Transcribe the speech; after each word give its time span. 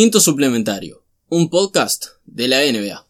Quinto 0.00 0.20
Suplementario, 0.20 1.02
un 1.28 1.50
podcast 1.50 2.04
de 2.24 2.46
la 2.46 2.58
NBA. 2.58 3.04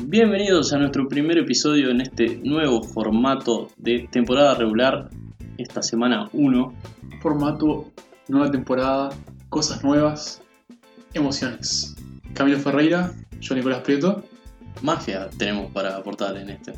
Bienvenidos 0.00 0.72
a 0.72 0.78
nuestro 0.78 1.08
primer 1.08 1.36
episodio 1.36 1.90
en 1.90 2.00
este 2.00 2.36
nuevo 2.36 2.82
formato 2.82 3.70
de 3.76 4.08
temporada 4.10 4.54
regular, 4.54 5.10
esta 5.58 5.82
semana 5.82 6.30
1. 6.32 6.74
Formato, 7.20 7.92
nueva 8.28 8.50
temporada, 8.50 9.10
cosas 9.50 9.84
nuevas, 9.84 10.40
emociones. 11.12 11.94
Camilo 12.32 12.60
Ferreira, 12.60 13.12
yo 13.42 13.54
Nicolás 13.54 13.82
Prieto. 13.82 14.24
Magia 14.80 15.28
tenemos 15.36 15.70
para 15.70 15.98
aportar 15.98 16.34
en 16.38 16.48
este. 16.48 16.72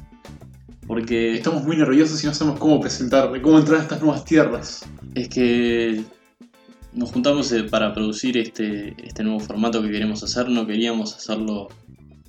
Porque 0.86 1.34
Estamos 1.34 1.64
muy 1.64 1.76
nerviosos 1.76 2.22
y 2.22 2.26
no 2.26 2.34
sabemos 2.34 2.60
cómo 2.60 2.80
presentar, 2.80 3.40
cómo 3.40 3.58
entrar 3.58 3.80
a 3.80 3.82
estas 3.82 4.00
nuevas 4.00 4.24
tierras. 4.24 4.86
es 5.14 5.28
que 5.28 6.04
nos 6.92 7.10
juntamos 7.10 7.50
eh, 7.52 7.64
para 7.64 7.92
producir 7.92 8.38
este, 8.38 8.94
este 9.04 9.24
nuevo 9.24 9.40
formato 9.40 9.82
que 9.82 9.90
queremos 9.90 10.22
hacer. 10.22 10.48
No 10.48 10.66
queríamos 10.66 11.16
hacerlo 11.16 11.68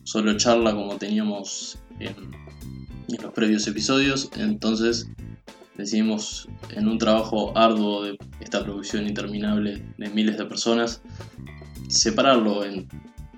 solo 0.04 0.36
charla 0.38 0.74
como 0.74 0.98
teníamos 0.98 1.78
en, 2.00 2.16
en 3.10 3.22
los 3.22 3.34
previos 3.34 3.68
episodios. 3.68 4.32
Entonces 4.38 5.08
decidimos 5.78 6.48
en 6.72 6.88
un 6.88 6.98
trabajo 6.98 7.56
arduo 7.58 8.04
de 8.04 8.18
esta 8.40 8.64
producción 8.64 9.08
interminable 9.08 9.86
de 9.98 10.10
miles 10.10 10.38
de 10.38 10.46
personas 10.46 11.02
separarlo 11.90 12.66
en 12.66 12.88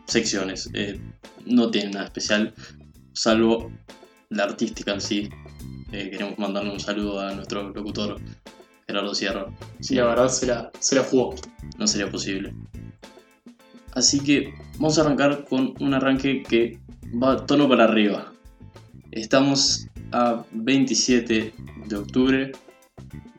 secciones. 0.05 0.69
Eh, 0.73 0.99
no 1.45 1.69
tiene 1.69 1.91
nada 1.91 2.05
especial, 2.05 2.53
salvo 3.13 3.71
la 4.29 4.43
artística 4.43 4.93
en 4.93 5.01
sí. 5.01 5.29
Eh, 5.91 6.09
queremos 6.11 6.37
mandarle 6.37 6.71
un 6.71 6.79
saludo 6.79 7.19
a 7.19 7.33
nuestro 7.33 7.69
locutor 7.69 8.19
Gerardo 8.87 9.15
Sierra. 9.15 9.47
Sí, 9.79 9.95
la 9.95 10.05
verdad 10.05 10.29
se 10.29 10.47
la, 10.47 10.71
se 10.79 10.95
la 10.95 11.03
jugó. 11.03 11.35
no 11.77 11.87
sería 11.87 12.09
posible. 12.09 12.53
Así 13.93 14.19
que 14.19 14.53
vamos 14.75 14.97
a 14.97 15.01
arrancar 15.01 15.45
con 15.45 15.73
un 15.79 15.93
arranque 15.93 16.43
que 16.43 16.79
va 17.21 17.45
tono 17.45 17.67
para 17.67 17.85
arriba. 17.85 18.31
Estamos 19.11 19.87
a 20.11 20.43
27 20.51 21.53
de 21.87 21.95
octubre. 21.95 22.51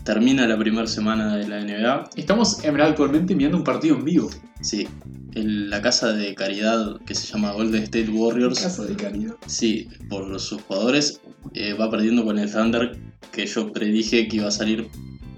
Termina 0.09 0.47
la 0.47 0.57
primera 0.59 0.87
semana 0.87 1.37
de 1.37 1.47
la 1.47 1.61
NBA. 1.61 2.09
Estamos 2.17 2.65
en 2.65 2.73
verdad 2.73 2.89
actualmente 2.89 3.35
mirando 3.35 3.59
un 3.59 3.63
partido 3.63 3.95
en 3.95 4.07
vivo. 4.07 4.31
Sí, 4.63 4.89
el- 5.35 5.69
la 5.69 5.83
casa 5.83 6.15
de 6.15 6.35
caridad 6.35 6.99
que 7.05 7.15
se 7.15 7.27
llama 7.27 7.53
Golden 7.53 7.83
State 7.83 8.09
Warriors. 8.09 8.59
Casa 8.59 8.87
de 8.87 8.97
caridad. 8.97 9.35
Sí, 9.47 9.87
por 10.09 10.41
sus 10.41 10.63
jugadores. 10.63 11.21
eh, 11.53 11.75
va 11.75 11.91
perdiendo 11.91 12.25
con 12.25 12.39
el 12.39 12.51
Thunder, 12.51 12.99
que 13.33 13.47
yo 13.47 13.71
predije 13.71 14.29
que 14.29 14.37
iba 14.37 14.49
a 14.49 14.51
salir 14.51 14.89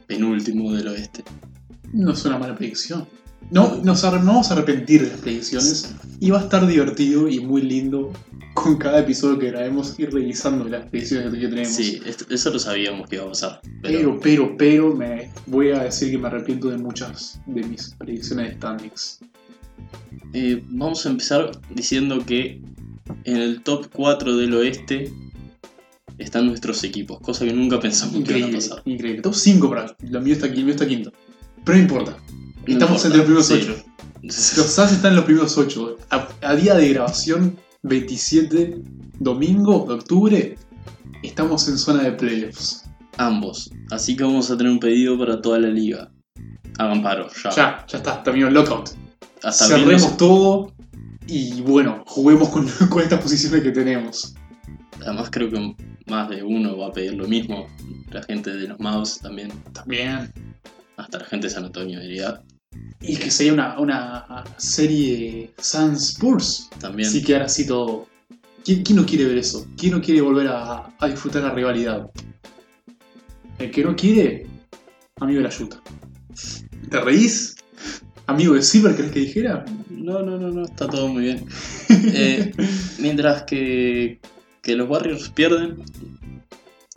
penúltimo 0.07 0.73
del 0.73 0.87
oeste. 0.89 1.25
No 1.93 2.13
es 2.13 2.25
una 2.25 2.39
mala 2.39 2.55
predicción. 2.55 3.07
No, 3.51 3.77
nos 3.83 4.05
no 4.05 4.11
vamos 4.11 4.51
a 4.51 4.55
arrepentir 4.55 5.03
de 5.03 5.09
las 5.09 5.19
predicciones. 5.21 5.95
Y 6.21 6.31
va 6.31 6.41
a 6.41 6.43
estar 6.43 6.67
divertido 6.67 7.29
y 7.29 7.41
muy 7.41 7.63
lindo 7.63 8.13
con 8.55 8.77
cada 8.77 9.01
episodio 9.01 9.39
que 9.39 9.51
grabemos 9.51 9.99
ir 9.99 10.13
revisando 10.13 10.65
las 10.65 10.87
predicciones 10.87 11.33
que 11.33 11.49
tenemos. 11.49 11.73
Sí, 11.73 12.01
eso 12.29 12.51
lo 12.51 12.59
sabíamos 12.59 13.09
que 13.09 13.17
iba 13.17 13.25
a 13.25 13.29
pasar. 13.29 13.61
Pero, 13.83 14.19
pero, 14.21 14.57
pero, 14.57 14.95
me 14.95 15.31
voy 15.47 15.71
a 15.71 15.85
decir 15.85 16.11
que 16.11 16.19
me 16.19 16.29
arrepiento 16.29 16.69
de 16.69 16.79
muchas 16.79 17.41
de 17.47 17.63
mis 17.63 17.95
predicciones 17.99 18.51
de 18.51 18.57
standings. 18.57 19.21
Eh, 20.33 20.63
vamos 20.69 21.07
a 21.07 21.11
empezar 21.11 21.51
diciendo 21.75 22.25
que 22.25 22.61
en 23.25 23.37
el 23.37 23.63
top 23.63 23.89
4 23.93 24.37
del 24.37 24.55
oeste 24.55 25.13
están 26.19 26.47
nuestros 26.47 26.85
equipos, 26.85 27.19
cosa 27.21 27.45
que 27.45 27.53
nunca 27.53 27.81
pensamos 27.81 28.23
que 28.23 28.39
iban 28.39 28.51
a 28.51 28.55
pasar. 28.55 28.83
increíble. 28.85 29.23
Top 29.23 29.35
5 29.35 29.69
para 29.69 29.97
lo 30.01 30.21
mío 30.21 30.35
está 30.35 30.47
aquí, 30.47 30.59
el 30.59 30.65
mío 30.65 30.75
está 30.75 30.87
quinto. 30.87 31.13
Pero 31.65 31.79
no 31.79 31.83
importa. 31.83 32.17
No 32.67 32.73
Estamos 32.73 33.05
importa, 33.05 33.07
entre 33.07 33.17
los 33.19 33.25
primeros 33.25 33.47
sí. 33.47 33.55
8. 33.63 33.85
Los 34.23 34.73
Suns 34.73 34.93
están 34.93 35.13
en 35.13 35.17
los 35.17 35.25
primeros 35.25 35.57
8. 35.57 35.97
A, 36.11 36.29
a 36.43 36.55
día 36.55 36.75
de 36.75 36.89
grabación, 36.91 37.59
27 37.83 38.83
domingo 39.19 39.87
de 39.87 39.95
octubre, 39.95 40.59
estamos 41.23 41.69
en 41.69 41.79
zona 41.79 42.03
de 42.03 42.13
playoffs. 42.13 42.85
Ambos. 43.17 43.71
Así 43.91 44.17
que 44.17 44.25
vamos 44.25 44.51
a 44.51 44.57
tener 44.57 44.73
un 44.73 44.81
pedido 44.81 45.19
para 45.19 45.41
toda 45.41 45.59
la 45.59 45.69
liga. 45.69 46.11
Hagan 46.79 47.03
paro, 47.03 47.29
ya. 47.45 47.51
Ya, 47.51 47.87
ya 47.87 47.99
está, 47.99 48.23
terminó 48.23 48.49
el 48.49 48.55
lockout. 48.55 48.91
Hasta 49.43 49.69
no 49.69 49.77
Cerremos 49.77 50.17
todo 50.17 50.73
y 51.27 51.61
bueno, 51.63 52.03
juguemos 52.07 52.49
con, 52.49 52.69
con 52.89 53.03
estas 53.03 53.21
posiciones 53.21 53.63
que 53.63 53.71
tenemos. 53.71 54.35
Además 55.03 55.29
creo 55.31 55.51
que 55.51 55.77
más 56.07 56.29
de 56.29 56.43
uno 56.43 56.77
va 56.77 56.89
a 56.89 56.93
pedir 56.93 57.15
lo 57.15 57.27
mismo. 57.29 57.67
La 58.11 58.23
gente 58.23 58.51
de 58.51 58.69
los 58.69 58.81
Mavs 58.81 59.21
también. 59.21 59.51
También. 59.73 60.33
Hasta 60.97 61.19
la 61.19 61.25
gente 61.25 61.47
de 61.47 61.53
San 61.53 61.65
Antonio 61.65 62.01
diría. 62.01 62.43
Y 63.01 63.17
que 63.17 63.31
sería 63.31 63.53
una, 63.53 63.79
una 63.79 64.45
serie 64.57 65.53
Suns 65.59 66.11
Spurs. 66.11 66.69
También. 66.79 67.09
Sí, 67.09 67.23
quedar 67.23 67.43
así 67.43 67.67
todo. 67.67 68.07
¿Quién, 68.65 68.83
quién 68.83 68.97
no 68.97 69.07
quiere 69.07 69.25
ver 69.25 69.39
eso? 69.39 69.67
¿Quién 69.77 69.93
no 69.93 70.03
quiere 70.03 70.21
volver 70.21 70.49
a, 70.49 70.95
a 70.99 71.09
disfrutar 71.09 71.43
la 71.43 71.55
rivalidad? 71.55 72.11
El 73.59 73.71
que 73.71 73.85
no 73.85 73.97
quiere, 73.97 74.47
amigo 75.21 75.39
de 75.39 75.45
la 75.45 75.51
yuta. 75.51 75.83
¿Te 76.91 77.01
reís? 77.01 77.57
¿Amigo 78.27 78.55
de 78.55 78.63
Silver 78.63 78.95
querés 78.95 79.13
que 79.13 79.21
dijera? 79.21 79.65
No, 79.89 80.23
no, 80.23 80.39
no, 80.39 80.51
no, 80.51 80.63
está 80.63 80.87
todo 80.87 81.09
muy 81.09 81.25
bien. 81.25 81.45
Eh, 81.89 82.53
mientras 82.99 83.43
que, 83.43 84.21
que 84.63 84.77
los 84.77 84.89
Warriors 84.89 85.29
pierden 85.31 85.83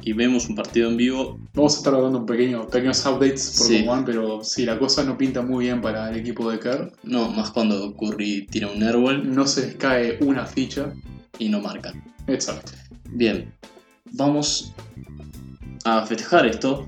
y 0.05 0.13
vemos 0.13 0.49
un 0.49 0.55
partido 0.55 0.89
en 0.89 0.97
vivo, 0.97 1.39
Vamos 1.53 1.75
a 1.75 1.77
estar 1.77 1.93
dando 1.93 2.19
un 2.19 2.25
pequeño, 2.25 2.67
pequeños 2.67 3.05
updates 3.05 3.55
por 3.57 3.67
Sí. 3.67 3.85
One, 3.87 4.03
pero 4.05 4.43
sí, 4.43 4.65
la 4.65 4.77
cosa 4.77 5.03
no 5.03 5.17
pinta 5.17 5.41
muy 5.41 5.65
bien 5.65 5.81
para 5.81 6.09
el 6.09 6.17
equipo 6.17 6.49
de 6.51 6.59
Kerr. 6.59 6.91
no, 7.03 7.29
más 7.31 7.51
cuando 7.51 7.95
Curry 7.95 8.47
tira 8.49 8.67
un 8.69 8.81
airball 8.83 9.33
No 9.33 9.45
se 9.47 9.67
les 9.67 9.75
cae 9.75 10.17
una 10.21 10.45
ficha. 10.45 10.93
y 11.39 11.49
no 11.49 11.61
marcan. 11.61 12.03
Exacto. 12.27 12.71
Bien, 13.11 13.51
vamos 14.11 14.73
a 15.85 16.05
festejar 16.05 16.45
esto, 16.45 16.87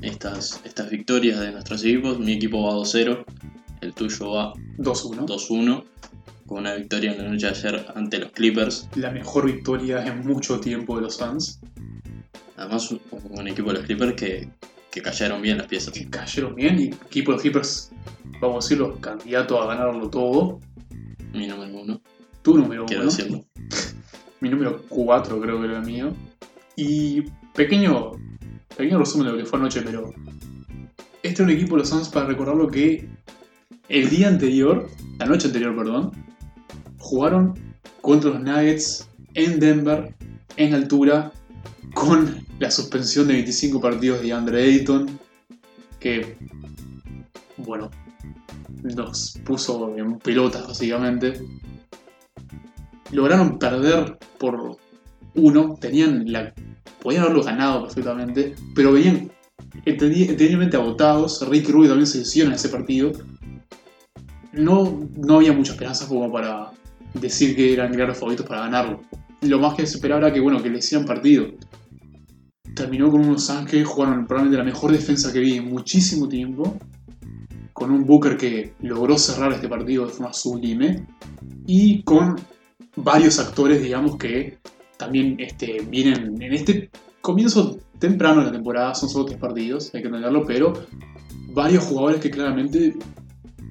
estas, 0.00 0.60
estas 0.64 0.90
victorias 0.90 1.38
de 1.40 1.52
nuestros 1.52 1.84
equipos. 1.84 2.18
Mi 2.18 2.32
equipo 2.34 2.62
va 2.62 2.72
2-0, 2.74 3.24
el 3.82 3.92
tuyo 3.94 4.30
va 4.32 4.52
2-1. 4.78 5.26
2-1, 5.26 5.84
con 6.46 6.58
una 6.60 6.74
victoria 6.74 7.12
en 7.12 7.18
la 7.18 7.28
noche 7.30 7.46
de 7.46 7.52
ayer 7.52 7.86
ante 7.94 8.18
los 8.18 8.30
Clippers. 8.32 8.88
La 8.96 9.10
mejor 9.10 9.46
victoria 9.46 10.04
en 10.06 10.26
mucho 10.26 10.60
tiempo 10.60 10.96
de 10.96 11.02
los 11.02 11.16
Suns. 11.16 11.60
Además, 12.58 12.90
un, 12.90 13.00
un 13.30 13.48
equipo 13.48 13.68
de 13.68 13.78
los 13.78 13.86
Clippers 13.86 14.14
que, 14.14 14.48
que 14.90 15.00
cayeron 15.00 15.40
bien 15.40 15.58
las 15.58 15.66
piezas. 15.66 15.92
Que 15.94 16.08
cayeron 16.08 16.54
bien 16.54 16.78
y 16.78 16.84
equipo 16.88 17.30
de 17.30 17.36
los 17.36 17.42
Clippers, 17.42 17.92
vamos 18.40 18.64
a 18.64 18.66
decirlo, 18.66 18.96
candidato 19.00 19.62
a 19.62 19.66
ganarlo 19.74 20.10
todo. 20.10 20.60
Mi 21.32 21.46
número 21.46 21.80
uno, 21.80 22.00
Tu 22.42 22.58
número 22.58 22.84
quiero 22.86 23.02
uno. 23.02 23.10
decirlo. 23.10 23.44
Mi 24.40 24.48
número 24.48 24.82
4 24.88 25.40
creo 25.40 25.60
que 25.60 25.66
era 25.66 25.78
el 25.78 25.84
mío. 25.84 26.14
Y 26.76 27.22
pequeño, 27.54 28.12
pequeño 28.76 28.98
resumen 28.98 29.26
de 29.26 29.32
lo 29.32 29.38
que 29.38 29.44
fue 29.44 29.58
anoche, 29.58 29.82
pero 29.82 30.12
este 31.24 31.34
es 31.34 31.40
un 31.40 31.50
equipo 31.50 31.74
de 31.74 31.80
los 31.80 31.88
Suns 31.88 32.08
para 32.08 32.26
recordarlo 32.26 32.68
que 32.68 33.08
el 33.88 34.08
día 34.10 34.28
anterior, 34.28 34.88
la 35.18 35.26
noche 35.26 35.48
anterior, 35.48 35.74
perdón, 35.74 36.12
jugaron 36.98 37.54
contra 38.00 38.30
los 38.30 38.40
Nuggets 38.40 39.08
en 39.34 39.58
Denver, 39.58 40.14
en 40.56 40.74
altura, 40.74 41.32
con 41.98 42.44
la 42.58 42.70
suspensión 42.70 43.26
de 43.28 43.34
25 43.34 43.80
partidos 43.80 44.22
de 44.22 44.32
Andre 44.32 44.62
Ayton, 44.62 45.18
que, 46.00 46.36
bueno, 47.56 47.90
nos 48.82 49.38
puso 49.44 49.96
en 49.96 50.18
pelotas 50.18 50.66
básicamente 50.66 51.40
lograron 53.10 53.58
perder 53.58 54.18
por 54.38 54.76
uno, 55.34 55.76
tenían 55.80 56.30
la. 56.30 56.52
podían 57.02 57.22
haberlo 57.24 57.42
ganado 57.42 57.84
perfectamente, 57.84 58.54
pero 58.74 58.92
venían 58.92 59.30
entendi- 59.86 60.28
entendiblemente 60.28 60.76
agotados. 60.76 61.46
Rick 61.48 61.68
Rubio 61.70 61.88
también 61.88 62.06
se 62.06 62.18
lesionó 62.18 62.50
en 62.50 62.56
ese 62.56 62.68
partido. 62.68 63.12
No, 64.52 65.08
no 65.16 65.36
había 65.36 65.52
mucha 65.52 65.72
esperanza 65.72 66.06
como 66.06 66.30
para 66.30 66.70
decir 67.14 67.56
que 67.56 67.72
eran 67.72 67.94
claros 67.94 68.18
favoritos 68.18 68.46
para 68.46 68.62
ganarlo. 68.62 69.00
Lo 69.42 69.58
más 69.58 69.74
que 69.74 69.86
se 69.86 69.94
esperaba 69.96 70.20
era 70.26 70.32
que, 70.32 70.40
bueno, 70.40 70.62
que 70.62 70.68
le 70.68 70.78
hicieran 70.78 71.06
partido. 71.06 71.46
Terminó 72.78 73.10
con 73.10 73.22
unos 73.22 73.52
que 73.68 73.84
jugaron 73.84 74.24
probablemente 74.24 74.56
la 74.56 74.62
mejor 74.62 74.92
defensa 74.92 75.32
que 75.32 75.40
vi 75.40 75.56
en 75.56 75.68
muchísimo 75.68 76.28
tiempo. 76.28 76.78
Con 77.72 77.90
un 77.90 78.06
Booker 78.06 78.36
que 78.36 78.72
logró 78.82 79.18
cerrar 79.18 79.52
este 79.52 79.68
partido 79.68 80.06
de 80.06 80.12
forma 80.12 80.32
sublime. 80.32 81.04
Y 81.66 82.04
con 82.04 82.36
varios 82.94 83.40
actores, 83.40 83.82
digamos, 83.82 84.16
que 84.16 84.58
también 84.96 85.34
este, 85.40 85.84
vienen 85.90 86.40
en 86.40 86.52
este 86.52 86.88
comienzo 87.20 87.80
temprano 87.98 88.42
de 88.42 88.46
la 88.46 88.52
temporada, 88.52 88.94
son 88.94 89.08
solo 89.08 89.24
tres 89.24 89.40
partidos, 89.40 89.92
hay 89.92 90.00
que 90.00 90.06
entenderlo, 90.06 90.44
pero 90.46 90.72
varios 91.48 91.82
jugadores 91.82 92.20
que 92.20 92.30
claramente 92.30 92.94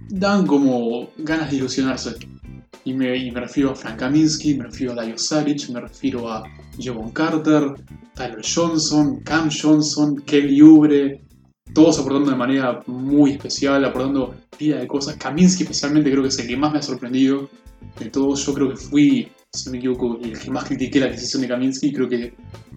dan 0.09 0.45
como 0.45 1.07
ganas 1.17 1.49
de 1.49 1.57
ilusionarse. 1.57 2.15
Y 2.83 2.93
me, 2.93 3.15
y 3.15 3.29
refiero 3.31 3.71
a 3.71 3.75
Frank 3.75 3.99
Kaminsky, 3.99 4.55
me 4.55 4.65
refiero 4.65 4.93
a 4.93 4.95
Dario 4.95 5.17
Saric, 5.17 5.69
me 5.69 5.81
refiero 5.81 6.29
a 6.31 6.43
Javon 6.79 7.11
Carter, 7.11 7.73
Tyler 8.13 8.41
Johnson, 8.43 9.21
Cam 9.21 9.49
Johnson, 9.49 10.15
Kelly 10.25 10.61
Oubre, 10.61 11.21
todos 11.73 11.99
aportando 11.99 12.31
de 12.31 12.37
manera 12.37 12.81
muy 12.87 13.31
especial, 13.31 13.83
aportando 13.83 14.35
pila 14.57 14.77
de 14.77 14.87
cosas. 14.87 15.17
Kaminsky 15.17 15.63
especialmente 15.63 16.09
creo 16.09 16.23
que 16.23 16.29
es 16.29 16.39
el 16.39 16.47
que 16.47 16.57
más 16.57 16.71
me 16.71 16.79
ha 16.79 16.81
sorprendido 16.81 17.49
de 17.99 18.09
todos. 18.09 18.45
Yo 18.45 18.53
creo 18.53 18.69
que 18.69 18.77
fui, 18.77 19.31
si 19.53 19.65
no 19.65 19.71
me 19.73 19.77
equivoco, 19.79 20.19
el 20.21 20.37
que 20.39 20.49
más 20.49 20.65
critiqué 20.65 20.99
la 20.99 21.07
decisión 21.07 21.41
de 21.41 21.49
Kaminsky. 21.49 21.91
Creo 21.91 22.07
que 22.07 22.33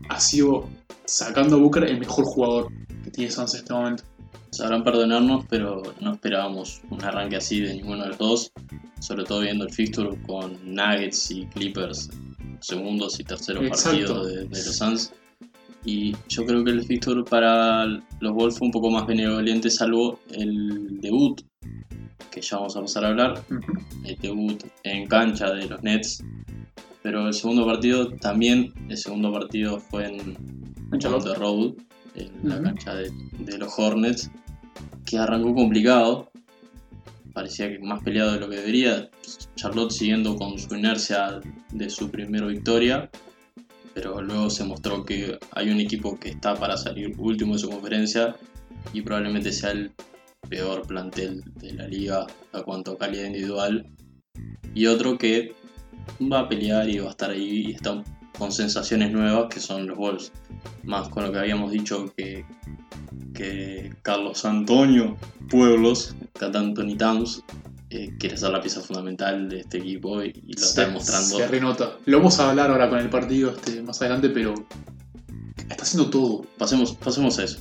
ha 0.09 0.21
sido, 0.21 0.69
sacando 1.05 1.57
a 1.57 1.59
Booker, 1.61 1.85
el 1.85 1.99
mejor 1.99 2.25
jugador 2.25 2.73
que 3.05 3.11
tiene 3.11 3.31
Suns 3.31 3.55
en 3.55 3.61
este 3.61 3.73
momento. 3.73 4.05
Sabrán 4.51 4.83
perdonarnos, 4.83 5.47
pero 5.49 5.83
no 6.01 6.13
esperábamos 6.13 6.83
un 6.91 7.03
arranque 7.05 7.37
así 7.37 7.61
de 7.61 7.75
ninguno 7.75 8.03
de 8.03 8.09
los 8.09 8.19
dos. 8.19 8.53
Sobre 9.01 9.25
todo 9.25 9.41
viendo 9.41 9.65
el 9.65 9.73
fixture 9.73 10.11
con 10.27 10.59
Nuggets 10.63 11.31
y 11.31 11.47
Clippers, 11.47 12.11
segundos 12.61 13.19
y 13.19 13.25
terceros 13.25 13.69
partidos 13.69 14.27
de, 14.27 14.35
de 14.45 14.49
los 14.49 14.77
Suns. 14.77 15.13
Y 15.85 16.15
yo 16.29 16.45
creo 16.45 16.63
que 16.63 16.73
el 16.73 16.85
fixture 16.85 17.23
para 17.25 17.87
los 17.87 18.35
Wolves 18.35 18.59
fue 18.59 18.67
un 18.67 18.73
poco 18.73 18.91
más 18.91 19.07
benevolente, 19.07 19.71
salvo 19.71 20.21
el 20.33 21.01
debut, 21.01 21.41
que 22.31 22.43
ya 22.43 22.59
vamos 22.59 22.77
a 22.77 22.83
pasar 22.83 23.05
a 23.05 23.09
hablar. 23.09 23.43
El 24.05 24.17
debut 24.17 24.63
en 24.83 25.07
cancha 25.07 25.51
de 25.53 25.67
los 25.67 25.83
Nets. 25.83 26.23
Pero 27.03 27.29
el 27.29 27.33
segundo 27.35 27.65
partido 27.65 28.11
también, 28.19 28.75
el 28.91 28.97
segundo 28.97 29.33
partido 29.33 29.81
fue 29.81 30.07
en, 30.07 30.37
En 30.93 31.07
on 31.07 31.23
the 31.23 31.35
road, 31.35 31.75
en 32.15 32.31
la 32.43 32.61
cancha 32.63 32.95
de, 32.95 33.11
de 33.39 33.59
los 33.59 33.73
Hornets, 33.79 34.31
que 35.05 35.19
arrancó 35.19 35.55
complicado. 35.55 36.31
Parecía 37.33 37.69
que 37.71 37.79
más 37.79 38.03
peleado 38.03 38.33
de 38.33 38.41
lo 38.41 38.49
que 38.49 38.57
debería. 38.57 39.09
Charlotte 39.55 39.93
siguiendo 39.93 40.37
con 40.37 40.59
su 40.59 40.75
inercia 40.75 41.41
de 41.73 41.91
su 41.91 42.11
primera 42.11 42.47
victoria. 42.47 43.11
Pero 43.95 44.23
luego 44.23 44.51
se 44.51 44.65
mostró 44.65 45.05
que 45.05 45.39
hay 45.53 45.71
un 45.71 45.81
equipo 45.81 46.19
que 46.19 46.31
está 46.31 46.55
para 46.55 46.77
salir 46.77 47.13
último 47.19 47.55
de 47.55 47.59
su 47.59 47.69
conferencia 47.69 48.37
y 48.93 49.03
probablemente 49.03 49.53
sea 49.53 49.73
el 49.73 49.93
peor 50.49 50.87
plantel 50.87 51.43
de 51.57 51.73
la 51.73 51.87
liga 51.87 52.27
a 52.53 52.63
cuanto 52.63 52.93
a 52.93 52.99
calidad 52.99 53.27
individual. 53.27 53.87
Y 54.75 54.87
otro 54.87 55.19
que 55.19 55.55
va 56.21 56.41
a 56.41 56.49
pelear 56.49 56.89
y 56.89 56.99
va 56.99 57.09
a 57.09 57.11
estar 57.11 57.31
ahí 57.31 57.67
y 57.67 57.73
está 57.73 58.03
con 58.41 58.51
sensaciones 58.51 59.13
nuevas 59.13 59.47
que 59.53 59.61
son 59.61 59.87
los 59.87 59.97
Wolves. 59.97 60.33
Más 60.83 61.09
con 61.11 61.23
lo 61.25 61.31
que 61.33 61.39
habíamos 61.39 61.71
dicho 61.71 62.13
que, 62.17 62.45
que 63.35 63.93
Carlos 64.03 64.45
Antonio 64.45 65.17
Pueblos, 65.49 66.17
Cat 66.39 66.57
Anthony 66.57 66.97
Towns, 66.97 67.45
eh, 67.91 68.11
quiere 68.19 68.37
ser 68.37 68.51
la 68.51 68.61
pieza 68.61 68.81
fundamental 68.81 69.49
de 69.49 69.61
este 69.61 69.79
equipo 69.79 70.23
y, 70.23 70.29
y 70.29 70.53
lo 70.55 70.63
está 70.65 70.83
Se- 70.83 70.87
demostrando. 70.87 71.37
Se 71.37 71.47
renota. 71.49 71.97
Lo 72.07 72.19
vamos 72.19 72.39
a 72.41 72.51
hablar 72.51 72.71
ahora 72.71 72.89
con 72.89 72.99
el 72.99 73.11
partido 73.11 73.51
este, 73.51 73.83
más 73.83 74.01
adelante, 74.01 74.31
pero 74.31 74.55
está 75.69 75.83
haciendo 75.83 76.09
todo. 76.11 76.45
Pasemos, 76.59 76.93
pasemos 76.95 77.39
a 77.39 77.45
eso. 77.45 77.59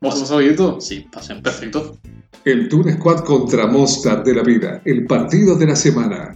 ¿Vamos 0.00 0.30
a 0.30 0.38
directo? 0.38 0.80
Sí, 0.80 1.06
pasemos. 1.12 1.42
Perfecto. 1.42 1.98
El 2.44 2.68
Tour 2.70 2.90
Squad 2.92 3.24
contra 3.24 3.66
Mostar 3.66 4.22
de 4.24 4.34
la 4.34 4.42
Vida, 4.42 4.80
el 4.86 5.04
partido 5.06 5.56
de 5.58 5.66
la 5.66 5.76
semana. 5.76 6.34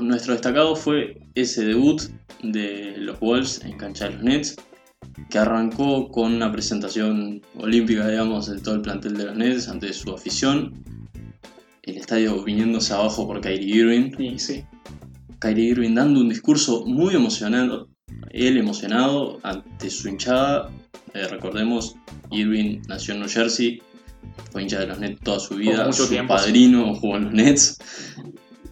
Nuestro 0.00 0.32
destacado 0.32 0.76
fue 0.76 1.20
ese 1.34 1.64
debut 1.64 2.02
de 2.42 2.94
los 2.98 3.18
Wolves 3.20 3.62
en 3.64 3.76
cancha 3.76 4.06
de 4.06 4.14
los 4.14 4.22
Nets, 4.22 4.56
que 5.30 5.38
arrancó 5.38 6.08
con 6.10 6.34
una 6.34 6.50
presentación 6.50 7.42
olímpica, 7.58 8.08
digamos, 8.08 8.46
de 8.46 8.58
todo 8.60 8.74
el 8.74 8.82
plantel 8.82 9.16
de 9.16 9.24
los 9.26 9.36
Nets 9.36 9.68
ante 9.68 9.92
su 9.92 10.12
afición. 10.12 10.72
El 11.82 11.98
estadio 11.98 12.42
viniéndose 12.42 12.94
abajo 12.94 13.26
por 13.26 13.40
Kyrie 13.40 13.76
Irving. 13.76 14.12
Y 14.18 14.38
sí. 14.38 14.64
Kyrie 15.40 15.70
Irving 15.70 15.94
dando 15.94 16.20
un 16.20 16.28
discurso 16.28 16.84
muy 16.86 17.14
emocionado, 17.14 17.88
él 18.30 18.56
emocionado 18.56 19.38
ante 19.42 19.90
su 19.90 20.08
hinchada. 20.08 20.70
Eh, 21.12 21.28
recordemos, 21.28 21.96
Irving 22.30 22.80
nació 22.88 23.14
en 23.14 23.20
New 23.20 23.28
Jersey, 23.28 23.82
fue 24.50 24.62
hincha 24.62 24.80
de 24.80 24.86
los 24.86 24.98
Nets 24.98 25.20
toda 25.20 25.38
su 25.38 25.56
vida, 25.56 25.84
mucho 25.84 26.04
su 26.04 26.08
tiempo, 26.08 26.36
sí. 26.38 26.44
padrino 26.46 26.94
jugó 26.94 27.16
en 27.16 27.24
los 27.24 27.32
Nets. 27.34 27.78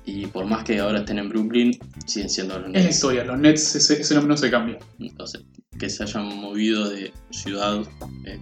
Y 0.05 0.27
por 0.27 0.47
más 0.47 0.65
que 0.65 0.81
ahora 0.81 1.01
estén 1.01 1.19
en 1.19 1.29
Brooklyn, 1.29 1.79
siguen 2.07 2.29
siendo 2.29 2.59
los 2.59 2.69
Es 2.69 2.73
la 2.75 2.81
Nets. 2.81 2.95
historia. 2.97 3.25
Los 3.25 3.39
Nets, 3.39 3.75
ese, 3.77 4.01
ese 4.01 4.15
nombre 4.15 4.31
no 4.31 4.37
se 4.37 4.51
cambia. 4.51 4.79
Entonces, 4.99 5.43
que 5.79 5.89
se 5.89 6.03
hayan 6.03 6.37
movido 6.37 6.89
de 6.91 7.13
ciudad, 7.31 7.83
eh, 8.27 8.41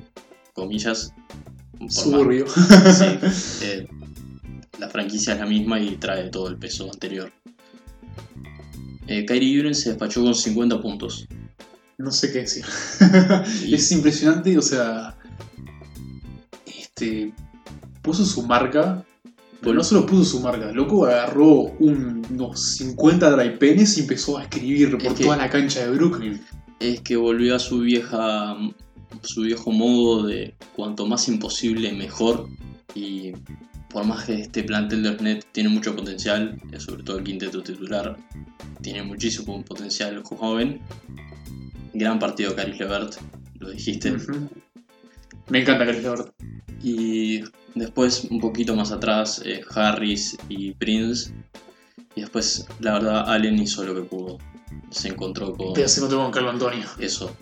comillas, 0.54 1.12
Suburbio. 1.88 2.46
Sí, 2.92 3.04
eh, 3.62 3.86
la 4.78 4.88
franquicia 4.88 5.34
es 5.34 5.40
la 5.40 5.46
misma 5.46 5.78
y 5.80 5.96
trae 5.96 6.28
todo 6.30 6.48
el 6.48 6.56
peso 6.56 6.90
anterior. 6.90 7.30
Eh, 9.06 9.24
Kyrie 9.26 9.58
Irving 9.58 9.74
se 9.74 9.90
despachó 9.90 10.22
con 10.22 10.34
50 10.34 10.80
puntos. 10.80 11.26
No 11.98 12.10
sé 12.10 12.32
qué 12.32 12.40
decir. 12.40 12.64
Y- 13.66 13.74
es 13.74 13.90
impresionante, 13.92 14.56
o 14.56 14.62
sea. 14.62 15.16
Este. 16.66 17.32
Puso 18.02 18.24
su 18.24 18.42
marca. 18.46 19.04
Pero 19.60 19.74
no 19.74 19.84
solo 19.84 20.06
puso 20.06 20.24
su 20.24 20.40
marca, 20.40 20.72
loco 20.72 21.04
agarró 21.04 21.48
un- 21.78 22.26
unos 22.30 22.60
50 22.76 23.30
dry 23.30 23.58
penes 23.58 23.96
y 23.98 24.00
empezó 24.02 24.38
a 24.38 24.42
escribir 24.44 24.92
por 24.92 25.02
Es 25.06 25.12
que- 25.14 25.24
toda 25.24 25.36
la 25.36 25.50
cancha 25.50 25.80
de 25.84 25.90
Brooklyn. 25.90 26.40
Es 26.78 27.00
que 27.02 27.16
volvió 27.16 27.54
a 27.56 27.58
su 27.58 27.80
vieja. 27.80 28.56
su 29.22 29.42
viejo 29.42 29.70
modo 29.72 30.24
de 30.26 30.54
cuanto 30.74 31.04
más 31.04 31.28
imposible 31.28 31.92
mejor. 31.92 32.48
Y 32.94 33.32
por 33.90 34.06
más 34.06 34.24
que 34.24 34.34
este 34.40 34.62
plantel 34.62 35.02
de 35.02 35.10
los 35.12 35.20
Nets 35.20 35.46
tiene 35.52 35.68
mucho 35.68 35.94
potencial, 35.94 36.58
eh, 36.72 36.78
sobre 36.80 37.02
todo 37.02 37.18
el 37.18 37.24
quinteto 37.24 37.60
titular, 37.62 38.16
tiene 38.80 39.02
muchísimo 39.02 39.62
potencial 39.64 40.22
joven. 40.22 40.80
Gran 41.92 42.18
partido 42.20 42.54
Caris 42.54 42.78
Levert, 42.78 43.16
lo 43.58 43.70
dijiste. 43.70 44.16
Me 45.50 45.60
encanta 45.60 45.86
Chris 45.86 46.02
Levert. 46.02 46.32
Y 46.82 47.42
después, 47.74 48.24
un 48.30 48.40
poquito 48.40 48.74
más 48.74 48.90
atrás, 48.92 49.42
eh, 49.44 49.60
Harris 49.74 50.36
y 50.48 50.72
Prince. 50.72 51.32
Y 52.14 52.22
después, 52.22 52.66
la 52.80 52.94
verdad, 52.94 53.28
Allen 53.30 53.58
hizo 53.58 53.84
lo 53.84 53.94
que 53.94 54.02
pudo. 54.02 54.38
Se 54.90 55.08
encontró 55.08 55.52
con 55.56 55.72
Pero 55.74 55.88
se 55.88 56.00
encontró 56.00 56.22
con 56.22 56.32
Carlos 56.32 56.52
Antonio 56.54 56.86
eso. 56.98 57.34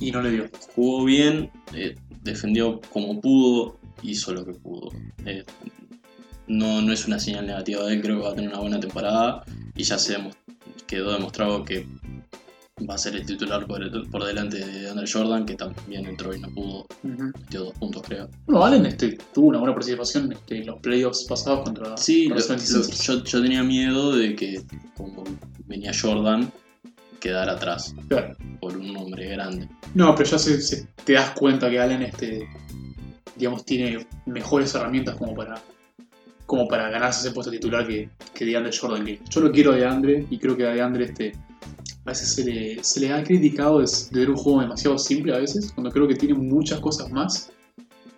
y 0.00 0.10
no 0.10 0.22
le 0.22 0.30
dio. 0.30 0.50
Jugó 0.74 1.04
bien, 1.04 1.50
eh, 1.72 1.94
defendió 2.22 2.80
como 2.90 3.20
pudo, 3.20 3.78
hizo 4.02 4.32
lo 4.32 4.44
que 4.44 4.52
pudo. 4.52 4.90
Eh, 5.26 5.44
no, 6.46 6.82
no 6.82 6.92
es 6.92 7.06
una 7.06 7.18
señal 7.18 7.46
negativa 7.46 7.84
de 7.84 7.94
él, 7.94 8.02
creo 8.02 8.18
que 8.18 8.24
va 8.24 8.32
a 8.32 8.34
tener 8.34 8.50
una 8.50 8.60
buena 8.60 8.80
temporada. 8.80 9.44
Y 9.76 9.82
ya 9.84 9.98
se 9.98 10.14
demo- 10.18 10.34
quedó 10.86 11.12
demostrado 11.12 11.64
que 11.64 11.86
va 12.82 12.94
a 12.94 12.98
ser 12.98 13.14
el 13.14 13.24
titular 13.24 13.66
por, 13.66 14.10
por 14.10 14.24
delante 14.24 14.58
de 14.58 14.90
Andre 14.90 15.06
Jordan, 15.10 15.46
que 15.46 15.54
también 15.54 16.06
entró 16.06 16.34
y 16.34 16.40
no 16.40 16.48
pudo. 16.50 16.86
Ujú. 17.04 17.24
Metió 17.38 17.64
dos 17.64 17.74
puntos, 17.78 18.02
creo. 18.02 18.28
Bueno, 18.46 18.64
Allen 18.64 18.86
este, 18.86 19.16
tuvo 19.32 19.48
una 19.48 19.58
buena 19.58 19.74
participación 19.74 20.32
este, 20.32 20.58
en 20.58 20.66
los 20.66 20.80
playoffs 20.80 21.24
pasados 21.24 21.60
contra, 21.64 21.96
Sí, 21.96 22.26
los 22.28 22.48
lo- 22.48 22.56
76ers. 22.56 23.02
yo, 23.06 23.22
yo 23.24 23.42
tenía 23.42 23.62
miedo 23.62 24.16
de 24.16 24.34
que, 24.34 24.62
como 24.96 25.22
venía 25.66 25.92
Jordan, 25.98 26.50
quedara 27.20 27.52
atrás 27.52 27.94
Claro. 28.08 28.34
por 28.60 28.76
un 28.76 28.96
hombre 28.96 29.28
grande. 29.28 29.68
No, 29.94 30.14
pero 30.16 30.28
ya 30.30 30.38
se, 30.38 30.60
se- 30.60 30.88
te 31.04 31.12
das 31.12 31.30
cuenta 31.30 31.70
que 31.70 31.78
Allen, 31.78 32.02
este, 32.02 32.48
digamos, 33.36 33.64
tiene 33.64 34.04
mejores 34.26 34.74
herramientas 34.74 35.14
como 35.16 35.32
para, 35.36 35.62
como 36.44 36.66
para 36.66 36.90
ganarse 36.90 37.20
ese 37.20 37.30
puesto 37.32 37.52
titular 37.52 37.86
que, 37.86 38.10
que 38.34 38.44
DeAndre 38.44 38.76
Jordan. 38.76 39.04
Que 39.06 39.20
yo 39.30 39.40
lo 39.40 39.52
quiero 39.52 39.72
a 39.72 39.76
DeAndre 39.76 40.26
y 40.28 40.38
creo 40.38 40.56
que 40.56 40.66
a 40.66 40.70
DeAndre 40.74 41.04
este, 41.04 41.32
a 42.04 42.10
veces 42.10 42.34
se 42.34 42.44
le, 42.44 42.84
se 42.84 43.00
le 43.00 43.12
ha 43.12 43.22
criticado 43.22 43.78
de, 43.78 43.86
de 44.10 44.20
ver 44.20 44.30
un 44.30 44.36
juego 44.36 44.60
demasiado 44.60 44.98
simple 44.98 45.34
a 45.34 45.38
veces, 45.38 45.72
cuando 45.72 45.90
creo 45.90 46.06
que 46.06 46.14
tiene 46.14 46.34
muchas 46.34 46.80
cosas 46.80 47.10
más. 47.10 47.50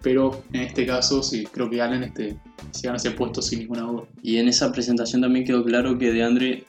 Pero 0.03 0.43
en 0.53 0.63
este 0.63 0.87
caso 0.87 1.23
sí, 1.23 1.47
creo 1.51 1.69
que 1.69 1.83
Allen 1.83 2.05
este, 2.05 2.37
se 2.71 2.87
gana 2.87 2.97
ese 2.97 3.11
puesto 3.13 3.43
sin 3.43 3.61
ninguna 3.61 3.83
duda. 3.83 4.05
Y 4.23 4.37
en 4.37 4.49
esa 4.49 4.71
presentación 4.73 5.23
también 5.23 5.45
quedó 5.45 5.65
claro 5.65 5.99
que 5.99 6.13
de 6.13 6.23
Andre, 6.23 6.65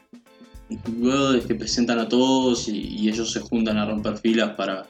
luego 1.00 1.33
de 1.33 1.41
que 1.41 1.55
presentan 1.55 2.00
a 2.00 2.07
todos 2.07 2.67
y, 2.67 2.77
y 2.77 3.09
ellos 3.09 3.31
se 3.31 3.39
juntan 3.39 3.77
a 3.77 3.86
romper 3.86 4.17
filas 4.17 4.55
para 4.55 4.88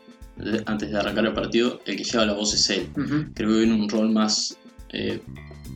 antes 0.66 0.92
de 0.92 0.98
arrancar 0.98 1.26
el 1.26 1.34
partido, 1.34 1.80
el 1.86 1.98
que 1.98 2.04
lleva 2.04 2.26
la 2.26 2.34
voz 2.34 2.54
es 2.54 2.70
él. 2.70 2.88
Creo 3.34 3.50
que 3.50 3.58
tiene 3.58 3.74
un 3.74 3.90
rol 3.90 4.10
más, 4.12 4.58
eh, 4.90 5.22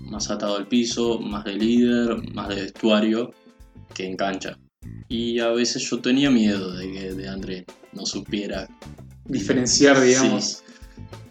más 0.06 0.30
atado 0.30 0.58
al 0.58 0.68
piso, 0.68 1.20
más 1.20 1.44
de 1.46 1.54
líder, 1.54 2.32
más 2.34 2.50
de 2.50 2.56
vestuario 2.56 3.34
que 3.94 4.06
en 4.06 4.16
cancha. 4.16 4.58
Y 5.08 5.40
a 5.40 5.50
veces 5.50 5.84
yo 5.90 6.00
tenía 6.00 6.30
miedo 6.32 6.74
de 6.74 6.92
que 6.92 7.14
de 7.14 7.28
Andre 7.30 7.66
no 7.94 8.06
supiera 8.06 8.68
Diferenciar, 9.26 10.02
digamos. 10.02 10.46
Sí, 10.46 10.74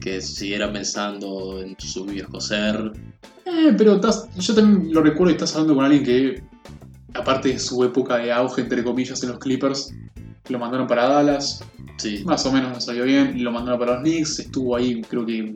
que 0.00 0.20
siguiera 0.22 0.72
pensando 0.72 1.60
en 1.60 1.76
su 1.78 2.04
viejo 2.04 2.40
ser. 2.40 2.92
Eh, 3.44 3.74
pero 3.76 3.96
estás- 3.96 4.28
yo 4.38 4.54
también 4.54 4.92
lo 4.94 5.02
recuerdo 5.02 5.30
y 5.32 5.34
estás 5.34 5.52
hablando 5.54 5.74
con 5.74 5.84
alguien 5.84 6.04
que, 6.04 6.42
aparte 7.14 7.50
de 7.50 7.58
su 7.58 7.82
época 7.84 8.16
de 8.16 8.32
auge, 8.32 8.62
entre 8.62 8.82
comillas, 8.84 9.22
en 9.22 9.30
los 9.30 9.38
Clippers, 9.38 9.92
lo 10.48 10.58
mandaron 10.58 10.86
para 10.86 11.06
Dallas, 11.08 11.62
Sí, 11.98 12.22
más 12.24 12.46
o 12.46 12.52
menos 12.52 12.72
no 12.72 12.80
salió 12.80 13.04
bien, 13.04 13.44
lo 13.44 13.52
mandaron 13.52 13.78
para 13.78 13.94
los 13.94 14.02
Knicks, 14.02 14.38
estuvo 14.38 14.74
ahí, 14.74 15.02
creo 15.02 15.26
que 15.26 15.54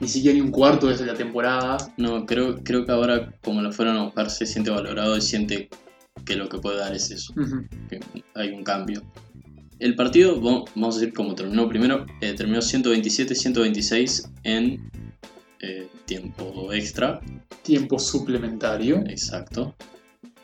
ni 0.00 0.08
siquiera 0.08 0.34
ni 0.34 0.40
un 0.40 0.50
cuarto 0.50 0.86
desde 0.86 1.04
la 1.04 1.12
temporada. 1.14 1.76
no, 1.98 2.24
creo, 2.24 2.56
creo 2.64 2.86
que 2.86 2.92
ahora 2.92 3.34
como 3.42 3.60
lo 3.60 3.70
fueron 3.70 3.98
a 3.98 4.04
buscar 4.04 4.30
se 4.30 4.46
siente 4.46 4.70
valorado 4.70 5.14
y 5.16 5.20
siente 5.20 5.68
que 6.24 6.36
lo 6.36 6.48
que 6.48 6.58
puede 6.58 6.78
dar 6.78 6.94
es 6.94 7.10
eso, 7.10 7.34
que 7.88 8.00
hay 8.34 8.50
un 8.50 8.62
cambio. 8.64 9.02
El 9.78 9.96
partido, 9.96 10.40
vamos 10.40 10.96
a 10.96 11.00
decir 11.00 11.12
cómo 11.14 11.34
terminó 11.34 11.68
primero, 11.68 12.06
eh, 12.20 12.32
terminó 12.34 12.60
127-126 12.60 14.30
en 14.44 14.90
eh, 15.60 15.88
tiempo 16.04 16.72
extra, 16.72 17.20
Tiempo 17.62 17.98
suplementario. 17.98 19.02
exacto, 19.08 19.74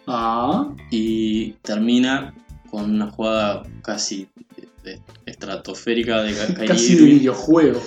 Ah. 0.07 0.75
y 0.91 1.53
termina 1.63 2.35
con 2.71 2.91
una 2.95 3.11
jugada 3.11 3.63
casi 3.83 4.29
de- 4.57 4.93
de- 4.93 5.01
estratosférica 5.27 6.23
de 6.23 6.33
Kyrie 6.35 6.67
Casi 6.67 6.95
de 6.97 7.05
videojuego. 7.05 7.81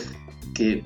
que 0.54 0.84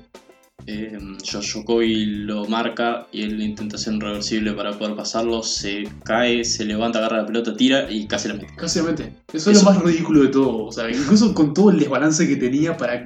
eh, 0.66 0.98
Josh 1.24 1.56
Okogie 1.56 2.06
lo 2.06 2.46
marca 2.46 3.06
y 3.12 3.22
él 3.22 3.40
intenta 3.40 3.76
hacer 3.76 3.94
un 3.94 4.00
reversible 4.00 4.52
para 4.52 4.76
poder 4.76 4.96
pasarlo, 4.96 5.42
se 5.42 5.88
cae, 6.04 6.44
se 6.44 6.64
levanta, 6.64 6.98
agarra 6.98 7.22
la 7.22 7.26
pelota, 7.26 7.56
tira 7.56 7.90
y 7.90 8.06
casi 8.06 8.28
la 8.28 8.34
mete. 8.34 8.48
Casi 8.56 8.80
la 8.80 8.86
mete. 8.86 9.14
Eso, 9.32 9.50
es 9.50 9.62
lo 9.62 9.70
más 9.70 9.82
ridículo 9.82 10.22
de 10.22 10.28
todo. 10.28 10.66
O 10.66 10.72
sea, 10.72 10.90
incluso 10.90 11.32
con 11.34 11.54
todo 11.54 11.70
el 11.70 11.78
desbalance 11.78 12.26
que 12.28 12.36
tenía 12.36 12.76
para 12.76 13.04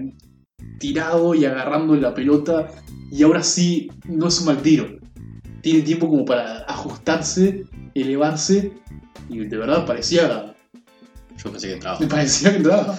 tirado 0.79 1.35
y 1.35 1.45
agarrando 1.45 1.95
la 1.95 2.15
pelota. 2.15 2.69
Y 3.11 3.23
ahora 3.23 3.43
sí, 3.43 3.91
no 4.09 4.29
es 4.29 4.41
un 4.41 4.47
mal 4.47 4.63
tiro. 4.63 4.99
Tiene 5.61 5.83
tiempo 5.83 6.09
como 6.09 6.25
para 6.25 6.65
ajustarse, 6.65 7.65
elevarse. 7.95 8.73
Y 9.29 9.39
de 9.39 9.57
verdad 9.57 9.87
parecía. 9.87 10.55
Yo 11.43 11.51
pensé 11.51 11.69
que 11.69 11.75
entraba. 11.75 12.01
Me 12.01 12.07
parecía 12.09 12.51
que 12.51 12.57
entraba. 12.57 12.99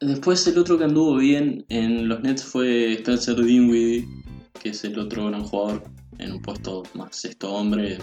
Después 0.00 0.46
el 0.46 0.58
otro 0.58 0.76
que 0.76 0.84
anduvo 0.84 1.16
bien 1.16 1.64
en 1.70 2.08
los 2.08 2.20
Nets 2.20 2.44
fue 2.44 2.92
Spencer 2.94 3.42
Dinwiddie, 3.42 4.06
que 4.60 4.70
es 4.70 4.84
el 4.84 4.98
otro 4.98 5.26
gran 5.26 5.42
jugador 5.42 5.84
en 6.18 6.32
un 6.32 6.42
puesto 6.42 6.82
más 6.94 7.16
sexto 7.16 7.52
hombre, 7.52 7.98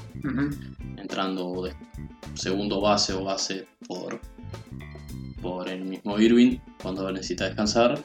entrando 0.97 1.63
de 1.63 1.73
segundo 2.33 2.81
base 2.81 3.13
o 3.13 3.23
base 3.23 3.67
por, 3.87 4.19
por 5.41 5.69
el 5.69 5.85
mismo 5.85 6.19
Irving 6.19 6.57
cuando 6.81 7.11
necesita 7.11 7.45
descansar. 7.45 8.03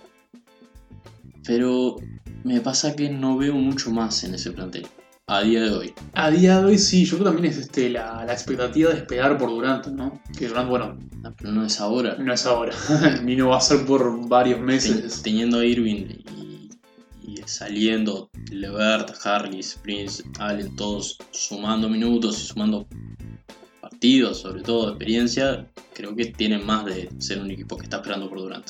Pero 1.47 1.97
me 2.45 2.61
pasa 2.61 2.95
que 2.95 3.09
no 3.09 3.38
veo 3.38 3.54
mucho 3.54 3.90
más 3.90 4.23
en 4.25 4.35
ese 4.35 4.50
plantel. 4.50 4.87
A 5.31 5.43
día 5.43 5.61
de 5.63 5.71
hoy. 5.71 5.95
A 6.15 6.31
día 6.31 6.59
de 6.61 6.65
hoy 6.65 6.79
sí, 6.79 7.05
yo 7.05 7.19
creo 7.19 7.31
que 7.31 7.35
también 7.37 7.53
es 7.53 7.59
este, 7.59 7.91
la, 7.91 8.25
la 8.25 8.33
expectativa 8.33 8.91
de 8.91 8.97
esperar 8.97 9.37
por 9.37 9.51
Durant, 9.51 9.87
¿no? 9.89 10.21
Que 10.39 10.49
Durant, 10.49 10.69
bueno, 10.71 10.99
Pero 11.37 11.53
no 11.53 11.67
es 11.67 11.79
ahora. 11.81 12.17
no 12.19 12.33
es 12.33 12.47
ahora, 12.47 12.73
ni 13.23 13.37
no 13.37 13.49
va 13.51 13.59
a 13.59 13.61
ser 13.61 13.85
por 13.85 14.27
varios 14.29 14.59
meses. 14.61 15.21
teniendo 15.23 15.59
a 15.59 15.65
Irving 15.67 16.07
y, 16.35 16.71
y 17.23 17.37
saliendo 17.45 18.31
Levert, 18.51 19.11
Harris, 19.23 19.79
Prince, 19.83 20.23
Allen, 20.39 20.75
todos 20.77 21.19
sumando 21.33 21.91
minutos 21.91 22.41
y 22.41 22.47
sumando 22.47 22.87
partidos, 23.83 24.41
sobre 24.41 24.63
todo 24.63 24.89
experiencia, 24.91 25.67
creo 25.93 26.17
que 26.17 26.27
tienen 26.27 26.65
más 26.65 26.87
de 26.87 27.11
ser 27.19 27.39
un 27.41 27.51
equipo 27.51 27.77
que 27.77 27.85
está 27.85 27.99
esperando 27.99 28.31
por 28.31 28.39
Durant. 28.41 28.67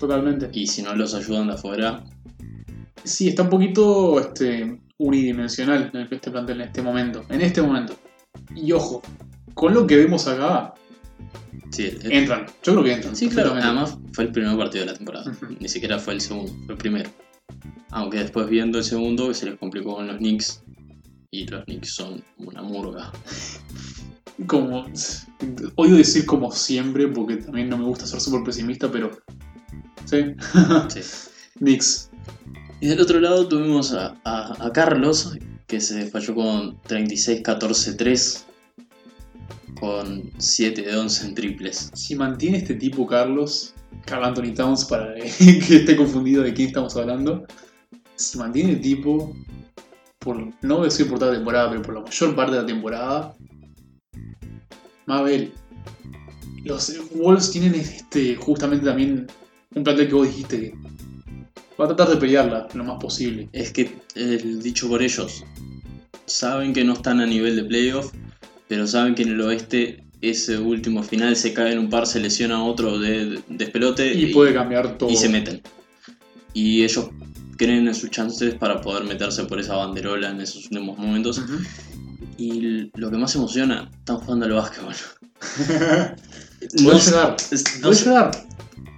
Totalmente. 0.00 0.50
Y 0.52 0.66
si 0.66 0.82
no 0.82 0.94
los 0.96 1.14
ayudan 1.14 1.46
de 1.46 1.54
afuera, 1.54 2.02
Sí, 3.04 3.28
está 3.28 3.42
un 3.42 3.50
poquito 3.50 4.20
este, 4.20 4.78
unidimensional 4.98 5.90
en 5.92 6.08
este 6.10 6.30
plantel 6.30 6.60
en 6.60 6.68
este 6.68 6.82
momento. 6.82 7.24
En 7.28 7.40
este 7.40 7.62
momento. 7.62 7.96
Y 8.54 8.72
ojo, 8.72 9.02
con 9.54 9.74
lo 9.74 9.86
que 9.86 9.96
vemos 9.96 10.26
acá, 10.26 10.74
sí, 11.70 11.98
entran. 12.04 12.46
Yo 12.62 12.72
creo 12.72 12.84
que 12.84 12.92
entran. 12.92 13.16
sí, 13.16 13.28
claro, 13.28 13.50
perfectamente. 13.50 13.92
además 13.92 14.12
fue 14.12 14.24
el 14.24 14.32
primer 14.32 14.56
partido 14.56 14.84
de 14.84 14.92
la 14.92 14.96
temporada, 14.96 15.36
ni 15.60 15.68
siquiera 15.68 15.98
fue 15.98 16.14
el 16.14 16.20
segundo, 16.20 16.52
fue 16.66 16.74
el 16.74 16.78
primero. 16.78 17.10
Aunque 17.90 18.18
después 18.18 18.48
viendo 18.48 18.78
el 18.78 18.84
segundo 18.84 19.32
se 19.34 19.46
les 19.46 19.58
complicó 19.58 19.96
con 19.96 20.06
los 20.06 20.16
Knicks 20.16 20.62
y 21.30 21.46
los 21.46 21.64
Knicks 21.64 21.94
son 21.94 22.22
una 22.38 22.62
murga. 22.62 23.10
Como. 24.46 24.86
Odio 25.76 25.96
decir 25.96 26.26
como 26.26 26.52
siempre, 26.52 27.08
porque 27.08 27.36
también 27.36 27.68
no 27.68 27.78
me 27.78 27.84
gusta 27.84 28.06
ser 28.06 28.20
súper 28.20 28.42
pesimista, 28.44 28.90
pero. 28.90 29.10
Sí. 30.04 30.34
Sí. 30.88 31.00
Knicks. 31.58 32.10
Y 32.82 32.88
del 32.88 33.00
otro 33.00 33.20
lado 33.20 33.46
tuvimos 33.46 33.92
a, 33.92 34.16
a- 34.24 34.56
a 34.66 34.72
Carlos, 34.72 35.38
que 35.68 35.80
se 35.80 36.04
falló 36.06 36.34
con 36.34 36.82
36-14-3, 36.82 38.42
con 39.78 40.30
7 40.38 40.82
de 40.82 40.96
11 40.96 41.26
en 41.28 41.34
triples. 41.36 41.90
Si 41.94 42.16
mantiene 42.16 42.58
este 42.58 42.74
tipo 42.74 43.06
Carlos, 43.06 43.72
Carl 44.04 44.24
Anthony 44.24 44.52
Towns, 44.54 44.84
para 44.86 45.14
que 45.38 45.76
esté 45.76 45.96
confundido 45.96 46.42
de 46.42 46.52
quién 46.52 46.68
estamos 46.68 46.96
hablando, 46.96 47.46
si 48.16 48.36
mantiene 48.38 48.72
el 48.72 48.80
tipo, 48.80 49.32
por 50.18 50.52
no 50.62 50.82
decir 50.82 51.08
por 51.08 51.20
toda 51.20 51.30
la 51.30 51.36
temporada, 51.38 51.70
pero 51.70 51.82
por 51.82 51.94
la 51.94 52.00
mayor 52.00 52.34
parte 52.34 52.52
de 52.56 52.60
la 52.62 52.66
temporada, 52.66 53.34
Mabel, 55.06 55.52
los 56.64 56.92
Wolves 57.14 57.50
tienen 57.52 57.76
este, 57.76 58.34
justamente 58.34 58.84
también 58.86 59.28
un 59.74 59.84
plantel 59.84 60.08
que 60.08 60.14
vos 60.14 60.26
dijiste 60.26 60.74
va 61.82 61.92
a 61.92 61.96
tratar 61.96 62.14
de 62.14 62.20
pelearla 62.20 62.68
lo 62.74 62.84
más 62.84 62.98
posible. 63.00 63.48
Es 63.52 63.72
que 63.72 63.94
el 64.14 64.62
dicho 64.62 64.88
por 64.88 65.02
ellos, 65.02 65.44
saben 66.26 66.72
que 66.72 66.84
no 66.84 66.92
están 66.94 67.20
a 67.20 67.26
nivel 67.26 67.56
de 67.56 67.64
playoff, 67.64 68.12
pero 68.68 68.86
saben 68.86 69.14
que 69.14 69.22
en 69.22 69.30
el 69.30 69.40
oeste 69.40 70.04
ese 70.20 70.56
último 70.58 71.02
final 71.02 71.34
se 71.36 71.52
cae 71.52 71.72
en 71.72 71.78
un 71.80 71.90
par, 71.90 72.06
se 72.06 72.20
lesiona 72.20 72.62
otro 72.64 72.98
de, 72.98 73.26
de 73.26 73.42
despelote 73.48 74.14
Y 74.14 74.26
puede 74.32 74.54
cambiar 74.54 74.96
todo. 74.96 75.10
y 75.10 75.16
se 75.16 75.28
meten. 75.28 75.60
Y 76.54 76.84
ellos 76.84 77.08
creen 77.56 77.88
en 77.88 77.94
sus 77.94 78.10
chances 78.10 78.54
para 78.54 78.80
poder 78.80 79.04
meterse 79.04 79.44
por 79.44 79.58
esa 79.58 79.74
banderola 79.76 80.30
en 80.30 80.40
esos 80.40 80.64
últimos 80.66 80.96
momentos. 80.98 81.42
Y 82.38 82.90
lo 82.94 83.10
que 83.10 83.16
más 83.18 83.34
emociona, 83.34 83.90
están 83.98 84.18
jugando 84.18 84.46
al 84.46 84.52
básquetbol. 84.52 84.94
Puede 85.56 86.16
No- 86.82 86.92
no 86.92 87.36
Puede 87.82 87.94
sé, 87.96 88.04
llegar. 88.04 88.30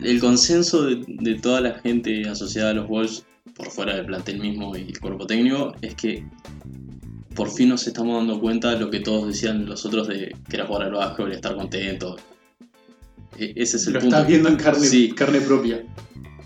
El 0.00 0.20
consenso 0.20 0.82
de, 0.84 1.04
de 1.06 1.34
toda 1.36 1.60
la 1.60 1.74
gente 1.80 2.28
asociada 2.28 2.70
a 2.70 2.74
los 2.74 2.88
Wolves, 2.88 3.24
por 3.54 3.70
fuera 3.70 3.94
del 3.96 4.06
plantel 4.06 4.40
mismo 4.40 4.76
y 4.76 4.82
el 4.82 4.98
cuerpo 5.00 5.26
técnico, 5.26 5.74
es 5.80 5.94
que 5.94 6.24
por 7.34 7.50
fin 7.50 7.68
nos 7.68 7.86
estamos 7.86 8.16
dando 8.16 8.40
cuenta 8.40 8.70
de 8.70 8.80
lo 8.80 8.90
que 8.90 9.00
todos 9.00 9.28
decían 9.28 9.66
los 9.66 9.84
otros 9.86 10.08
de 10.08 10.34
que 10.48 10.56
era 10.56 10.66
jugar 10.66 10.82
al 10.84 10.92
básquetbol 10.92 11.32
y 11.32 11.34
estar 11.36 11.54
contento. 11.56 12.16
E- 13.38 13.52
Ese 13.56 13.76
es 13.76 13.86
el 13.86 13.94
Lo 13.94 14.00
punto. 14.00 14.16
estás 14.16 14.28
viendo 14.28 14.48
en 14.48 14.56
carne, 14.56 14.86
Sí. 14.86 15.10
carne 15.12 15.40
propia. 15.40 15.84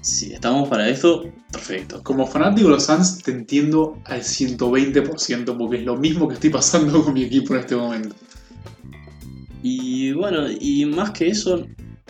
Si 0.00 0.32
estamos 0.32 0.68
para 0.68 0.88
esto, 0.88 1.30
perfecto. 1.52 2.02
Como 2.02 2.26
fanático 2.26 2.68
de 2.68 2.74
los 2.74 2.84
Suns 2.86 3.18
te 3.22 3.30
entiendo 3.32 3.98
al 4.04 4.22
120% 4.22 5.56
porque 5.58 5.78
es 5.78 5.84
lo 5.84 5.96
mismo 5.96 6.28
que 6.28 6.34
estoy 6.34 6.50
pasando 6.50 7.02
con 7.04 7.14
mi 7.14 7.24
equipo 7.24 7.54
en 7.54 7.60
este 7.60 7.76
momento. 7.76 8.14
Y 9.62 10.12
bueno, 10.12 10.46
y 10.50 10.84
más 10.86 11.10
que 11.10 11.28
eso, 11.28 11.66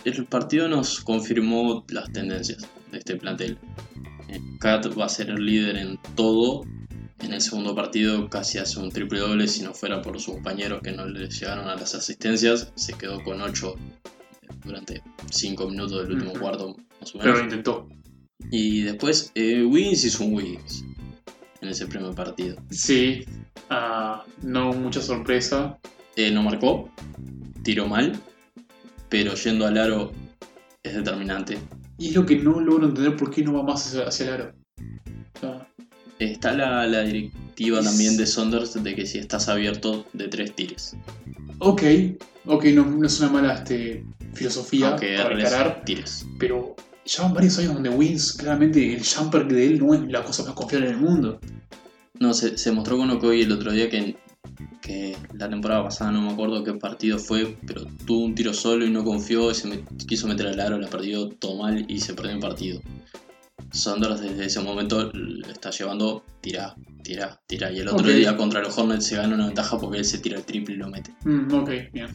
el 0.09 0.27
partido 0.27 0.69
nos 0.69 1.01
confirmó 1.01 1.85
las 1.89 2.11
tendencias 2.13 2.67
de 2.91 2.99
este 2.99 3.17
plantel. 3.17 3.59
Eh, 4.29 4.41
Kat 4.61 4.87
va 4.99 5.07
a 5.07 5.09
ser 5.09 5.31
el 5.31 5.45
líder 5.45 5.77
en 5.77 5.99
todo. 6.15 6.63
En 7.21 7.33
el 7.33 7.41
segundo 7.41 7.75
partido 7.75 8.29
casi 8.29 8.59
hace 8.59 8.79
un 8.79 8.91
triple 8.91 9.19
doble 9.19 9.49
si 9.49 9.63
no 9.63 9.75
fuera 9.75 10.01
por 10.03 10.21
sus 10.21 10.35
compañeros 10.35 10.81
que 10.83 10.93
no 10.93 11.05
le 11.07 11.29
llegaron 11.29 11.69
a 11.69 11.75
las 11.75 11.95
asistencias. 11.95 12.73
Se 12.77 12.93
quedó 12.95 13.23
con 13.25 13.41
8 13.41 13.75
durante 14.65 15.03
5 15.31 15.69
minutos 15.69 16.03
del 16.03 16.13
último 16.17 16.33
cuarto, 16.39 16.77
más 17.01 17.15
o 17.15 17.19
Pero 17.19 17.31
lo 17.31 17.35
menos. 17.39 17.43
intentó. 17.45 17.89
Y 18.51 18.83
después 18.83 19.33
eh, 19.35 19.65
Wiggins 19.65 20.05
hizo 20.05 20.25
un 20.25 20.35
Wiggins 20.35 20.85
en 21.61 21.69
ese 21.69 21.87
primer 21.87 22.15
partido. 22.15 22.57
Sí, 22.71 23.25
ah, 23.71 24.25
no 24.43 24.73
mucha 24.73 25.01
sorpresa. 25.01 25.79
Eh, 26.17 26.31
no 26.31 26.43
marcó, 26.43 26.91
tiró 27.63 27.87
mal, 27.87 28.21
pero 29.09 29.35
yendo 29.35 29.67
al 29.67 29.79
aro 29.79 30.13
es 30.83 30.95
determinante. 30.95 31.59
Y 31.99 32.09
es 32.11 32.15
lo 32.15 32.25
que 32.27 32.37
no 32.37 32.61
logro 32.61 32.87
entender 32.89 33.17
por 33.17 33.31
qué 33.31 33.43
no 33.43 33.53
va 33.55 33.63
más 33.63 33.95
hacia, 33.95 34.27
el 34.27 34.33
aro. 34.33 34.53
O 35.37 35.41
sea, 35.41 35.69
Está 36.19 36.53
la, 36.53 36.87
la 36.87 37.03
directiva 37.03 37.79
Es- 37.81 37.85
también 37.85 38.17
de 38.17 38.27
Saunders 38.27 38.83
de 38.83 38.95
que 38.95 39.07
si 39.07 39.19
estás 39.19 39.49
abierto 39.49 40.05
de 40.13 40.29
tres 40.29 40.55
tires. 40.55 40.97
ok, 41.61 41.83
ok, 42.47 42.65
no, 42.67 42.85
no 42.87 43.07
es 43.07 43.21
una 43.21 43.31
mala 43.31 43.55
este, 43.55 44.05
filosofía 44.35 44.91
Aunque 44.91 45.17
para 45.17 45.39
encarar, 45.39 45.83
tires. 45.85 46.27
pero 46.39 46.75
ya 47.05 47.23
van 47.23 47.35
varios 47.35 47.59
años 47.59 47.75
donde 47.75 47.89
Wins, 47.91 48.33
claramente 48.33 48.95
el 48.95 49.03
jumper 49.05 49.47
de 49.47 49.67
él 49.67 49.79
no 49.79 49.95
es 49.95 50.01
la 50.11 50.25
cosa 50.25 50.43
más 50.45 50.55
confiable 50.55 50.89
en 50.89 50.95
el 50.95 51.01
mundo. 51.01 51.41
No, 52.21 52.35
se, 52.35 52.59
se 52.59 52.73
mostró 52.73 52.97
con 52.99 53.11
Okoye 53.11 53.43
el 53.45 53.53
otro 53.53 53.71
día 53.73 53.89
que, 53.89 54.17
que 54.81 55.17
la 55.35 55.49
temporada 55.49 55.85
pasada 55.85 56.13
no 56.13 56.21
me 56.23 56.31
acuerdo 56.33 56.65
qué 56.65 56.73
partido 56.75 57.19
fue, 57.19 57.57
pero 57.67 57.83
tuvo 58.07 58.25
un 58.25 58.35
tiro 58.35 58.53
solo 58.55 58.85
y 58.87 58.91
no 58.91 59.05
confió 59.05 59.51
y 59.51 59.55
se 59.55 59.69
me- 59.69 59.85
quiso 60.07 60.27
meter 60.27 60.47
al 60.49 60.61
aro, 60.61 60.79
la 60.79 60.89
perdió 60.89 61.29
todo 61.29 61.57
mal 61.63 61.85
y 61.89 62.01
se 62.01 62.15
perdió 62.15 62.33
el 62.33 62.41
partido. 62.41 62.81
Saunders 63.73 64.21
desde 64.21 64.47
ese 64.47 64.61
momento 64.61 65.11
le 65.13 65.53
está 65.53 65.71
llevando 65.71 66.25
tira, 66.41 66.75
tira, 67.03 67.39
tira. 67.47 67.71
Y 67.71 67.81
el 67.81 67.89
otro 67.89 68.09
día 68.21 68.37
contra 68.37 68.63
los 68.63 68.77
Hornets 68.79 69.07
se 69.07 69.17
gana 69.17 69.35
una 69.35 69.47
ventaja 69.47 69.79
porque 69.79 69.99
él 69.99 70.05
se 70.05 70.19
tira 70.19 70.39
el 70.39 70.45
triple 70.45 70.75
y 70.75 70.79
lo 70.79 70.89
mete. 70.89 71.13
Mm, 71.25 71.53
ok, 71.53 71.71
bien. 71.93 72.09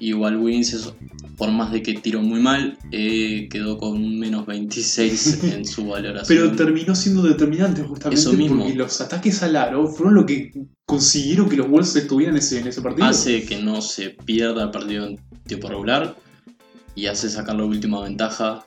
Igual 0.00 0.38
Wiggins, 0.38 0.72
eso, 0.72 0.96
por 1.36 1.50
más 1.52 1.70
de 1.72 1.82
que 1.82 1.92
tiró 1.94 2.22
muy 2.22 2.40
mal, 2.40 2.78
eh, 2.90 3.48
quedó 3.50 3.76
con 3.78 3.92
un 3.92 4.18
menos 4.18 4.46
26 4.46 5.44
en 5.54 5.64
su 5.66 5.86
valoración. 5.86 6.26
Pero 6.38 6.56
terminó 6.56 6.94
siendo 6.94 7.22
determinante 7.22 7.82
justamente 7.82 8.18
Eso 8.20 8.32
mismo. 8.32 8.60
porque 8.64 8.74
los 8.74 9.00
ataques 9.00 9.42
al 9.42 9.56
aro 9.56 9.86
fueron 9.86 10.14
lo 10.14 10.24
que 10.26 10.52
consiguieron 10.86 11.48
que 11.48 11.56
los 11.56 11.68
Wolves 11.68 11.94
estuvieran 11.96 12.34
en 12.34 12.38
ese, 12.42 12.60
en 12.60 12.66
ese 12.66 12.80
partido. 12.82 13.06
hace 13.06 13.44
que 13.44 13.62
no 13.62 13.80
se 13.82 14.10
pierda 14.24 14.64
el 14.64 14.70
partido 14.70 15.06
en 15.06 15.20
tiempo 15.46 15.68
regular 15.68 16.16
y 16.94 17.06
hace 17.06 17.28
sacar 17.30 17.56
la 17.56 17.64
última 17.64 18.02
ventaja 18.02 18.66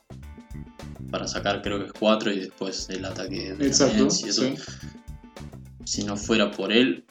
para 1.10 1.28
sacar 1.28 1.62
creo 1.62 1.80
que 1.80 1.86
es 1.86 1.92
4 1.92 2.32
y 2.32 2.40
después 2.40 2.88
el 2.90 3.04
ataque 3.04 3.54
de 3.54 3.66
Exacto. 3.66 4.04
Nets 4.04 4.22
y 4.24 4.28
eso. 4.28 4.42
sí. 4.42 4.54
Si 5.84 6.02
no 6.04 6.16
fuera 6.16 6.50
por 6.50 6.72
él, 6.72 7.03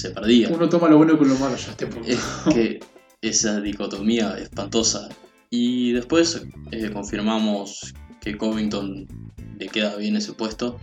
se 0.00 0.10
perdía. 0.10 0.48
Uno 0.48 0.68
toma 0.68 0.88
lo 0.88 0.96
bueno 0.96 1.18
con 1.18 1.28
lo 1.28 1.36
malo 1.36 1.56
ya 1.56 1.68
a 1.68 1.70
este 1.70 1.86
punto. 1.86 2.08
Es 2.08 2.20
que 2.52 2.80
esa 3.20 3.60
dicotomía 3.60 4.38
espantosa. 4.38 5.08
Y 5.50 5.92
después 5.92 6.42
eh, 6.70 6.90
confirmamos 6.92 7.94
que 8.20 8.36
Covington 8.36 9.06
le 9.58 9.68
queda 9.68 9.96
bien 9.96 10.16
ese 10.16 10.32
puesto. 10.32 10.78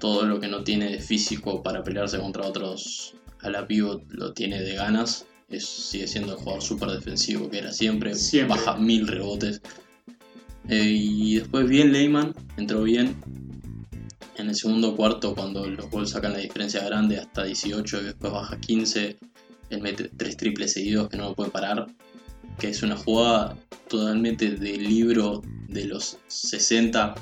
Todo 0.00 0.24
lo 0.24 0.40
que 0.40 0.48
no 0.48 0.64
tiene 0.64 0.90
de 0.90 1.00
físico 1.00 1.62
para 1.62 1.82
pelearse 1.82 2.18
contra 2.18 2.46
otros 2.46 3.14
a 3.40 3.50
la 3.50 3.66
pivot 3.66 4.04
lo 4.10 4.32
tiene 4.32 4.60
de 4.60 4.74
ganas. 4.74 5.26
Es, 5.48 5.66
sigue 5.66 6.06
siendo 6.06 6.32
el 6.32 6.38
jugador 6.38 6.62
súper 6.62 6.90
defensivo 6.90 7.48
que 7.50 7.58
era 7.58 7.72
siempre. 7.72 8.14
Siempre. 8.14 8.56
Baja 8.56 8.76
mil 8.76 9.06
rebotes. 9.06 9.60
Eh, 10.68 10.84
y 10.84 11.36
después 11.36 11.68
bien 11.68 11.92
Leyman, 11.92 12.34
entró 12.56 12.82
bien. 12.82 13.16
En 14.38 14.48
el 14.48 14.54
segundo 14.54 14.94
cuarto, 14.96 15.34
cuando 15.34 15.66
los 15.66 15.90
Bulls 15.90 16.10
sacan 16.10 16.32
la 16.32 16.38
diferencia 16.38 16.84
grande 16.84 17.18
hasta 17.18 17.44
18 17.44 18.00
y 18.00 18.04
después 18.04 18.32
baja 18.32 18.58
15, 18.58 19.18
él 19.70 19.82
mete 19.82 20.10
tres 20.16 20.36
triples 20.36 20.72
seguidos 20.72 21.08
que 21.08 21.16
no 21.16 21.30
lo 21.30 21.34
puede 21.34 21.50
parar. 21.50 21.86
Que 22.58 22.68
es 22.68 22.82
una 22.82 22.96
jugada 22.96 23.56
totalmente 23.88 24.50
del 24.52 24.84
libro 24.84 25.42
de 25.68 25.84
los 25.86 26.18
60. 26.28 27.14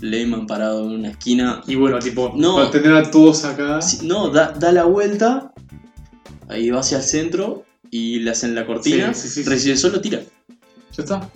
Leyman 0.00 0.46
parado 0.46 0.84
en 0.86 0.92
una 1.00 1.10
esquina. 1.10 1.62
Y 1.66 1.74
bueno, 1.74 1.98
tipo, 1.98 2.32
No. 2.36 2.56
para 2.56 2.70
tener 2.70 2.94
a 2.94 3.10
todos 3.10 3.44
acá. 3.44 3.80
No, 4.02 4.30
da, 4.30 4.52
da 4.52 4.72
la 4.72 4.84
vuelta. 4.84 5.52
Ahí 6.48 6.70
va 6.70 6.80
hacia 6.80 6.98
el 6.98 7.04
centro 7.04 7.64
y 7.90 8.20
le 8.20 8.30
hacen 8.30 8.54
la 8.54 8.66
cortina. 8.66 9.12
Sí, 9.14 9.22
sí, 9.22 9.28
sí, 9.28 9.44
sí. 9.44 9.50
recibe 9.50 9.76
solo, 9.76 10.00
tira. 10.00 10.20
Ya 10.96 11.02
está. 11.02 11.30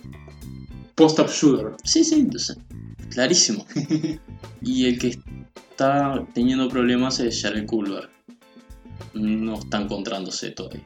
Post-up 0.95 1.29
shooter. 1.29 1.71
Sí, 1.83 2.03
sí, 2.03 2.15
entonces, 2.15 2.57
clarísimo. 3.09 3.65
y 4.61 4.85
el 4.85 4.99
que 4.99 5.17
está 5.71 6.25
teniendo 6.33 6.69
problemas 6.69 7.19
es 7.19 7.41
Jared 7.41 7.65
Culver. 7.65 8.09
No 9.13 9.59
está 9.59 9.81
encontrándose 9.81 10.51
todavía. 10.51 10.83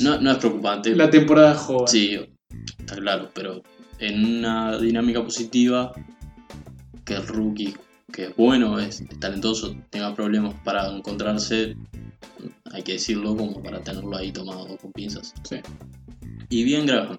No, 0.00 0.20
no 0.20 0.30
es 0.30 0.38
preocupante. 0.38 0.94
La 0.96 1.10
temporada 1.10 1.54
joven. 1.54 1.88
Sí, 1.88 2.18
está 2.78 2.96
claro, 2.96 3.30
pero 3.34 3.62
en 3.98 4.38
una 4.38 4.78
dinámica 4.78 5.22
positiva, 5.22 5.92
que 7.04 7.14
el 7.14 7.26
rookie, 7.26 7.74
que 8.12 8.26
es 8.26 8.36
bueno, 8.36 8.78
es, 8.78 9.02
es 9.02 9.20
talentoso, 9.20 9.76
tenga 9.90 10.14
problemas 10.14 10.54
para 10.64 10.88
encontrarse, 10.88 11.76
hay 12.72 12.82
que 12.82 12.92
decirlo 12.92 13.36
como 13.36 13.62
para 13.62 13.80
tenerlo 13.80 14.16
ahí 14.16 14.32
tomado 14.32 14.76
con 14.78 14.92
pinzas. 14.92 15.34
Sí. 15.42 15.56
Y 16.48 16.64
bien 16.64 16.86
Graham, 16.86 17.18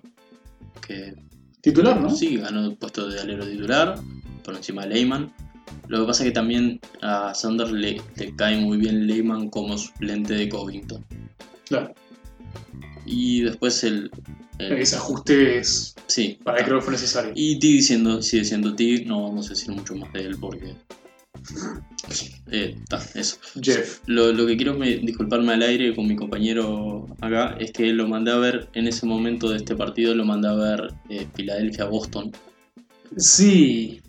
que 0.86 1.13
Titular, 1.62 2.00
¿no? 2.01 2.10
Sí, 2.10 2.38
ganó 2.38 2.65
el 2.65 2.75
puesto 2.75 3.08
de 3.10 3.20
alero 3.20 3.46
titular 3.48 3.96
por 4.44 4.56
encima 4.56 4.84
de 4.86 4.96
Leyman. 4.96 5.32
Lo 5.88 6.01
que 6.01 6.08
pasa 6.08 6.24
es 6.24 6.30
que 6.30 6.34
también 6.34 6.80
a 7.01 7.34
Sanders 7.34 7.72
le, 7.72 8.01
le 8.15 8.36
cae 8.36 8.58
muy 8.60 8.77
bien 8.77 9.08
Leyman 9.08 9.50
como 9.50 9.77
suplente 9.77 10.34
de 10.34 10.50
Covington. 10.50 11.03
Claro. 11.68 11.94
Y 13.06 13.41
después 13.41 13.84
el. 13.84 14.10
el- 14.60 14.74
Ese 14.74 14.96
ajuste 14.96 15.58
es 15.60 15.96
sí. 16.08 16.39
para 16.44 16.58
que 16.60 16.65
creo 16.65 16.80
que 16.80 16.84
fue 16.86 16.94
necesario. 16.94 17.32
Y 17.36 17.60
T 17.60 17.68
diciendo, 17.68 18.22
sigue 18.22 18.44
siendo 18.46 18.75
T, 18.75 19.06
no 19.06 19.24
vamos 19.24 19.48
a 19.48 19.50
decir 19.50 19.70
mucho 19.72 19.96
más 19.96 20.12
de 20.13 20.22
él 20.22 20.38
porque. 20.39 20.75
Eh, 22.51 22.75
ta, 22.89 23.01
eso. 23.15 23.38
Jeff. 23.61 24.01
Lo, 24.05 24.33
lo 24.33 24.45
que 24.45 24.57
quiero 24.57 24.73
me- 24.77 24.97
disculparme 24.97 25.53
al 25.53 25.61
aire 25.61 25.96
con 25.96 26.07
mi 26.07 26.15
compañero 26.15 27.07
acá 27.22 27.55
es 27.59 27.72
que 27.72 27.94
lo 27.94 28.07
mandé 28.07 28.31
a 28.31 28.37
ver 28.37 28.70
en 28.74 28.87
ese 28.87 29.05
momento 29.05 29.50
de 29.50 29.57
este 29.57 29.75
partido, 29.75 30.13
lo 30.13 30.25
mandé 30.25 30.50
a 30.50 30.53
ver 30.53 30.94
eh, 31.09 31.27
Filadelfia-Boston, 31.33 32.31
Sí. 33.15 34.01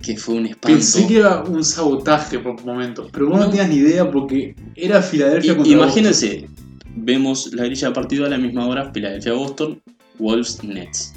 que 0.00 0.16
fue 0.16 0.36
un 0.36 0.46
espanto. 0.46 0.68
Pensé 0.76 1.06
que 1.06 1.18
era 1.18 1.42
un 1.42 1.64
sabotaje 1.64 2.38
por 2.38 2.62
momentos, 2.64 3.08
pero 3.12 3.28
vos 3.28 3.38
no, 3.38 3.44
No. 3.44 3.50
tenías 3.50 3.68
ni 3.68 3.76
idea 3.76 4.10
porque 4.10 4.54
era 4.76 5.02
Filadelfia 5.02 5.56
contra 5.56 5.72
imagínense, 5.72 6.48
vemos 6.94 7.52
la 7.54 7.64
grilla 7.64 7.88
de 7.88 7.94
partido 7.94 8.26
a 8.26 8.28
la 8.28 8.38
misma 8.38 8.66
hora, 8.66 8.92
Philadelphia-Boston, 8.92 9.82
Wolves-Nets. 10.18 11.14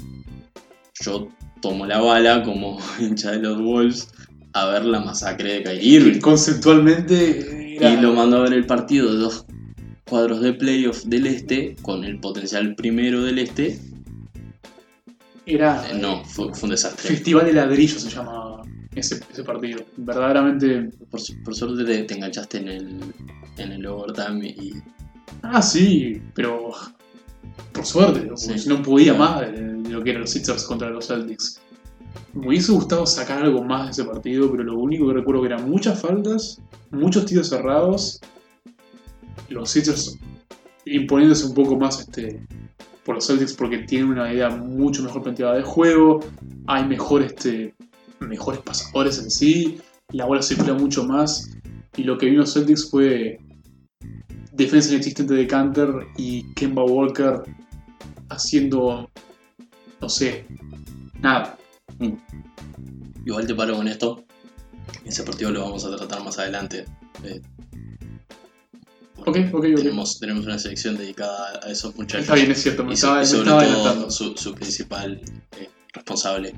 Yo 1.04 1.28
tomo 1.60 1.86
la 1.86 2.00
bala 2.00 2.42
como 2.42 2.78
hincha 3.00 3.32
de 3.32 3.38
los 3.40 3.60
Wolves 3.60 4.08
a 4.62 4.66
ver 4.66 4.84
la 4.84 5.00
masacre 5.00 5.54
de 5.54 5.62
Kyrie. 5.62 5.82
Irving. 5.96 6.20
Conceptualmente 6.20 7.76
era. 7.76 7.92
Y 7.94 8.00
lo 8.00 8.12
mando 8.14 8.38
a 8.38 8.40
ver 8.40 8.52
el 8.54 8.66
partido 8.66 9.12
de 9.12 9.18
dos 9.18 9.44
cuadros 10.08 10.40
de 10.40 10.52
playoff 10.54 11.04
del 11.04 11.26
este, 11.26 11.76
con 11.82 12.04
el 12.04 12.18
potencial 12.20 12.74
primero 12.74 13.22
del 13.22 13.38
este. 13.38 13.78
Era. 15.44 15.84
Eh, 15.90 15.98
no, 16.00 16.24
fue, 16.24 16.52
fue 16.54 16.64
un 16.64 16.70
desastre. 16.70 17.08
Festival 17.08 17.46
de 17.46 17.52
ladrillo 17.52 17.98
se 17.98 18.10
llama 18.10 18.62
ese, 18.94 19.20
ese 19.30 19.44
partido. 19.44 19.80
Verdaderamente. 19.96 20.90
Por, 21.10 21.20
por 21.44 21.54
suerte 21.54 21.84
te, 21.84 22.02
te 22.04 22.14
enganchaste 22.14 22.58
en 22.58 22.68
el, 22.68 23.00
en 23.58 23.72
el 23.72 23.86
overtime 23.86 24.46
y 24.48 24.72
Ah, 25.42 25.60
sí, 25.62 26.20
pero. 26.34 26.70
Por 27.72 27.84
suerte, 27.86 28.20
porque 28.20 28.36
Sí. 28.40 28.58
si 28.58 28.68
no 28.68 28.82
podía 28.82 29.14
Claro. 29.14 29.32
más 29.32 29.40
de, 29.52 29.52
de 29.82 29.90
lo 29.90 30.02
que 30.02 30.10
eran 30.10 30.22
los 30.22 30.30
Sixers 30.30 30.64
contra 30.64 30.90
los 30.90 31.06
Celtics. 31.06 31.60
Me 32.34 32.48
hubiese 32.48 32.72
gustado 32.72 33.06
sacar 33.06 33.42
algo 33.42 33.64
más 33.64 33.86
de 33.86 33.90
ese 33.92 34.04
partido, 34.04 34.50
pero 34.50 34.62
lo 34.62 34.78
único 34.78 35.08
que 35.08 35.14
recuerdo 35.14 35.42
que 35.42 35.48
eran 35.48 35.68
muchas 35.68 36.00
faltas, 36.00 36.60
muchos 36.90 37.26
tiros 37.26 37.48
cerrados, 37.48 38.20
los 39.48 39.70
Sixers 39.70 40.18
imponiéndose 40.84 41.46
un 41.46 41.54
poco 41.54 41.76
más 41.76 42.00
este, 42.00 42.46
por 43.04 43.16
los 43.16 43.26
Celtics 43.26 43.54
porque 43.54 43.78
tienen 43.78 44.10
una 44.10 44.32
idea 44.32 44.50
mucho 44.50 45.02
mejor 45.02 45.22
planteada 45.22 45.54
de 45.54 45.62
juego, 45.62 46.20
hay 46.66 46.86
mejor, 46.86 47.22
este, 47.22 47.74
mejores 48.20 48.60
pasadores 48.60 49.18
en 49.18 49.30
sí, 49.30 49.78
la 50.10 50.26
bola 50.26 50.42
circula 50.42 50.74
mucho 50.74 51.04
más, 51.04 51.50
y 51.96 52.04
lo 52.04 52.18
que 52.18 52.26
vino 52.26 52.46
Celtics 52.46 52.90
fue 52.90 53.38
defensa 54.52 54.92
inexistente 54.92 55.34
de 55.34 55.46
Canter 55.46 55.90
y 56.16 56.52
Kemba 56.54 56.84
Walker 56.84 57.42
haciendo, 58.28 59.08
no 60.00 60.08
sé, 60.08 60.46
nada. 61.20 61.58
Igual 63.24 63.46
te 63.46 63.54
paro 63.54 63.76
con 63.76 63.88
esto. 63.88 64.24
Ese 65.04 65.22
partido 65.24 65.50
lo 65.50 65.62
vamos 65.62 65.84
a 65.84 65.96
tratar 65.96 66.22
más 66.24 66.38
adelante. 66.38 66.84
eh, 67.24 67.40
Ok, 69.18 69.38
ok, 69.52 69.54
ok. 69.54 69.74
tenemos, 69.76 70.20
tenemos 70.20 70.44
una 70.46 70.58
sección 70.58 70.96
dedicada 70.96 71.58
a 71.64 71.70
esos 71.70 71.96
muchachos. 71.96 72.22
Está 72.24 72.34
bien, 72.34 72.50
es 72.50 72.62
cierto, 72.62 72.84
me 72.84 72.90
y, 72.92 72.94
estaba, 72.94 73.24
so- 73.24 73.36
y 73.36 73.38
me 73.40 73.44
sobre 73.50 73.66
estaba 73.66 73.94
todo 73.94 74.10
su, 74.10 74.36
su 74.36 74.54
principal 74.54 75.20
eh, 75.58 75.68
responsable. 75.92 76.54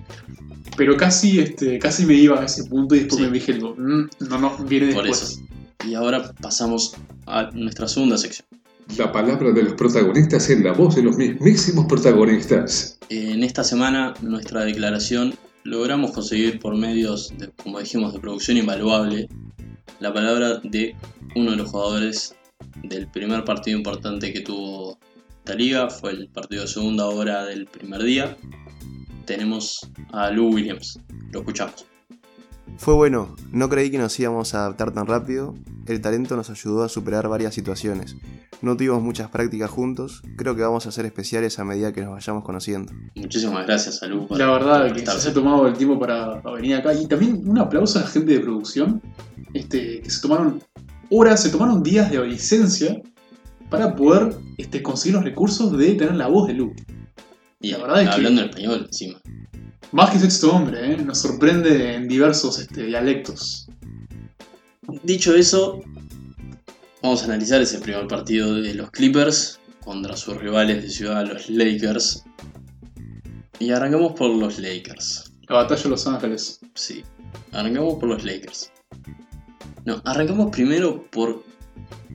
Pero 0.77 0.97
casi, 0.97 1.39
este, 1.41 1.79
casi 1.79 2.05
me 2.05 2.15
iba 2.15 2.41
a 2.41 2.45
ese 2.45 2.65
punto 2.65 2.95
y 2.95 3.01
después 3.01 3.21
Sí. 3.21 3.27
me 3.27 3.33
dije, 3.33 3.55
"Mm, 3.55 4.09
no, 4.29 4.39
no, 4.39 4.57
viene 4.65 4.93
Por 4.93 5.05
después. 5.05 5.23
eso. 5.33 5.41
Y 5.89 5.95
ahora 5.95 6.33
pasamos 6.43 6.95
a 7.27 7.45
nuestra 7.53 7.89
segunda 7.89 8.19
sección. 8.19 8.47
La 8.97 9.13
palabra 9.13 9.53
de 9.53 9.63
los 9.63 9.75
protagonistas 9.75 10.49
en 10.51 10.65
la 10.65 10.73
voz 10.73 10.97
de 10.97 11.03
los 11.03 11.17
mismísimos 11.17 11.87
protagonistas. 11.87 12.99
En 13.11 13.45
esta 13.45 13.63
semana, 13.63 14.15
nuestra 14.23 14.65
declaración 14.65 15.35
logramos 15.65 16.13
conseguir 16.13 16.59
por 16.59 16.77
medios, 16.77 17.33
de, 17.39 17.51
como 17.63 17.79
dijimos, 17.79 18.13
de 18.13 18.21
producción 18.21 18.57
invaluable, 18.57 19.29
la 20.01 20.13
palabra 20.13 20.61
de 20.65 20.97
uno 21.37 21.51
de 21.53 21.57
los 21.59 21.71
jugadores 21.71 22.35
del 22.83 23.09
primer 23.09 23.45
partido 23.45 23.77
importante 23.77 24.33
que 24.33 24.41
tuvo 24.41 24.99
esta 25.39 25.55
liga. 25.55 25.91
Fue 25.91 26.13
el 26.13 26.29
partido 26.29 26.63
de 26.63 26.69
segunda 26.69 27.07
hora 27.07 27.45
del 27.45 27.67
primer 27.67 28.03
día. 28.03 28.37
Tenemos 29.27 29.81
a 30.13 30.31
Lou 30.31 30.55
Williams. 30.55 30.99
Lo 31.33 31.41
escuchamos. 31.41 31.87
Fue 32.77 32.95
bueno, 32.95 33.35
no 33.51 33.69
creí 33.69 33.91
que 33.91 33.99
nos 33.99 34.19
íbamos 34.21 34.55
a 34.55 34.61
adaptar 34.61 34.93
tan 34.93 35.07
rápido, 35.07 35.55
el 35.87 36.01
talento 36.01 36.37
nos 36.37 36.51
ayudó 36.51 36.85
a 36.85 36.89
superar 36.89 37.29
varias 37.29 37.55
situaciones. 37.55 38.17
No 38.61 38.77
tuvimos 38.77 39.03
muchas 39.03 39.31
prácticas 39.31 39.71
juntos, 39.71 40.23
creo 40.37 40.57
que 40.57 40.63
vamos 40.63 40.87
a 40.87 40.93
ser 40.93 41.07
especiales 41.07 41.59
a 41.59 41.65
medida 41.65 41.93
que 41.93 42.03
nos 42.03 42.11
vayamos 42.11 42.45
conociendo. 42.45 42.93
Muchísimas 43.15 43.67
gracias 43.67 44.01
por 44.01 44.37
La 44.39 44.51
verdad 44.51 44.93
que 44.93 45.05
se 45.05 45.11
haya 45.11 45.33
tomado 45.33 45.67
el 45.69 45.75
tiempo 45.75 45.99
para, 45.99 46.43
para 46.43 46.57
venir 46.57 46.75
acá. 46.77 46.93
Y 46.93 47.07
también 47.07 47.49
un 47.49 47.59
aplauso 47.59 47.99
a 47.99 48.03
la 48.03 48.09
gente 48.09 48.33
de 48.33 48.41
producción, 48.41 49.01
este, 49.55 50.01
que 50.03 50.11
se 50.11 50.21
tomaron 50.21 50.61
horas, 51.11 51.43
se 51.43 51.51
tomaron 51.51 51.83
días 51.83 52.11
de 52.11 52.25
licencia 52.27 53.01
para 53.71 53.95
poder 53.95 54.37
este, 54.57 54.83
conseguir 54.83 55.15
los 55.15 55.25
recursos 55.25 55.77
de 55.77 55.95
tener 55.95 56.17
la 56.17 56.27
voz 56.27 56.49
de 56.49 56.55
Lu. 56.55 56.73
Y 57.61 57.71
la 57.71 57.79
verdad 57.79 58.03
es 58.03 58.09
que- 58.09 58.15
hablando 58.15 58.43
en 58.43 58.49
español 58.49 58.85
encima. 58.87 59.21
Más 59.93 60.11
que 60.11 60.19
sexto 60.19 60.53
hombre, 60.53 60.93
¿eh? 60.93 60.97
nos 60.99 61.19
sorprende 61.19 61.95
en 61.95 62.09
diversos 62.09 62.59
este, 62.59 62.85
dialectos. 62.85 63.69
Dicho 65.03 65.35
eso, 65.35 65.81
vamos 67.03 67.23
a 67.23 67.25
analizar 67.25 67.63
ese 67.63 67.79
primer 67.79 68.07
partido 68.07 68.55
de 68.55 68.75
los 68.75 68.91
Clippers 68.91 69.59
contra 69.81 70.15
sus 70.17 70.37
rivales 70.37 70.83
de 70.83 70.91
ciudad, 70.91 71.27
los 71.27 71.49
Lakers. 71.49 72.25
Y 73.59 73.71
arrancamos 73.71 74.13
por 74.13 74.31
los 74.31 74.59
Lakers. 74.59 75.33
La 75.49 75.57
batalla 75.57 75.83
de 75.83 75.89
Los 75.89 76.07
Ángeles. 76.07 76.61
Sí, 76.75 77.03
arrancamos 77.53 77.95
por 77.95 78.11
los 78.11 78.23
Lakers. 78.23 78.71
No, 79.87 80.03
arrancamos 80.05 80.51
primero 80.51 81.09
por 81.11 81.43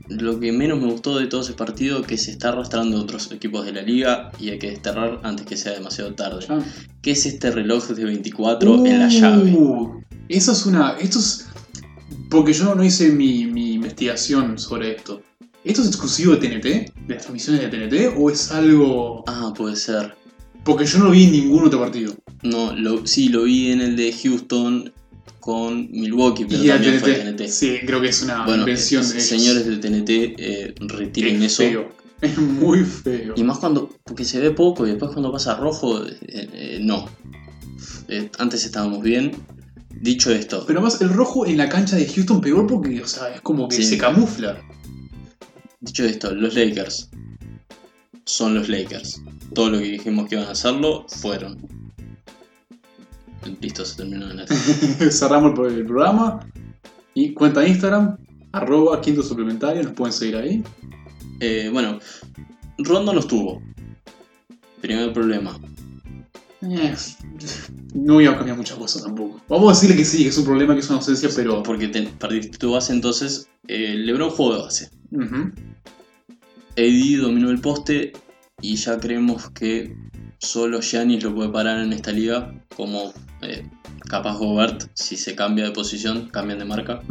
lo 0.10 0.40
que 0.40 0.52
menos 0.52 0.80
me 0.80 0.92
gustó 0.92 1.18
de 1.18 1.28
todo 1.28 1.42
ese 1.42 1.54
partido 1.54 2.02
que 2.02 2.18
se 2.18 2.32
está 2.32 2.50
arrastrando 2.50 3.00
otros 3.00 3.32
equipos 3.32 3.66
de 3.66 3.74
la 3.74 3.82
liga 3.82 4.32
y 4.40 4.50
hay 4.50 4.60
que 4.60 4.72
desterrar 4.72 5.20
antes 5.24 5.46
que 5.46 5.58
sea 5.58 5.74
demasiado 5.74 6.14
tarde. 6.14 6.46
Ah. 6.50 6.60
¿Qué 7.02 7.12
es 7.12 7.26
este 7.26 7.52
reloj 7.52 7.88
de 7.90 8.06
24 8.06 8.86
en 8.86 9.00
la 9.00 9.08
llave? 9.10 9.52
Uh, 9.52 10.02
Eso 10.30 10.52
es 10.52 10.66
una. 10.66 10.98
Esto 11.00 11.20
es. 11.20 11.48
Porque 12.30 12.54
yo 12.54 12.74
no 12.76 12.84
hice 12.84 13.12
mi, 13.12 13.46
mi 13.46 13.74
investigación 13.74 14.58
sobre 14.58 14.96
esto. 14.96 15.22
¿Esto 15.64 15.82
es 15.82 15.88
exclusivo 15.88 16.36
de 16.36 16.48
TNT? 16.48 16.64
¿De 17.08 17.14
las 17.14 17.24
transmisiones 17.24 17.62
de 17.62 17.70
TNT? 17.70 18.18
¿O 18.18 18.30
es 18.30 18.52
algo.? 18.52 19.24
Ah, 19.28 19.54
puede 19.56 19.76
ser. 19.76 20.16
Porque 20.64 20.86
yo 20.86 21.00
no 21.00 21.06
lo 21.06 21.12
vi 21.12 21.26
en 21.26 21.32
ningún 21.32 21.66
otro 21.66 21.80
partido. 21.80 22.14
No, 22.42 22.74
lo, 22.76 23.06
sí, 23.06 23.30
lo 23.30 23.44
vi 23.44 23.72
en 23.72 23.82
el 23.82 23.96
de 23.96 24.14
Houston 24.14 24.93
con 25.44 25.92
Milwaukee, 25.92 26.46
pero 26.46 26.64
y 26.64 26.68
también 26.68 27.00
fue 27.00 27.14
TNT. 27.16 27.38
TNT. 27.38 27.48
Sí, 27.50 27.80
creo 27.86 28.00
que 28.00 28.08
es 28.10 28.22
una 28.24 28.46
Bueno, 28.46 28.62
invención 28.62 29.08
de 29.10 29.20
señores 29.20 29.66
de 29.66 29.78
TNT, 29.78 30.10
eh, 30.38 30.76
retiren 30.80 31.44
es 31.44 31.52
eso. 31.54 31.64
feo. 31.64 31.90
Es 32.22 32.38
muy 32.38 32.86
feo. 32.86 33.34
Y 33.36 33.44
más 33.44 33.58
cuando, 33.60 33.90
porque 34.06 34.24
se 34.24 34.40
ve 34.40 34.52
poco 34.52 34.88
y 34.88 34.92
después 34.92 35.12
cuando 35.12 35.32
pasa 35.34 35.56
rojo, 35.56 36.06
eh, 36.06 36.18
eh, 36.28 36.80
no. 36.82 37.10
Eh, 38.08 38.30
antes 38.40 38.64
estábamos 38.64 39.02
bien. 39.02 39.32
Dicho 39.90 40.32
esto, 40.32 40.64
Pero 40.68 40.82
más 40.82 41.00
el 41.02 41.10
rojo 41.10 41.46
en 41.46 41.58
la 41.58 41.70
cancha 41.70 41.96
de 41.96 42.06
Houston 42.08 42.42
peor 42.42 42.66
porque, 42.68 43.02
o 43.02 43.08
sea, 43.08 43.34
es 43.36 43.42
como 43.42 43.68
que 43.68 43.76
Sí. 43.78 43.84
se 43.84 43.98
camufla. 43.98 44.62
dicho 45.82 46.04
esto, 46.06 46.34
los 46.34 46.56
Lakers 46.56 47.10
son 48.26 48.56
los 48.56 48.70
Lakers. 48.70 49.22
Todo 49.54 49.70
lo 49.70 49.80
que 49.80 49.86
dijimos 49.92 50.28
que 50.30 50.36
iban 50.36 50.48
a 50.48 50.52
hacerlo, 50.52 51.06
fueron. 51.10 51.83
Listo, 53.62 53.86
se 53.86 53.98
terminó 53.98 54.30
esto. 54.32 54.56
Cerramos 55.12 55.58
el, 55.60 55.80
el 55.80 55.86
programa. 55.86 56.40
Y 57.14 57.34
cuenta 57.34 57.68
Instagram, 57.68 58.18
arroba 58.52 59.02
quinto 59.02 59.22
suplementario, 59.22 59.84
nos 59.84 59.94
pueden 59.94 60.14
seguir 60.14 60.36
ahí. 60.36 60.64
Eh, 61.40 61.70
bueno, 61.72 62.00
Rondo 62.78 63.14
no 63.14 63.20
estuvo. 63.20 63.62
Primer 64.82 65.14
problema. 65.14 65.60
Eh, 66.62 66.96
no 67.94 68.22
iba 68.22 68.34
a 68.34 68.38
cambiar 68.38 68.58
muchas 68.58 68.78
cosas 68.78 69.04
tampoco. 69.04 69.42
Vamos 69.50 69.70
a 69.70 69.74
decirle 69.74 69.98
que 69.98 70.06
sí, 70.06 70.24
que 70.24 70.30
es 70.30 70.38
un 70.38 70.46
problema, 70.46 70.74
que 70.74 70.80
es 70.80 70.90
una 70.90 70.98
ausencia, 71.00 71.30
pero. 71.36 71.62
Porque 71.64 71.88
te, 71.88 72.04
perdiste 72.04 72.58
tu 72.58 72.72
base, 72.72 72.94
entonces 72.94 73.50
eh, 73.68 73.96
LeBron 73.96 74.30
jugó 74.30 74.56
de 74.56 74.62
base. 74.62 74.90
Ujú. 75.12 75.52
AD 76.78 77.22
dominó 77.22 77.52
el 77.52 77.62
poste 77.62 78.14
y 78.62 78.76
ya 78.76 79.00
creemos 79.00 79.50
que 79.52 79.96
solo 80.40 80.82
Giannis 80.82 81.24
lo 81.24 81.36
puede 81.36 81.50
parar 81.50 81.80
en 81.82 81.94
esta 81.94 82.12
liga, 82.12 82.54
como 82.76 83.14
eh, 83.44 83.70
capaz 84.10 84.38
Gobert, 84.38 84.90
si 84.94 85.18
se 85.18 85.36
cambia 85.36 85.66
de 85.66 85.72
posición, 85.72 86.30
cambian 86.30 86.60
de 86.60 86.66
marca. 86.66 87.02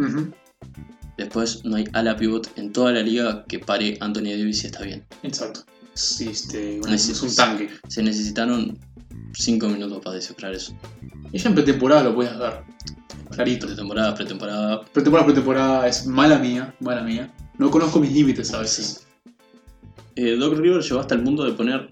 Después 1.17 1.65
no 1.65 1.77
hay 1.77 1.85
ala 1.93 2.17
pivot 2.17 2.51
en 2.57 2.73
toda 2.73 2.93
la 2.93 3.03
liga 3.03 3.45
que 3.45 3.59
pare 3.59 3.99
Anthony 4.01 4.31
Davis 4.37 4.65
y 4.65 4.67
está 4.67 4.83
bien. 4.83 5.05
Exacto. 5.23 5.65
Sí, 5.95 6.29
este, 6.31 6.79
bueno, 6.81 6.95
es, 6.95 7.23
un 7.23 7.35
tanque. 7.35 7.69
Se 7.89 8.03
necesitaron 8.03 8.79
5 9.35 9.69
minutos 9.69 10.03
para 10.03 10.17
descifrar 10.17 10.55
eso. 10.55 10.75
Ella 11.33 11.49
en 11.49 11.55
pretemporada 11.55 12.05
lo 12.05 12.15
puedes 12.15 12.37
ver. 12.39 12.63
Clarito. 13.31 13.67
Pretemporada, 13.67 14.15
pretemporada. 14.15 14.83
Pretemporada, 14.83 15.27
pretemporada 15.27 15.89
es 15.89 16.07
mala 16.07 16.39
mía, 16.39 16.75
mala 16.81 17.03
mía. 17.03 17.33
No 17.59 17.71
conozco 17.71 18.01
mis 18.01 18.13
límites 18.13 18.53
a 18.55 18.61
veces. 18.61 19.07
Eh, 20.17 20.37
Doc 20.37 20.59
Rivers 20.59 20.89
llegó 20.89 21.01
hasta 21.01 21.15
el 21.15 21.23
punto 21.23 21.45
de 21.45 21.53
poner 21.53 21.91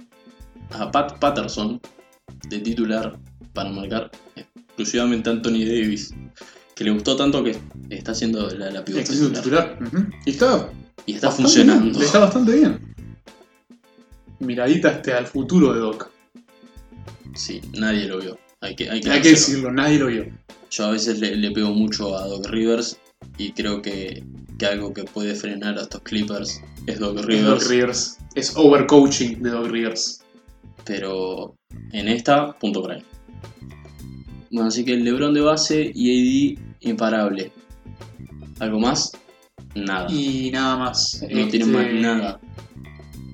a 0.70 0.90
Pat 0.90 1.18
Patterson 1.18 1.81
de 2.48 2.59
titular 2.59 3.18
para 3.53 3.70
marcar 3.70 4.11
exclusivamente 4.70 5.28
a 5.30 5.33
Anthony 5.33 5.64
Davis. 5.64 6.14
Que 6.74 6.85
le 6.85 6.92
gustó 6.92 7.14
tanto 7.16 7.44
que 7.44 7.56
está 7.90 8.12
haciendo 8.12 8.48
la, 8.50 8.70
la 8.70 8.80
Está 8.80 9.12
titular. 9.42 9.78
Y 10.24 10.30
está 10.30 10.70
Y 11.06 11.14
está 11.14 11.30
funcionando. 11.30 11.90
bien, 11.90 12.02
Está 12.02 12.18
bastante 12.20 12.52
bien. 12.54 12.94
Miradita 14.38 14.90
este 14.92 15.12
al 15.12 15.26
futuro 15.26 15.74
de 15.74 15.80
Doc. 15.80 16.11
Sí, 17.35 17.61
nadie 17.74 18.06
lo 18.06 18.18
vio. 18.18 18.38
Hay 18.62 18.74
que, 18.74 18.88
hay 18.90 19.00
que, 19.00 19.11
Hay 19.11 19.20
que 19.22 19.28
dárselo. 19.30 19.35
decirlo, 19.35 19.72
nadie 19.72 19.98
lo 19.98 20.06
vio. 20.06 20.26
Yo 20.70 20.85
a 20.87 20.90
veces 20.92 21.18
le, 21.20 21.37
le 21.37 21.50
pego 21.50 21.70
mucho 21.70 22.16
a 22.16 22.26
Doc 22.26 22.46
Rivers 22.46 22.96
y 23.37 23.52
creo 23.52 23.83
que, 23.83 24.24
que 24.59 24.66
algo 24.66 24.94
que 24.94 25.04
puede 25.04 25.35
frenar 25.35 25.78
a 25.78 25.83
estos 25.83 26.00
Clippers 26.02 26.62
es 26.87 26.98
Doc 26.98 27.18
Es 27.18 27.24
Rivers. 27.26 27.61
Doc 27.61 27.70
Rivers. 27.70 28.18
Es 28.35 28.56
overcoaching 28.56 29.42
de 29.42 29.50
Doc 29.50 29.66
Rivers. 29.66 30.22
Pero 30.87 31.54
en 31.92 32.09
esta, 32.09 32.59
punto 32.59 32.83
para 32.83 32.96
él. 32.96 33.04
Bueno, 34.50 34.68
así 34.68 34.84
que 34.84 34.94
el 34.94 35.04
LeBron 35.04 35.32
de 35.34 35.40
base 35.40 35.90
y 35.94 36.54
AD 36.56 36.58
imparable. 36.80 37.52
¿Algo 38.58 38.80
más? 38.80 39.12
Nada. 39.74 40.10
Y 40.12 40.50
nada 40.50 40.76
más. 40.76 41.22
no 41.30 41.48
tienen 41.48 41.72
más 41.72 41.86
Este, 41.86 42.00
nada. 42.00 42.40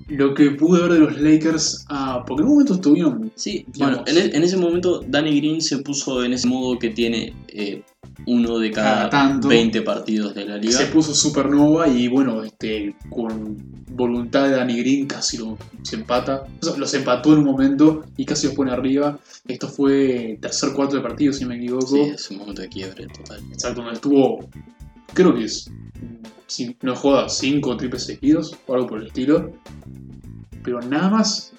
Lo 0.09 0.35
que 0.35 0.51
pude 0.53 0.83
ver 0.83 0.93
de 0.93 0.99
los 1.01 1.21
Lakers. 1.21 1.85
Ah, 1.89 2.23
porque 2.27 2.43
en 2.43 2.47
un 2.49 2.53
momento 2.55 2.75
estuvieron. 2.75 3.33
Sí, 3.35 3.65
digamos. 3.73 4.03
bueno, 4.05 4.21
en, 4.21 4.31
e- 4.31 4.37
en 4.37 4.43
ese 4.45 4.57
momento 4.57 5.01
Danny 5.09 5.41
Green 5.41 5.61
se 5.61 5.79
puso 5.79 6.23
en 6.23 6.33
ese 6.33 6.47
modo 6.47 6.79
que 6.79 6.91
tiene 6.91 7.35
eh, 7.49 7.83
uno 8.25 8.59
de 8.59 8.71
cada, 8.71 8.95
Cada 8.95 9.11
tanto. 9.11 9.49
20 9.49 9.83
partidos 9.83 10.35
de 10.35 10.47
la 10.47 10.57
liga. 10.57 10.79
Se 10.79 10.87
puso 10.87 11.15
supernova 11.15 11.89
y 11.89 12.09
bueno, 12.09 12.43
este, 12.43 12.97
con 13.11 13.57
voluntad 13.91 14.45
de 14.45 14.53
Danny 14.53 14.79
Green 14.79 15.07
casi 15.07 15.39
lo, 15.39 15.59
se 15.83 15.97
empata. 15.97 16.45
Los 16.77 16.95
empató 16.95 17.33
en 17.33 17.41
un 17.41 17.45
momento 17.45 18.05
y 18.17 18.25
casi 18.25 18.47
los 18.47 18.57
pone 18.57 18.73
arriba. 18.73 19.19
Esto 19.47 19.69
fue 19.69 20.39
tercer 20.41 20.73
cuarto 20.73 20.97
de 20.97 21.03
partido, 21.03 21.33
si 21.33 21.45
me 21.45 21.57
equivoco. 21.57 21.87
Sí, 21.87 22.01
es 22.01 22.31
un 22.31 22.39
momento 22.39 22.63
de 22.63 22.69
quiebre 22.69 23.07
total. 23.07 23.41
Exacto, 23.53 23.83
donde 23.83 23.95
estuvo, 23.95 24.49
creo 25.13 25.35
que 25.35 25.45
es, 25.45 25.71
si 26.47 26.77
no 26.83 26.97
joda, 26.97 27.29
5 27.29 27.77
triples 27.77 28.05
seguidos 28.05 28.57
o 28.67 28.75
algo 28.75 28.87
por 28.87 29.01
el 29.01 29.09
estilo. 29.09 29.53
Pero 30.63 30.81
nada 30.81 31.11
más, 31.11 31.53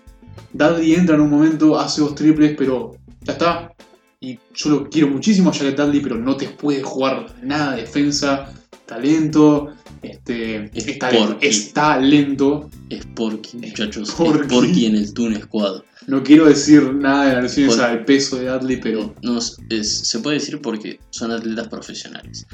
Dudley 0.54 0.96
entra 0.96 1.16
en 1.16 1.22
un 1.22 1.30
momento, 1.30 1.80
hace 1.80 2.02
dos 2.02 2.16
triples, 2.16 2.56
pero 2.58 2.92
ya 3.22 3.34
está. 3.34 3.74
Y 4.20 4.40
yo 4.56 4.70
lo 4.72 4.90
quiero 4.90 5.10
muchísimo 5.10 5.52
a 5.52 5.54
Jared 5.54 5.76
Dudley, 5.76 6.00
pero 6.02 6.18
no 6.18 6.36
te 6.36 6.48
puede 6.50 6.82
jugar 6.82 7.36
nada 7.44 7.76
de 7.76 7.82
defensa, 7.82 8.52
talento. 8.88 9.74
Este, 10.02 10.66
Es 10.78 10.88
es, 10.88 11.00
talento, 11.00 11.38
es 11.42 11.74
talento. 11.74 12.70
Es 12.90 13.06
Porky, 13.06 13.58
muchachos. 13.58 14.12
Porky. 14.12 14.42
Es 14.42 14.48
Porky 14.48 14.86
en 14.88 14.96
el 14.96 15.14
Toon 15.14 15.36
Squad. 15.42 15.82
No 16.08 16.24
quiero 16.24 16.46
decir 16.46 16.94
nada 16.96 17.26
de 17.26 17.34
la 17.34 17.42
versión 17.42 17.68
Por- 17.68 17.76
esa 17.78 17.90
del 17.90 18.06
peso 18.06 18.38
de 18.38 18.48
Dudley, 18.50 18.78
pero. 18.82 19.14
No, 19.22 19.38
es- 19.38 19.58
es- 19.70 20.08
se 20.08 20.20
puede 20.20 20.38
decir 20.40 20.62
porque 20.62 21.00
son 21.12 21.32
atletas 21.32 21.68
profesionales. 21.68 22.48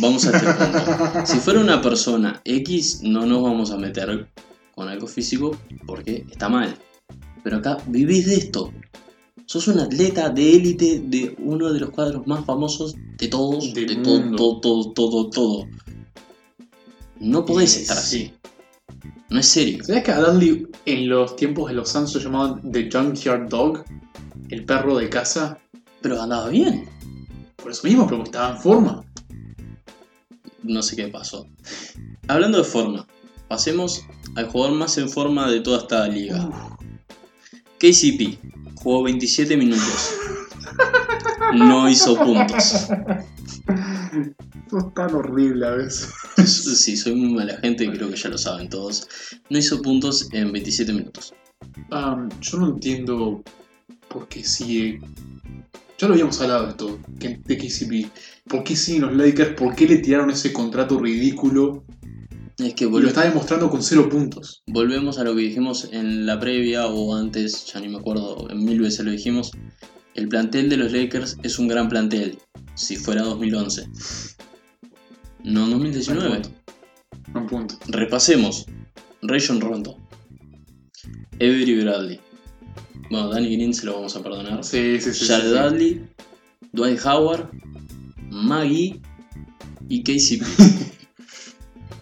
Vamos 0.00 0.26
a 0.26 0.36
este 0.36 0.46
punto. 0.52 1.22
Si 1.26 1.38
fuera 1.38 1.60
una 1.60 1.80
persona 1.80 2.40
X, 2.44 3.00
no 3.02 3.24
nos 3.24 3.42
vamos 3.42 3.70
a 3.70 3.78
meter 3.78 4.28
con 4.74 4.88
algo 4.88 5.06
físico 5.06 5.56
porque 5.86 6.26
está 6.30 6.48
mal. 6.50 6.76
Pero 7.42 7.56
acá 7.58 7.78
vivís 7.86 8.26
de 8.26 8.34
esto. 8.34 8.72
Sos 9.46 9.68
un 9.68 9.78
atleta 9.78 10.28
de 10.30 10.56
élite 10.56 11.00
de 11.04 11.36
uno 11.38 11.72
de 11.72 11.80
los 11.80 11.90
cuadros 11.90 12.26
más 12.26 12.44
famosos 12.44 12.94
de 13.16 13.28
todos, 13.28 13.72
Del 13.72 13.86
de 13.86 13.96
todo, 13.96 14.20
mundo. 14.20 14.36
todo, 14.36 14.60
todo, 14.60 14.92
todo, 14.92 15.30
todo. 15.30 15.68
No 17.20 17.44
podés 17.44 17.76
estar 17.76 17.96
así. 17.96 18.32
No 19.30 19.38
es 19.40 19.46
serio. 19.46 19.82
¿Sabías 19.84 20.04
que 20.04 20.10
a 20.12 20.20
Dudley 20.20 20.66
en 20.84 21.08
los 21.08 21.36
tiempos 21.36 21.68
de 21.68 21.74
los 21.74 21.88
Suns 21.88 22.14
lo 22.14 22.20
llamaban 22.20 22.72
The 22.72 22.90
Junkyard 22.90 23.48
Dog? 23.48 23.84
El 24.50 24.64
perro 24.64 24.96
de 24.98 25.08
casa. 25.08 25.58
Pero 26.02 26.20
andaba 26.20 26.48
bien. 26.48 26.88
Por 27.56 27.70
eso 27.70 27.86
mismo, 27.86 28.06
pero 28.06 28.22
estaba 28.22 28.56
en 28.56 28.58
forma. 28.60 29.04
no 30.62 30.82
sé 30.82 30.96
qué 30.96 31.08
pasó. 31.08 31.46
Hablando 32.28 32.58
de 32.58 32.64
forma, 32.64 33.06
pasemos 33.48 34.02
al 34.34 34.48
jugador 34.48 34.76
más 34.76 34.98
en 34.98 35.08
forma 35.08 35.50
de 35.50 35.60
toda 35.60 35.78
esta 35.78 36.06
liga. 36.08 36.48
KCP 37.78 38.55
jugó 38.76 39.02
27 39.04 39.56
minutos. 39.56 40.14
No 41.54 41.88
hizo 41.88 42.16
puntos. 42.16 42.88
Sos 44.70 44.94
tan 44.94 45.14
horrible 45.14 45.66
a 45.66 45.70
veces. 45.70 46.12
Sí, 46.46 46.96
soy 46.96 47.14
muy 47.14 47.34
mala 47.34 47.56
gente 47.58 47.84
y 47.84 47.90
creo 47.90 48.10
que 48.10 48.16
ya 48.16 48.28
lo 48.28 48.38
saben 48.38 48.68
todos. 48.68 49.08
No 49.50 49.58
hizo 49.58 49.80
puntos 49.82 50.28
en 50.32 50.52
27 50.52 50.92
minutos. 50.92 51.34
Am, 51.90 52.28
yo 52.40 52.58
no 52.58 52.68
entiendo 52.68 53.42
por 54.08 54.28
qué 54.28 54.44
sigue. 54.44 55.00
Ya 55.98 56.06
lo 56.06 56.14
habíamos 56.14 56.40
hablado 56.40 56.64
de 56.64 56.70
esto, 56.70 56.98
de 57.08 57.56
KCP. 57.56 58.12
¿Por 58.48 58.62
qué 58.64 58.76
siguen 58.76 59.02
los 59.02 59.16
Lakers? 59.16 59.54
¿Por 59.54 59.74
qué 59.74 59.88
le 59.88 59.98
tiraron 59.98 60.30
ese 60.30 60.52
contrato 60.52 60.98
ridículo? 60.98 61.84
Es 62.58 62.74
que 62.74 62.84
Y 62.86 62.88
lo 62.88 63.08
está 63.08 63.22
demostrando 63.22 63.68
con 63.68 63.82
cero 63.82 64.08
puntos. 64.08 64.62
volvemos 64.66 65.18
a 65.18 65.24
lo 65.24 65.34
que 65.34 65.42
dijimos 65.42 65.88
en 65.92 66.24
la 66.24 66.40
previa 66.40 66.86
o 66.86 67.14
antes, 67.14 67.66
ya 67.66 67.80
ni 67.80 67.88
me 67.88 67.98
acuerdo, 67.98 68.48
en 68.50 68.64
mil 68.64 68.80
veces 68.80 69.04
lo 69.04 69.10
dijimos. 69.10 69.50
El 70.14 70.28
plantel 70.28 70.70
de 70.70 70.78
los 70.78 70.92
Lakers 70.92 71.36
es 71.42 71.58
un 71.58 71.68
gran 71.68 71.90
plantel, 71.90 72.38
si 72.74 72.96
fuera 72.96 73.22
2011. 73.22 73.86
No 75.44 75.68
2019. 75.68 76.28
Buen 76.28 76.42
punto. 76.42 76.50
Buen 77.32 77.46
punto. 77.46 77.74
Repasemos. 77.88 78.64
Rayon 79.20 79.60
Rondo. 79.60 79.98
Avery 81.34 81.82
Bradley. 81.82 82.20
Bueno, 83.10 83.28
Danny 83.28 83.54
Green 83.54 83.74
se 83.74 83.84
lo 83.84 83.94
vamos 83.94 84.16
a 84.16 84.22
perdonar. 84.22 84.64
Sí, 84.64 84.98
sí, 85.00 85.12
sí. 85.12 85.26
sí, 85.26 85.26
Jared 85.26 85.44
sí. 85.44 85.58
Dudley. 85.58 86.06
Dwight 86.72 87.00
Howard. 87.04 87.50
Maggie. 88.30 89.00
Y 89.88 90.02
KCP. 90.02 90.42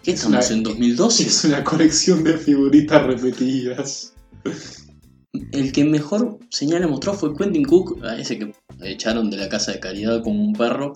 ¿Qué 0.05 0.11
estamos 0.11 0.45
una- 0.49 0.55
en 0.57 0.63
2012? 0.63 1.23
Es 1.23 1.43
una 1.45 1.63
colección 1.63 2.23
de 2.23 2.37
figuritas 2.37 3.03
repetidas. 3.05 4.13
El 5.51 5.71
que 5.71 5.83
mejor 5.83 6.37
señal 6.49 6.87
mostró 6.87 7.13
fue 7.13 7.35
Quentin 7.35 7.65
Cook, 7.65 8.03
a 8.05 8.17
ese 8.17 8.37
que 8.39 8.53
echaron 8.83 9.29
de 9.31 9.37
la 9.37 9.49
casa 9.49 9.71
de 9.73 9.79
caridad 9.79 10.23
como 10.23 10.43
un 10.43 10.53
perro. 10.53 10.93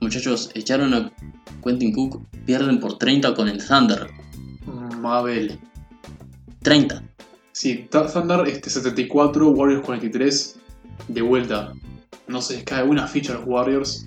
Muchachos, 0.00 0.50
echaron 0.54 0.94
a 0.94 1.12
Quentin 1.64 1.92
Cook, 1.92 2.26
pierden 2.44 2.78
por 2.78 2.98
30 2.98 3.34
con 3.34 3.48
el 3.48 3.64
Thunder. 3.66 4.06
Mabel. 5.00 5.58
30. 6.62 7.02
Sí, 7.52 7.86
Th- 7.90 8.12
Thunder 8.12 8.46
este, 8.48 8.68
74, 8.70 9.50
Warriors 9.50 9.84
43. 9.84 10.56
De 11.08 11.22
vuelta. 11.22 11.72
No 12.28 12.42
se 12.42 12.54
les 12.56 12.64
cae 12.64 12.82
una 12.84 13.06
ficha 13.06 13.32
a 13.32 13.36
los 13.36 13.44
Warriors. 13.46 14.06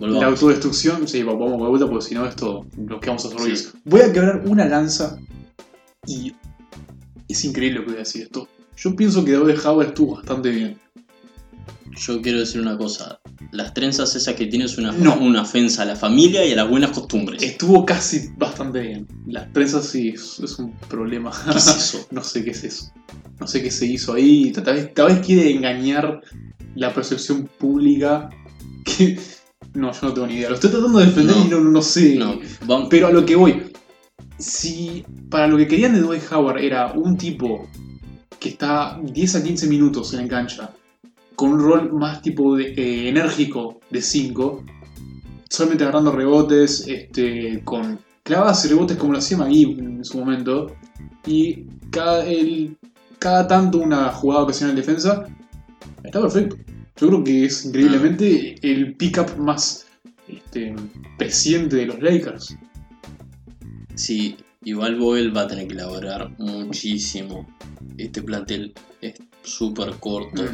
La 0.00 0.26
autodestrucción, 0.26 1.06
sí, 1.06 1.22
va- 1.22 1.34
vamos 1.34 1.60
de 1.62 1.68
vuelta 1.68 1.86
porque 1.88 2.04
si 2.06 2.14
no 2.14 2.26
esto 2.26 2.66
lo 2.76 2.98
que 3.00 3.08
vamos 3.08 3.24
a 3.24 3.28
hacer 3.28 3.56
Sí. 3.56 3.68
Voy 3.84 4.00
a 4.00 4.12
quebrar 4.12 4.42
una 4.46 4.64
lanza 4.66 5.18
y 6.06 6.34
es 7.28 7.44
increíble 7.44 7.78
lo 7.80 7.84
que 7.84 7.90
voy 7.92 7.96
a 7.96 8.04
decir 8.04 8.22
esto. 8.22 8.48
Yo 8.76 8.94
pienso 8.96 9.24
que 9.24 9.32
David 9.32 9.58
Howard 9.64 9.88
estuvo 9.88 10.16
bastante 10.16 10.50
bien. 10.50 10.78
Yo 11.96 12.20
quiero 12.22 12.38
decir 12.40 12.60
una 12.60 12.76
cosa. 12.78 13.18
Las 13.50 13.74
trenzas 13.74 14.14
esas 14.14 14.34
que 14.34 14.46
tienes 14.46 14.78
una, 14.78 14.92
No. 14.92 15.16
una 15.18 15.42
ofensa 15.42 15.82
a 15.82 15.84
la 15.84 15.96
familia 15.96 16.44
y 16.44 16.52
a 16.52 16.56
las 16.56 16.68
buenas 16.70 16.90
costumbres. 16.92 17.42
Estuvo 17.42 17.84
casi 17.84 18.28
bastante 18.36 18.80
bien. 18.80 19.06
Las 19.26 19.52
trenzas 19.52 19.86
sí 19.86 20.10
es, 20.10 20.38
es 20.40 20.58
un 20.58 20.72
problema. 20.88 21.32
¿Qué 21.50 21.58
es 21.58 21.66
eso? 21.66 22.06
no 22.12 22.22
sé 22.22 22.44
qué 22.44 22.50
es 22.50 22.62
eso. 22.64 22.92
No 23.40 23.46
sé 23.46 23.62
qué 23.62 23.70
se 23.70 23.86
hizo 23.86 24.12
ahí. 24.12 24.52
Tal 24.52 24.64
vez, 24.74 24.94
tal 24.94 25.06
vez 25.08 25.24
quiere 25.26 25.50
engañar 25.50 26.20
la 26.74 26.92
percepción 26.94 27.48
pública. 27.58 28.28
Que. 28.84 29.18
No, 29.74 29.92
yo 29.92 29.98
no 30.02 30.14
tengo 30.14 30.26
ni 30.26 30.34
idea. 30.34 30.48
Lo 30.48 30.54
estoy 30.54 30.70
tratando 30.70 30.98
de 30.98 31.06
defender 31.06 31.36
No. 31.36 31.44
y 31.44 31.48
no, 31.48 31.60
no 31.60 31.82
sé. 31.82 32.16
No, 32.16 32.38
vamos. 32.66 32.88
Pero 32.90 33.08
a 33.08 33.12
lo 33.12 33.24
que 33.24 33.36
voy, 33.36 33.62
si 34.38 35.04
para 35.30 35.46
lo 35.46 35.56
que 35.56 35.66
querían 35.68 35.94
de 35.94 36.00
Dwight 36.00 36.22
Howard 36.32 36.58
era 36.62 36.92
un 36.92 37.16
tipo 37.16 37.68
que 38.38 38.50
está 38.50 38.98
10 39.02 39.34
a 39.36 39.42
15 39.42 39.66
minutos 39.66 40.14
en 40.14 40.22
la 40.22 40.28
cancha, 40.28 40.70
con 41.34 41.52
un 41.52 41.60
rol 41.60 41.92
más 41.92 42.22
tipo 42.22 42.56
de, 42.56 42.68
eh, 42.76 43.08
enérgico 43.08 43.80
de 43.90 44.00
5, 44.00 44.64
solamente 45.50 45.84
agarrando 45.84 46.12
rebotes, 46.12 46.86
este, 46.86 47.62
con 47.64 47.98
clavadas 48.22 48.64
y 48.64 48.68
rebotes 48.68 48.96
como 48.96 49.12
lo 49.12 49.18
hacía 49.18 49.38
Magui 49.38 49.76
en 49.78 50.04
su 50.04 50.18
momento, 50.18 50.72
y 51.26 51.64
cada, 51.90 52.24
el- 52.26 52.76
cada 53.18 53.46
tanto 53.48 53.78
una 53.78 54.10
jugada 54.12 54.44
ocasional 54.44 54.76
de 54.76 54.82
defensa, 54.82 55.24
está 56.04 56.20
perfecto. 56.20 56.56
Yo 57.00 57.08
creo 57.08 57.24
que 57.24 57.44
es 57.44 57.64
increíblemente 57.64 58.56
el 58.62 58.94
pick-up 58.96 59.36
más 59.38 59.86
este, 60.26 60.74
de 61.68 61.86
los 61.86 62.00
Lakers. 62.00 62.56
Sí, 63.94 64.36
igual 64.64 64.96
Boyle 64.96 65.30
va 65.30 65.42
a 65.42 65.46
tener 65.48 65.68
que 65.68 65.74
elaborar 65.74 66.30
muchísimo. 66.38 67.46
Este 67.96 68.22
plantel 68.22 68.74
es 69.00 69.14
súper 69.42 69.90
corto 70.00 70.44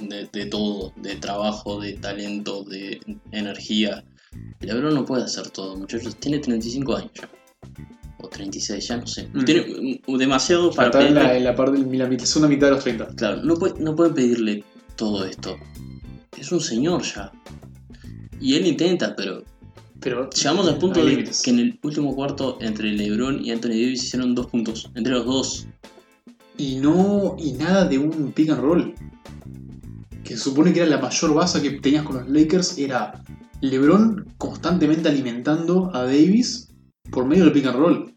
de, 0.00 0.28
de 0.32 0.46
todo, 0.46 0.92
de 0.96 1.16
trabajo, 1.16 1.80
de 1.80 1.94
talento, 1.94 2.64
de 2.64 3.00
energía. 3.32 4.04
LeBron 4.60 4.94
no 4.94 5.04
puede 5.04 5.24
hacer 5.24 5.50
todo, 5.50 5.76
muchachos. 5.76 6.16
Tiene 6.16 6.38
35 6.38 6.96
años 6.96 7.10
ya. 7.14 7.28
O 8.18 8.28
36, 8.28 8.86
ya 8.86 8.96
no 8.96 9.06
sé. 9.06 9.28
Mm. 9.32 9.44
Tiene 9.44 10.00
mm, 10.06 10.16
demasiado 10.16 10.70
para 10.70 10.88
en 11.06 11.14
la, 11.14 11.20
pedirle. 11.20 11.36
en 11.38 11.44
la 11.44 11.54
parte 11.56 11.82
de 11.82 11.96
la 11.96 12.06
mitad, 12.06 12.24
segunda 12.24 12.48
mitad 12.48 12.66
de 12.66 12.72
los 12.72 12.84
30. 12.84 13.08
Claro, 13.16 13.42
no, 13.42 13.56
puede, 13.56 13.80
no 13.80 13.96
pueden 13.96 14.14
pedirle 14.14 14.64
todo 15.00 15.24
esto. 15.24 15.56
Es 16.36 16.52
un 16.52 16.60
señor 16.60 17.00
ya. 17.02 17.32
Y 18.38 18.54
él 18.56 18.66
intenta, 18.66 19.16
pero 19.16 19.42
Pero 19.98 20.28
llegamos 20.28 20.68
al 20.68 20.76
punto 20.76 21.02
de 21.02 21.24
que 21.42 21.50
en 21.50 21.58
el 21.58 21.78
último 21.82 22.14
cuarto 22.14 22.58
entre 22.60 22.92
LeBron 22.92 23.42
y 23.42 23.50
Anthony 23.50 23.80
Davis 23.80 24.04
hicieron 24.04 24.34
dos 24.34 24.48
puntos. 24.48 24.90
Entre 24.94 25.12
los 25.14 25.24
dos. 25.24 25.66
Y 26.58 26.76
no. 26.76 27.34
Y 27.38 27.52
nada 27.52 27.86
de 27.86 27.98
un 27.98 28.32
pick 28.32 28.50
and 28.50 28.60
roll. 28.60 28.94
Que 30.22 30.36
se 30.36 30.44
supone 30.44 30.72
que 30.74 30.80
era 30.80 30.90
la 30.90 30.98
mayor 30.98 31.32
base 31.34 31.62
que 31.62 31.70
tenías 31.80 32.04
con 32.04 32.16
los 32.16 32.28
Lakers. 32.28 32.76
Era 32.76 33.22
LeBron 33.62 34.34
constantemente 34.36 35.08
alimentando 35.08 35.90
a 35.94 36.02
Davis 36.02 36.68
por 37.10 37.24
medio 37.24 37.44
del 37.44 37.54
pick 37.54 37.66
and 37.66 37.76
roll. 37.76 38.14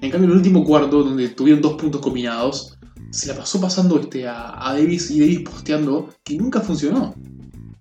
En 0.00 0.10
cambio, 0.10 0.26
en 0.26 0.32
el 0.32 0.38
último 0.38 0.64
cuarto, 0.64 1.04
donde 1.04 1.28
tuvieron 1.28 1.62
dos 1.62 1.74
puntos 1.74 2.00
combinados, 2.00 2.73
se 3.14 3.28
la 3.28 3.36
pasó 3.36 3.60
pasando 3.60 3.98
este, 4.00 4.26
a, 4.26 4.68
a 4.68 4.74
Davis 4.74 5.10
y 5.10 5.20
Davis 5.20 5.40
posteando, 5.40 6.12
que 6.24 6.36
nunca 6.36 6.60
funcionó. 6.60 7.14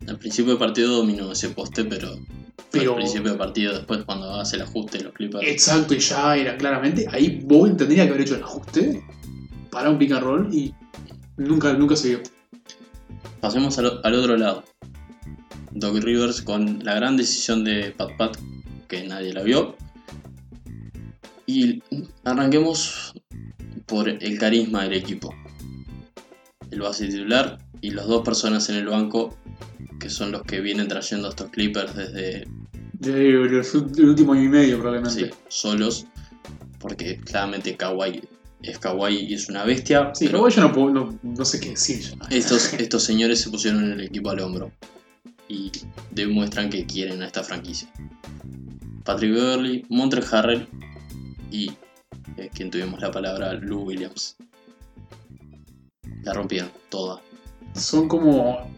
Al 0.07 0.17
principio 0.19 0.51
del 0.51 0.59
partido 0.59 0.97
dominó 0.97 1.31
ese 1.31 1.49
poste, 1.49 1.85
pero, 1.85 2.09
Pero- 2.71 2.91
al 2.91 2.97
principio 2.97 3.29
del 3.29 3.37
partido, 3.37 3.73
después 3.73 4.03
cuando 4.03 4.31
hace 4.35 4.57
el 4.57 4.63
ajuste 4.63 4.97
de 4.99 5.05
los 5.05 5.13
Clippers. 5.13 5.45
Exacto, 5.47 5.93
y 5.95 5.99
ya 5.99 6.35
era 6.37 6.57
claramente. 6.57 7.07
Ahí 7.11 7.41
Bowen 7.45 7.77
tendría 7.77 8.03
que 8.03 8.09
haber 8.09 8.21
hecho 8.21 8.35
el 8.35 8.43
ajuste 8.43 9.03
para 9.71 9.89
un 9.89 9.97
pick 9.97 10.11
and 10.11 10.23
roll 10.23 10.53
y 10.53 10.73
nunca, 11.37 11.73
nunca 11.73 11.95
se 11.95 12.09
dio. 12.09 12.19
Pasemos 13.39 13.77
al, 13.79 13.99
al 14.03 14.13
otro 14.13 14.37
lado. 14.37 14.63
Doc 15.71 15.95
Rivers 16.03 16.41
con 16.41 16.83
la 16.83 16.93
gran 16.95 17.17
decisión 17.17 17.63
de 17.63 17.91
Pat 17.97 18.09
Pat, 18.17 18.37
que 18.87 19.07
nadie 19.07 19.33
la 19.33 19.41
vio. 19.41 19.75
Y 21.45 21.81
arranquemos 22.23 23.13
por 23.85 24.07
el 24.09 24.39
carisma 24.39 24.83
del 24.83 24.93
equipo. 24.93 25.33
El 26.71 26.81
base 26.81 27.07
titular 27.07 27.57
y 27.81 27.91
las 27.91 28.07
dos 28.07 28.23
personas 28.23 28.69
en 28.69 28.75
el 28.77 28.87
banco, 28.87 29.37
que 29.99 30.09
son 30.09 30.31
los 30.31 30.43
que 30.43 30.59
vienen 30.61 30.87
trayendo 30.87 31.27
a 31.27 31.29
estos 31.31 31.49
Clippers 31.51 31.95
desde 31.95 32.47
De- 32.93 33.29
El, 33.29 34.05
último 34.09 34.33
año 34.33 34.43
y 34.43 34.49
medio, 34.49 34.77
probablemente. 34.79 35.25
sí, 35.27 35.31
solos. 35.49 36.05
Porque 36.79 37.17
claramente 37.17 37.75
Kawhi 37.77 38.21
es 38.61 38.79
Kawhi 38.79 39.15
y 39.29 39.33
es 39.33 39.49
una 39.49 39.63
bestia. 39.65 40.11
Sí, 40.13 40.25
pero 40.27 40.47
yo 40.49 40.61
no, 40.61 40.71
puedo, 40.73 40.89
no, 40.89 41.19
no 41.21 41.45
sé 41.45 41.59
qué 41.59 41.69
decir. 41.71 42.15
estos, 42.29 42.73
estos 42.79 43.03
señores 43.03 43.41
se 43.41 43.49
pusieron 43.49 43.83
en 43.85 43.91
el 43.91 44.01
equipo 44.01 44.29
al 44.31 44.39
hombro 44.39 44.71
y 45.49 45.71
demuestran 46.11 46.69
que 46.69 46.85
quieren 46.85 47.21
a 47.21 47.27
esta 47.27 47.43
franquicia. 47.43 47.89
Patrick 49.03 49.33
Beverly, 49.33 49.85
Montre 49.89 50.23
Harrell 50.31 50.67
y 51.51 51.71
eh, 52.37 52.49
quien 52.53 52.69
tuvimos 52.71 53.01
la 53.01 53.11
palabra, 53.11 53.53
Lou 53.53 53.83
Williams. 53.83 54.35
La 56.23 56.33
rompieron 56.33 56.69
toda. 56.89 57.21
Son 57.75 58.07
como. 58.07 58.71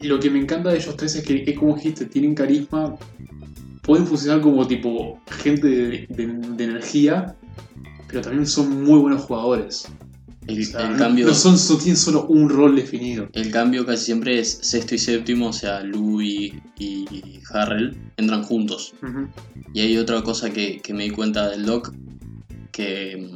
Lo 0.00 0.18
que 0.18 0.30
me 0.30 0.38
encanta 0.40 0.70
de 0.70 0.78
ellos 0.78 0.96
tres 0.96 1.14
es 1.16 1.24
que, 1.26 1.44
es 1.46 1.58
como 1.58 1.74
dijiste, 1.76 2.06
tienen 2.06 2.34
carisma. 2.34 2.96
Pueden 3.82 4.06
funcionar 4.06 4.40
como 4.40 4.66
tipo 4.66 5.20
gente 5.42 5.66
de, 5.66 6.06
de- 6.08 6.26
de 6.56 6.64
energía, 6.64 7.34
pero 8.08 8.20
también 8.22 8.46
son 8.46 8.82
muy 8.84 8.98
buenos 8.98 9.22
jugadores. 9.24 9.86
El, 10.46 10.60
O 10.60 10.64
sea, 10.64 10.86
el 10.86 10.92
no- 10.92 10.98
cambio, 10.98 11.26
no, 11.26 11.34
son, 11.34 11.54
no 11.54 11.76
tienen 11.76 11.96
solo 11.96 12.26
un 12.26 12.48
rol 12.48 12.74
definido. 12.76 13.28
el 13.34 13.50
cambio 13.50 13.84
casi 13.84 14.06
siempre 14.06 14.38
es 14.38 14.58
sexto 14.62 14.94
y 14.94 14.98
séptimo, 14.98 15.48
o 15.48 15.52
sea, 15.52 15.82
Lou 15.82 16.20
y, 16.22 16.60
Harrell 17.52 17.96
entran 18.16 18.42
juntos. 18.42 18.94
Y 19.74 19.80
hay 19.80 19.96
otra 19.98 20.22
cosa 20.22 20.50
que, 20.50 20.80
que 20.80 20.94
me 20.94 21.04
di 21.04 21.10
cuenta 21.10 21.48
del 21.50 21.66
doc, 21.66 21.92
que, 22.72 23.30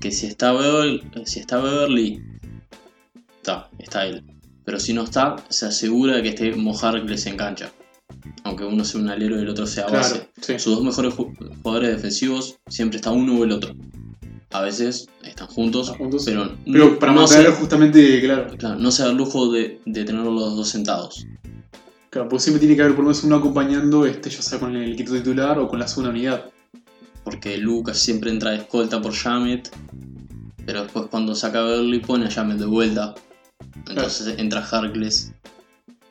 que 0.00 0.10
si 0.12 0.26
está 0.26 0.52
Beverly, 0.52 1.02
si 1.24 1.40
está 1.40 1.58
Beverly, 1.58 2.22
está, 3.38 3.68
está 3.78 4.06
él. 4.06 4.22
Pero 4.64 4.80
si 4.80 4.92
no 4.92 5.04
está, 5.04 5.36
se 5.48 5.66
asegura 5.66 6.16
de 6.16 6.22
que 6.22 6.28
esté 6.30 6.52
Mojar 6.54 7.00
que 7.02 7.08
les 7.10 7.26
engancha. 7.26 7.70
Aunque 8.44 8.64
uno 8.64 8.84
sea 8.84 9.00
un 9.00 9.08
alero 9.08 9.38
y 9.38 9.42
el 9.42 9.48
otro 9.48 9.66
sea 9.66 9.86
base. 9.86 10.14
Claro, 10.14 10.30
sí. 10.40 10.58
Sus 10.58 10.74
dos 10.76 10.84
mejores 10.84 11.14
ju- 11.14 11.34
jugadores 11.62 11.90
defensivos 11.90 12.56
siempre 12.68 12.96
está 12.96 13.10
uno 13.10 13.38
o 13.38 13.44
el 13.44 13.52
otro. 13.52 13.72
A 14.52 14.62
veces 14.62 15.08
están 15.22 15.48
juntos, 15.48 15.86
Están 15.88 15.98
juntos, 15.98 16.24
pero, 16.24 16.52
Pero 16.64 16.84
no- 16.92 16.98
para 16.98 17.12
no 17.12 17.20
mantener 17.22 17.50
justamente, 17.52 18.20
claro, 18.20 18.56
claro, 18.56 18.78
no 18.78 18.90
se 18.90 19.02
da 19.02 19.10
el 19.10 19.16
lujo 19.16 19.50
de, 19.52 19.80
de 19.84 20.04
tenerlos 20.04 20.32
los 20.34 20.56
dos 20.56 20.68
sentados. 20.68 21.26
claro, 22.10 22.28
porque 22.28 22.42
siempre 22.44 22.60
tiene 22.60 22.74
que 22.76 22.82
haber 22.82 22.94
por 22.94 23.04
lo 23.04 23.10
menos 23.10 23.24
uno 23.24 23.36
acompañando, 23.36 24.06
este, 24.06 24.30
ya 24.30 24.40
sea 24.42 24.58
con 24.58 24.74
el 24.74 24.92
equipo 24.94 25.12
titular 25.12 25.58
o 25.58 25.68
con 25.68 25.78
la 25.78 25.86
segunda 25.88 26.10
unidad. 26.10 26.46
Porque 27.26 27.56
Lucas 27.58 27.98
siempre 27.98 28.30
entra 28.30 28.52
de 28.52 28.58
escolta 28.58 29.02
por 29.02 29.12
Jamet, 29.12 29.68
pero 30.64 30.84
después 30.84 31.06
cuando 31.10 31.34
saca 31.34 31.58
a 31.58 31.64
Beverly 31.64 31.98
pone 31.98 32.26
a 32.26 32.30
Jamet 32.30 32.56
de 32.58 32.66
vuelta. 32.66 33.16
Entonces 33.88 34.38
entra 34.38 34.60
Harkless 34.64 35.32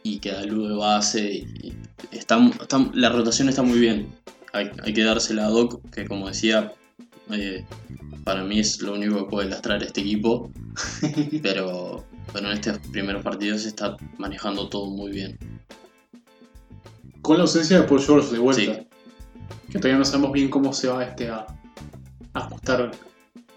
y 0.04 0.20
queda 0.20 0.44
Lu 0.44 0.68
de 0.68 0.76
base. 0.76 1.36
Y 1.36 1.74
está, 2.12 2.38
está- 2.62 2.92
la 2.94 3.10
rotación 3.10 3.48
está 3.48 3.64
muy 3.64 3.80
bien. 3.80 4.10
Hay, 4.52 4.70
hay 4.84 4.94
que 4.94 5.04
dársela 5.06 5.46
a 5.46 5.50
Doc, 5.50 5.90
que 5.90 6.06
como 6.06 6.28
decía, 6.28 6.74
eh, 7.32 7.64
para 8.26 8.44
mí 8.44 8.60
es 8.60 8.82
lo 8.82 8.94
único 8.96 9.16
que 9.24 9.32
puede 9.32 9.50
lastrar 9.50 9.82
este 9.84 10.02
equipo. 10.02 10.52
Pero, 11.42 12.04
pero 12.34 12.48
en 12.52 12.58
estos 12.58 12.80
primeros 12.92 13.24
partidos 13.24 13.62
se 13.62 13.70
está 13.70 13.96
manejando 14.18 14.68
todo 14.68 14.88
muy 14.90 15.12
bien. 15.12 15.38
Con 17.22 17.38
la 17.38 17.44
ausencia 17.44 17.80
de 17.80 17.88
Paul 17.88 18.02
George 18.02 18.34
de 18.34 18.40
vuelta. 18.40 18.76
Sí. 18.76 18.88
Que 19.70 19.80
todavía 19.80 19.98
no 20.00 20.06
sabemos 20.06 20.32
bien 20.32 20.50
cómo 20.50 20.74
se 20.74 20.88
va 20.88 21.04
este 21.04 21.30
a, 21.30 21.46
a 22.34 22.40
ajustar 22.40 22.92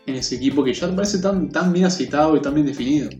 en 0.06 0.14
ese 0.14 0.36
equipo 0.36 0.64
que 0.64 0.72
ya 0.72 0.94
parece 0.94 1.18
tan, 1.18 1.50
tan 1.50 1.72
bien 1.72 1.84
aceitado 1.86 2.36
y 2.36 2.40
tan 2.42 2.54
bien 2.54 2.66
definido. 2.66 3.10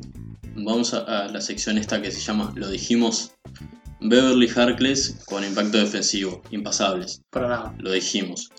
Vamos 0.57 0.95
a, 0.95 1.25
a 1.25 1.29
la 1.29 1.41
sección 1.41 1.79
esta 1.79 2.01
que 2.03 2.11
se 2.11 2.21
llama 2.21 2.53
Lo 2.57 2.69
dijimos. 2.71 3.33
Beverly 4.01 4.49
Harkless 4.49 5.19
con 5.27 5.45
impacto 5.45 5.79
defensivo, 5.79 6.43
impasables, 6.51 7.21
Para 7.31 7.49
nada. 7.49 7.75
lo 7.79 7.93
dijimos. 7.93 8.51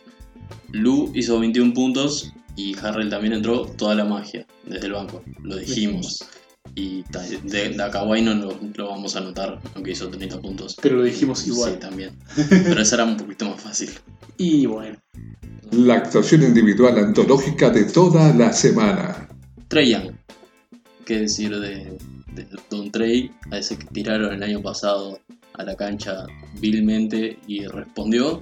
Lu 0.71 1.11
hizo 1.15 1.39
21 1.39 1.73
puntos 1.73 2.33
y 2.55 2.77
Harrell 2.77 3.09
también 3.09 3.33
entró 3.33 3.61
toda 3.65 3.95
la 3.95 4.03
magia 4.03 4.45
desde 4.65 4.87
el 4.87 4.93
banco, 4.93 5.23
lo 5.41 5.55
dijimos. 5.55 6.19
Y 6.75 7.03
de, 7.43 7.75
Kawhi 7.91 8.21
no 8.21 8.33
lo, 8.35 8.59
lo 8.75 8.89
vamos 8.89 9.15
a 9.15 9.21
notar, 9.21 9.59
aunque 9.75 9.91
hizo 9.91 10.09
30 10.09 10.39
puntos. 10.39 10.77
Pero 10.81 10.97
lo 10.97 11.03
dijimos 11.03 11.45
igual. 11.47 11.73
Sí, 11.73 11.79
también. 11.79 12.11
Pero 12.49 12.81
esa 12.81 12.95
era 12.95 13.05
un 13.05 13.17
poquito 13.17 13.49
más 13.49 13.61
fácil. 13.61 13.89
Y 14.37 14.65
bueno. 14.65 14.97
La 15.71 15.95
actuación 15.95 16.43
individual 16.43 16.97
antológica 16.97 17.69
de 17.69 17.85
toda 17.85 18.33
la 18.33 18.53
semana. 18.53 19.27
Trey 19.67 19.91
Young. 19.91 20.13
¿Qué 21.05 21.19
decir 21.19 21.57
de, 21.59 21.97
de 22.33 22.47
Don 22.69 22.91
Trey? 22.91 23.31
A 23.51 23.57
ese 23.57 23.77
que 23.77 23.85
tiraron 23.87 24.33
el 24.33 24.43
año 24.43 24.61
pasado 24.61 25.19
a 25.53 25.63
la 25.63 25.75
cancha 25.75 26.25
vilmente 26.59 27.37
y 27.47 27.65
respondió. 27.65 28.41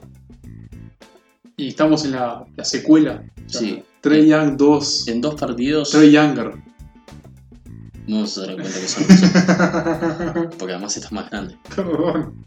Y 1.58 1.70
estamos 1.70 2.06
en 2.06 2.12
la, 2.12 2.46
la 2.56 2.64
secuela. 2.64 3.24
O 3.46 3.50
sea, 3.50 3.62
Sí. 3.62 3.84
Trey 4.02 4.28
Young 4.28 4.58
2. 4.58 5.08
En 5.08 5.22
dos 5.22 5.36
partidos 5.36 5.90
Trey 5.90 6.12
Younger. 6.12 6.54
Vamos 8.08 8.38
a 8.38 8.42
dar 8.42 8.56
cuenta 8.56 8.80
que 8.80 8.88
son 8.88 9.04
nosotros, 9.08 10.56
porque 10.58 10.74
además 10.74 10.98
está 10.98 11.10
más 11.12 11.30
grande. 11.30 11.58
Perdón. 11.76 12.44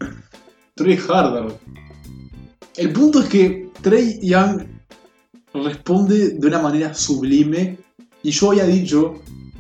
Trey 0.75 0.99
Harder. 1.09 1.55
El 2.77 2.93
punto 2.93 3.21
es 3.21 3.29
que 3.29 3.69
Trey 3.83 4.19
Young 4.23 4.63
responde 5.53 6.31
de 6.31 6.47
una 6.47 6.61
manera 6.61 6.95
sublime. 6.95 7.79
Y 8.23 8.31
yo 8.31 8.51
había 8.51 8.67
dicho 8.67 9.15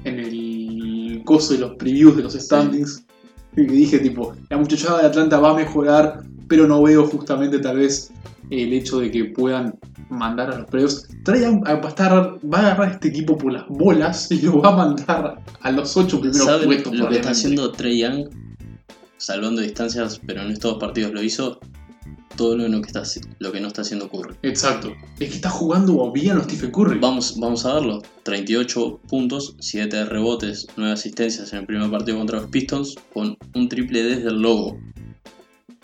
en 0.04 0.18
el 0.18 1.22
coso 1.24 1.54
de 1.54 1.60
los 1.60 1.76
previews 1.76 2.16
de 2.16 2.22
los 2.22 2.34
standings. 2.34 3.04
Que 3.54 3.62
dije 3.62 3.98
tipo, 3.98 4.34
la 4.48 4.56
muchachada 4.56 5.00
de 5.00 5.08
Atlanta 5.08 5.38
va 5.38 5.50
a 5.50 5.54
mejorar. 5.54 6.22
Pero 6.48 6.66
no 6.66 6.82
veo 6.82 7.06
justamente 7.06 7.58
tal 7.58 7.76
vez 7.76 8.10
el 8.50 8.72
hecho 8.72 8.98
de 8.98 9.10
que 9.10 9.26
puedan 9.26 9.78
mandar 10.10 10.50
a 10.50 10.58
los 10.58 10.70
playoffs. 10.70 11.08
Trey 11.24 11.42
Young 11.42 11.64
va 11.64 11.70
a, 11.72 11.88
estar- 11.88 12.38
va 12.52 12.58
a 12.58 12.60
agarrar 12.72 12.92
este 12.92 13.08
equipo 13.08 13.36
por 13.38 13.52
las 13.52 13.66
bolas 13.68 14.30
y 14.30 14.42
lo 14.42 14.60
va 14.60 14.70
a 14.70 14.76
mandar 14.76 15.42
a 15.60 15.70
los 15.70 15.96
ocho 15.96 16.20
primeros 16.20 16.46
¿Saben 16.46 16.66
puestos. 16.66 16.94
lo 16.94 17.08
que 17.08 17.16
está 17.16 17.30
haciendo 17.30 17.72
Trey 17.72 17.98
Young? 18.00 18.28
Salvando 19.16 19.60
distancias, 19.62 20.20
pero 20.26 20.42
en 20.42 20.50
estos 20.50 20.78
partidos 20.78 21.12
lo 21.12 21.22
hizo. 21.22 21.60
Todo 22.36 22.56
lo 22.56 22.80
que, 22.80 22.86
está, 22.86 23.02
lo 23.38 23.52
que 23.52 23.60
no 23.60 23.68
está 23.68 23.82
haciendo 23.82 24.08
Curry. 24.08 24.34
Exacto. 24.42 24.92
Es 25.18 25.28
que 25.28 25.34
está 25.34 25.50
jugando 25.50 26.10
bien 26.10 26.38
a 26.38 26.44
Stephen 26.44 26.70
Curry. 26.70 26.98
Vamos, 26.98 27.38
vamos 27.38 27.66
a 27.66 27.74
verlo. 27.74 28.00
38 28.22 29.00
puntos, 29.08 29.56
7 29.58 30.06
rebotes, 30.06 30.66
9 30.76 30.92
asistencias 30.94 31.52
en 31.52 31.58
el 31.58 31.66
primer 31.66 31.90
partido 31.90 32.16
contra 32.16 32.40
los 32.40 32.48
Pistons, 32.48 32.94
con 33.12 33.36
un 33.54 33.68
triple 33.68 34.02
desde 34.04 34.28
el 34.28 34.40
logo. 34.40 34.78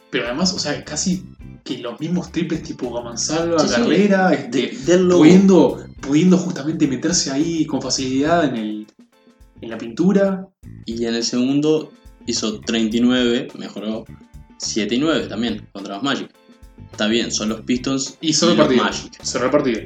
Pero 0.08 0.26
además, 0.26 0.54
o 0.54 0.58
sea, 0.58 0.82
casi 0.82 1.24
que 1.66 1.78
los 1.78 2.00
mismos 2.00 2.32
triples 2.32 2.62
tipo 2.62 2.92
Gamansalva, 2.92 3.58
Sí, 3.58 3.68
sí. 3.68 3.74
Carrera, 3.74 4.32
este, 4.32 4.72
del 4.86 5.06
logo. 5.08 5.20
pudiendo, 5.20 5.86
pudiendo 6.00 6.38
justamente 6.38 6.86
meterse 6.86 7.30
ahí 7.30 7.66
con 7.66 7.82
facilidad 7.82 8.44
en, 8.46 8.56
el, 8.56 8.86
en 9.60 9.70
la 9.70 9.76
pintura. 9.76 10.48
Y 10.86 11.04
en 11.04 11.14
el 11.14 11.24
segundo 11.24 11.92
hizo 12.26 12.60
39, 12.60 13.48
mejoró 13.58 14.04
7 14.58 14.94
y 14.94 14.98
9 14.98 15.26
también 15.26 15.66
contra 15.72 15.94
los 15.94 16.02
Magic. 16.02 16.30
Está 16.90 17.08
bien, 17.08 17.30
son 17.30 17.50
los 17.50 17.60
Pistons 17.62 18.16
Y 18.20 18.32
el 18.32 18.56
los. 18.56 18.76
Magic. 18.76 19.22
Cerró 19.22 19.46
el 19.46 19.50
partido. 19.50 19.80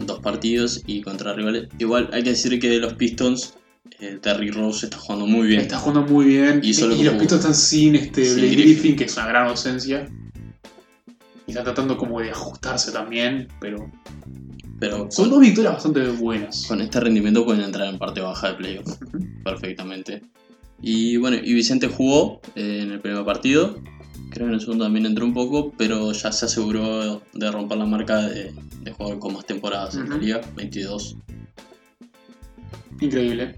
Dos 0.00 0.20
partidos 0.20 0.82
y 0.86 1.02
contra 1.02 1.34
rivales. 1.34 1.68
Igual 1.78 2.10
hay 2.12 2.22
que 2.22 2.30
decir 2.30 2.58
que 2.58 2.68
de 2.68 2.78
los 2.78 2.94
Pistons, 2.94 3.54
eh, 4.00 4.18
Terry 4.20 4.50
Rose 4.50 4.86
está 4.86 4.98
jugando 4.98 5.26
muy 5.26 5.46
bien. 5.48 5.60
Está 5.60 5.78
jugando 5.78 6.12
muy 6.12 6.26
bien. 6.26 6.60
Y 6.62 6.70
Y, 6.70 6.74
solo 6.74 6.94
y 6.94 7.02
los 7.02 7.14
Pistons 7.14 7.40
están 7.40 7.54
sin 7.54 7.94
este 7.96 8.24
sin 8.24 8.34
Blake 8.34 8.48
Griffin. 8.48 8.72
Griffin, 8.72 8.96
que 8.96 9.04
es 9.04 9.16
una 9.16 9.26
gran 9.26 9.48
ausencia. 9.48 10.08
Y 11.46 11.50
están 11.50 11.64
tratando 11.64 11.96
como 11.96 12.20
de 12.20 12.30
ajustarse 12.30 12.92
también, 12.92 13.48
pero 13.60 13.90
Pero 14.80 15.10
son 15.10 15.26
con, 15.26 15.30
dos 15.30 15.40
victorias 15.40 15.74
bastante 15.74 16.06
buenas. 16.08 16.66
con 16.66 16.80
este 16.80 17.00
rendimiento 17.00 17.44
pueden 17.44 17.62
entrar 17.62 17.88
en 17.88 17.98
parte 17.98 18.20
baja 18.20 18.48
de 18.48 18.54
playoff 18.54 18.98
perfectamente. 19.44 20.22
Y 20.82 21.16
bueno, 21.16 21.38
y 21.42 21.54
Vicente 21.54 21.88
jugó 21.88 22.40
eh, 22.54 22.80
en 22.82 22.92
el 22.92 23.00
primer 23.00 23.24
partido. 23.24 23.80
Creo 24.30 24.46
que 24.46 24.50
en 24.50 24.54
el 24.54 24.60
segundo 24.60 24.84
también 24.84 25.06
entró 25.06 25.24
un 25.24 25.32
poco, 25.32 25.72
pero 25.78 26.12
ya 26.12 26.32
se 26.32 26.44
aseguró 26.44 27.22
de 27.32 27.50
romper 27.50 27.78
la 27.78 27.86
marca 27.86 28.20
de, 28.22 28.52
de 28.82 28.92
jugador 28.92 29.18
con 29.18 29.34
más 29.34 29.46
temporadas 29.46 29.94
en 29.94 30.10
la 30.10 30.16
liga, 30.18 30.40
22. 30.56 31.16
Increíble. 33.00 33.54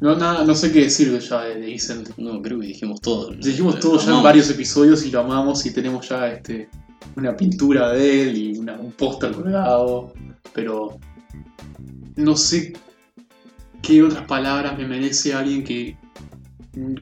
No, 0.00 0.14
nada, 0.16 0.44
no 0.44 0.54
sé 0.54 0.70
qué 0.72 0.82
decir 0.82 1.10
de 1.10 1.20
ya 1.20 1.42
de, 1.42 1.54
de 1.56 1.66
Vicente. 1.66 2.12
No, 2.18 2.40
creo 2.42 2.60
que 2.60 2.66
dijimos 2.66 3.00
todo. 3.00 3.30
Dijimos 3.30 3.80
todo 3.80 3.98
ya 3.98 4.16
en 4.18 4.22
varios 4.22 4.50
episodios 4.50 5.04
y 5.06 5.10
lo 5.10 5.20
amamos 5.20 5.64
y 5.66 5.72
tenemos 5.72 6.08
ya 6.08 6.28
este 6.28 6.68
una 7.16 7.34
pintura 7.36 7.92
de 7.92 8.22
él 8.22 8.36
y 8.36 8.58
una- 8.58 8.74
un 8.78 8.92
póster 8.92 9.32
colgado, 9.32 10.12
pero 10.52 10.98
no 12.16 12.36
sé 12.36 12.74
qué 13.80 14.02
otras 14.02 14.26
palabras 14.26 14.76
me 14.76 14.86
merece 14.86 15.32
alguien 15.32 15.64
que, 15.64 15.96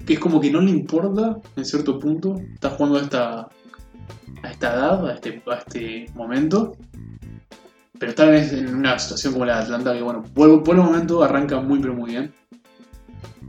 que 0.06 0.12
es 0.14 0.18
como 0.20 0.40
que 0.40 0.50
no 0.52 0.60
le 0.60 0.70
importa 0.70 1.38
en 1.56 1.64
cierto 1.64 1.98
punto, 1.98 2.36
está 2.52 2.70
jugando 2.70 2.98
a 2.98 3.02
esta, 3.02 3.40
a 4.42 4.50
esta 4.50 4.74
edad, 4.74 5.08
a 5.08 5.14
este, 5.14 5.42
a 5.50 5.54
este 5.54 6.06
momento, 6.14 6.76
pero 7.98 8.10
está 8.10 8.36
en 8.36 8.66
en 8.68 8.74
una 8.76 8.96
situación 8.98 9.32
como 9.32 9.46
la 9.46 9.56
de 9.58 9.62
Atlanta 9.64 9.94
que 9.94 10.02
bueno, 10.02 10.22
por, 10.34 10.62
por 10.62 10.76
el 10.76 10.82
momento 10.82 11.24
arranca 11.24 11.60
muy 11.60 11.80
pero 11.80 11.94
muy 11.94 12.10
bien. 12.12 12.32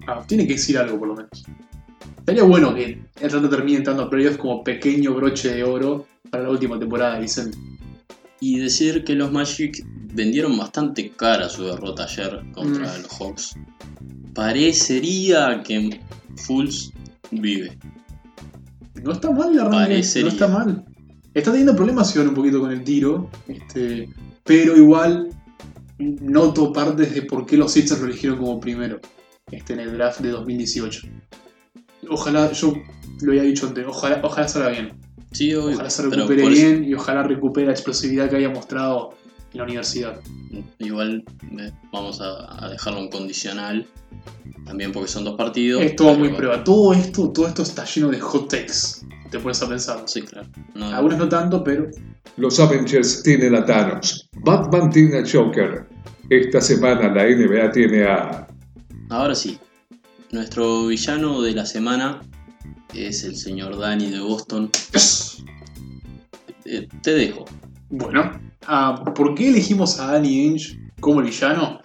Ah, 0.08 0.24
tiene 0.28 0.46
que 0.48 0.54
decir 0.54 0.78
algo 0.78 0.98
por 1.00 1.08
lo 1.10 1.16
menos. 1.16 1.44
Estaría 2.20 2.44
bueno 2.44 2.74
que 2.74 3.00
Atlanta 3.24 3.50
termine 3.50 3.78
entrando 3.80 4.04
a 4.04 4.10
playoffs 4.10 4.38
como 4.38 4.64
pequeño 4.64 5.14
broche 5.14 5.54
de 5.54 5.64
oro 5.64 6.06
para 6.30 6.44
la 6.44 6.50
última 6.50 6.80
temporada 6.80 7.16
de 7.16 7.22
Vicente. 7.22 7.58
Y 8.42 8.60
decir 8.60 9.04
que 9.04 9.14
los 9.16 9.32
Magic 9.32 9.86
vendieron 10.14 10.58
bastante 10.58 11.10
cara 11.12 11.50
su 11.50 11.66
derrota 11.66 12.04
ayer 12.06 12.42
contra 12.54 12.88
Mm. 12.88 13.02
los 13.04 13.12
Hawks. 13.20 13.56
Parecería 14.34 15.64
que 15.64 16.00
Fulls 16.38 16.92
vive. 17.32 17.78
No 19.04 19.12
está 19.14 19.32
mal 19.32 19.52
el 19.54 19.60
arranque, 19.60 19.78
Parecería. 19.78 20.28
no 20.28 20.34
está 20.34 20.48
mal. 20.48 20.86
Está 21.34 21.52
teniendo 21.52 21.76
problemas 21.76 22.16
Iván 22.16 22.30
un 22.30 22.34
poquito 22.34 22.60
con 22.60 22.72
el 22.72 22.84
tiro, 22.84 23.30
este, 23.48 24.10
pero 24.44 24.76
igual 24.78 25.30
noto 26.00 26.72
partes 26.72 27.14
de 27.14 27.22
por 27.24 27.46
qué 27.46 27.58
los 27.58 27.72
Sixers 27.72 28.00
lo 28.02 28.08
eligieron 28.08 28.38
como 28.40 28.60
primero 28.60 29.00
este, 29.56 29.74
en 29.74 29.80
el 29.82 29.98
draft 29.98 30.20
de 30.22 30.30
2018. 30.30 31.08
Ojalá, 32.10 32.52
yo 32.52 32.74
lo 33.22 33.32
había 33.32 33.44
dicho 33.44 33.68
antes, 33.68 33.86
ojalá, 33.88 34.20
ojalá 34.24 34.48
salga 34.48 34.70
bien. 34.70 34.94
Sí, 35.32 35.54
obvio. 35.54 35.76
Ojalá 35.76 35.90
se 35.90 36.04
recupere 36.04 36.42
eso- 36.44 36.52
bien 36.52 36.84
y 36.86 36.94
ojalá 36.94 37.24
recupere 37.24 37.66
la 37.68 37.74
explosividad 37.74 38.30
que 38.30 38.36
había 38.36 38.50
mostrado 38.50 39.16
en 39.52 39.58
la 39.58 39.64
universidad. 39.64 40.20
igual 40.80 41.24
eh, 41.60 41.72
vamos 41.92 42.22
a, 42.22 42.66
a 42.66 42.70
dejarlo 42.70 43.00
en 43.00 43.10
condicional. 43.10 43.86
También 44.66 44.92
porque 44.92 45.10
son 45.10 45.24
dos 45.24 45.36
partidos. 45.36 45.82
Es 45.84 45.96
todo 45.96 46.16
muy 46.18 46.30
prueba. 46.30 46.64
Todo 46.64 46.94
esto, 46.94 47.32
todo 47.32 47.48
esto 47.48 47.62
está 47.64 47.86
lleno 47.86 48.10
de 48.10 48.20
hot 48.20 48.50
takes. 48.50 49.06
Te 49.30 49.40
pones 49.40 49.62
a 49.62 49.68
pensar. 49.70 50.04
Sí, 50.06 50.22
claro. 50.22 50.48
No, 50.74 50.88
Algunos 50.88 51.18
no 51.18 51.30
tanto, 51.30 51.64
pero 51.64 51.88
Los 52.38 52.60
Avengers 52.60 53.22
tienen 53.24 53.56
a 53.56 53.66
Thanos. 53.66 54.30
Batman 54.44 54.90
tiene 54.90 55.20
a 55.20 55.24
Joker. 55.30 55.88
Esta 56.30 56.62
semana 56.62 57.14
la 57.14 57.24
NBA 57.26 57.72
tiene 57.72 58.04
a... 58.06 58.48
Ahora 59.10 59.36
sí. 59.36 59.60
Nuestro 60.32 60.88
villano 60.88 61.42
de 61.42 61.54
la 61.54 61.66
semana 61.66 62.22
es 62.94 63.24
el 63.24 63.36
señor 63.36 63.78
Danny 63.78 64.10
de 64.10 64.20
Boston. 64.20 64.70
Eh, 66.66 66.88
te 67.04 67.14
dejo. 67.14 67.46
bueno. 67.90 68.40
ah, 68.66 69.04
¿Por 69.16 69.36
qué 69.36 69.50
elegimos 69.50 70.00
a 70.00 70.14
Danny 70.14 70.40
Ainge 70.40 70.80
como 71.00 71.22
villano? 71.22 71.80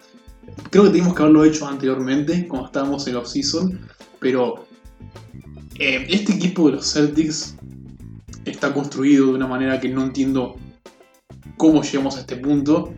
Creo 0.71 0.85
que 0.85 0.89
teníamos 0.89 1.15
que 1.15 1.21
haberlo 1.21 1.45
hecho 1.45 1.67
anteriormente, 1.67 2.47
cuando 2.47 2.67
estábamos 2.67 3.07
en 3.07 3.15
off-season. 3.15 3.79
Pero 4.19 4.65
eh, 5.77 6.05
este 6.09 6.33
equipo 6.33 6.67
de 6.67 6.77
los 6.77 6.91
Celtics 6.91 7.55
está 8.45 8.73
construido 8.73 9.27
de 9.27 9.33
una 9.33 9.47
manera 9.47 9.79
que 9.79 9.89
no 9.89 10.03
entiendo 10.03 10.55
cómo 11.57 11.83
llegamos 11.83 12.17
a 12.17 12.21
este 12.21 12.37
punto. 12.37 12.93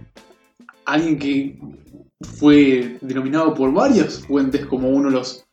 Alguien 0.86 1.20
que 1.20 1.60
fue 2.24 2.98
denominado 3.02 3.54
por 3.54 3.74
varias 3.74 4.20
fuentes 4.20 4.66
como 4.66 4.90
uno 4.90 5.10
de 5.10 5.16
los 5.16 5.46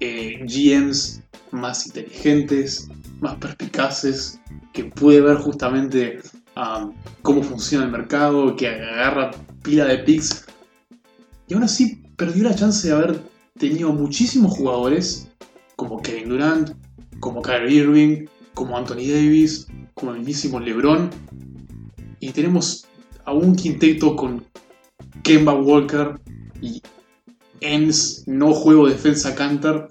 eh, 0.00 0.38
GMs 0.44 1.22
más 1.50 1.86
inteligentes, 1.86 2.88
más 3.20 3.36
perspicaces, 3.36 4.40
que 4.72 4.84
puede 4.84 5.20
ver 5.20 5.36
justamente 5.38 6.20
um, 6.56 6.92
cómo 7.22 7.42
funciona 7.42 7.84
el 7.84 7.90
mercado, 7.90 8.54
que 8.56 8.68
agarra 8.68 9.30
pila 9.62 9.86
de 9.86 9.98
picks. 9.98 10.46
Y 11.48 11.54
aún 11.54 11.64
así 11.64 12.02
perdió 12.16 12.44
la 12.44 12.54
chance 12.54 12.86
de 12.86 12.94
haber 12.94 13.22
tenido 13.58 13.92
muchísimos 13.92 14.56
jugadores, 14.56 15.28
como 15.76 16.00
Kevin 16.02 16.28
Durant, 16.28 16.70
como 17.20 17.42
Kyrie 17.42 17.78
Irving, 17.78 18.26
como 18.54 18.76
Anthony 18.76 19.08
Davis, 19.08 19.66
como 19.94 20.12
el 20.12 20.18
mismísimo 20.18 20.60
LeBron. 20.60 21.10
Y 22.20 22.30
tenemos 22.30 22.86
a 23.24 23.32
un 23.32 23.54
quinteto 23.54 24.16
con 24.16 24.44
Kemba 25.22 25.54
Walker 25.54 26.18
y 26.60 26.82
Enns, 27.60 28.22
no 28.26 28.52
juego 28.54 28.88
defensa 28.88 29.34
Cantor. 29.34 29.90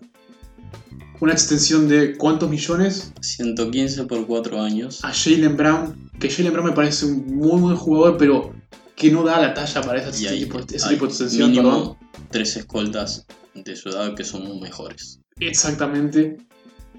una 1.20 1.34
extensión 1.34 1.88
de 1.88 2.16
¿cuántos 2.16 2.50
millones? 2.50 3.12
115 3.22 4.04
por 4.06 4.26
4 4.28 4.62
años. 4.62 5.04
A 5.04 5.12
Jalen 5.14 5.58
Brown, 5.58 6.12
que 6.20 6.30
Jalen 6.30 6.54
Brown 6.54 6.68
me 6.68 6.74
parece 6.76 7.06
un 7.08 7.36
muy 7.38 7.60
buen 7.60 7.76
jugador, 7.76 8.18
pero 8.18 8.54
que 8.96 9.12
no 9.12 9.24
da 9.24 9.40
la 9.42 9.54
talla 9.54 9.82
para 9.82 10.02
ese, 10.02 10.24
Y 10.24 10.28
hay, 10.28 10.40
tipo, 10.44 10.60
ese 10.60 10.86
hay 10.86 10.94
tipo 10.94 11.06
de 11.06 11.12
extensión. 11.12 11.54
perdón. 11.54 11.74
mínimo 11.74 11.98
tres 12.32 12.56
escoltas 12.58 13.26
de 13.56 13.76
su 13.76 13.90
edad 13.90 14.14
que 14.16 14.24
son 14.24 14.44
muy 14.46 14.60
mejores. 14.60 15.20
Exactamente. 15.40 16.38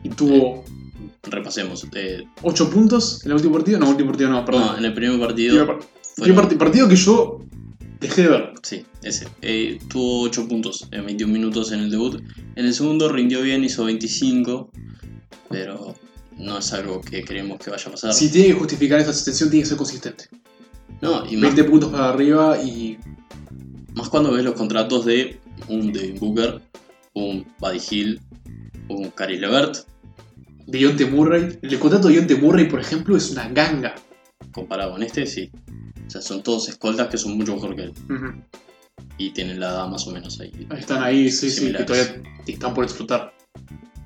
Y 0.03 0.09
tuvo 0.11 0.65
Repasemos. 1.23 1.87
eh, 1.95 2.25
8 2.43 2.71
puntos 2.71 3.25
en 3.25 3.31
el 3.31 3.37
último 3.37 3.55
partido. 3.55 3.79
No, 3.79 3.89
último 3.91 4.11
partido 4.11 4.31
no, 4.31 4.45
perdón. 4.45 4.67
no, 4.67 4.79
en 4.79 4.85
el 4.85 4.95
primer 4.95 5.13
Primer 5.13 5.29
partido. 5.29 5.67
par- 5.67 5.79
fueron- 5.79 6.15
primer 6.17 6.37
parti- 6.43 6.57
partido 6.57 6.89
que 6.89 6.97
yo 6.97 7.39
dejé 8.01 8.23
de 8.23 8.29
ver. 8.29 8.53
Sí, 8.63 8.85
ese. 9.03 9.29
Eh, 9.43 9.79
tuvo 9.89 10.23
8 10.23 10.49
puntos 10.49 10.89
en 10.91 11.05
21 11.05 11.33
minutos 11.33 11.73
en 11.73 11.81
el 11.81 11.91
debut. 11.91 12.23
En 12.57 12.67
el 12.67 12.75
segundo 12.75 13.09
rindió 13.09 13.43
bien, 13.43 13.65
hizo 13.65 13.85
25. 13.85 14.71
Pero 15.51 15.95
no 16.37 16.59
es 16.59 16.73
algo 16.73 17.01
que 17.01 17.25
creemos 17.25 17.59
que 17.59 17.71
vaya 17.71 17.89
a 17.89 17.91
pasar. 17.91 18.13
Si 18.13 18.31
tiene 18.31 18.49
que 18.49 18.55
justificar 18.55 19.01
esa 19.01 19.11
extensión, 19.11 19.51
tiene 19.51 19.63
que 19.63 19.69
ser 19.69 19.79
consistente. 19.79 20.25
No, 21.01 21.25
y 21.31 21.37
más, 21.37 21.55
20 21.55 21.65
puntos 21.65 21.91
para 21.91 22.09
arriba 22.09 22.61
y 22.63 22.99
más 23.95 24.09
cuando 24.09 24.33
ves 24.33 24.45
los 24.45 24.55
contratos 24.55 25.05
de 25.05 25.41
un 25.69 25.93
Devin 25.93 26.19
Booker, 26.19 26.61
un 27.15 27.47
Buddy 27.59 27.81
Hill, 27.91 28.21
un 28.89 29.11
Cary 29.11 29.39
Levert, 29.39 29.77
Deontay 30.67 31.11
Murray. 31.11 31.59
El 31.63 31.79
contrato 31.79 32.09
de 32.09 32.15
Deontay 32.15 32.41
Murray, 32.41 32.69
por 32.69 32.81
ejemplo, 32.81 33.17
es 33.17 33.31
una 33.31 33.49
ganga. 33.49 33.95
comparado 34.53 34.93
con 34.93 35.03
este, 35.03 35.27
sí. 35.27 35.51
O 36.09 36.11
sea, 36.11 36.23
son 36.23 36.43
todos 36.43 36.69
escoltas 36.69 37.09
que 37.09 37.19
son 37.19 37.37
mucho 37.37 37.55
mejor 37.55 37.77
que 37.77 37.83
él. 37.83 37.95
Y 39.19 39.31
tienen 39.31 39.61
la 39.61 39.69
edad 39.69 39.89
más 39.89 40.07
o 40.07 40.11
menos 40.11 40.41
ahí. 40.41 40.51
Están 40.77 41.03
ahí, 41.03 41.31
sí, 41.31 41.51
sí, 41.51 41.71
que 41.71 41.85
todavía 41.85 42.23
están 42.47 42.73
por 42.73 42.85
explotar. 42.85 43.35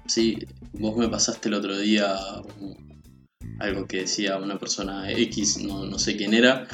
Sí, 0.07 0.37
vos 0.73 0.97
me 0.97 1.09
pasaste 1.09 1.49
el 1.49 1.55
otro 1.55 1.79
día 1.79 2.17
algo 3.61 3.87
que 3.87 3.99
decía 3.99 4.37
una 4.39 4.59
persona 4.59 5.11
X, 5.13 5.63
no, 5.63 5.85
no 5.87 5.99
sé 5.99 6.17
quién 6.17 6.35
era, 6.35 6.67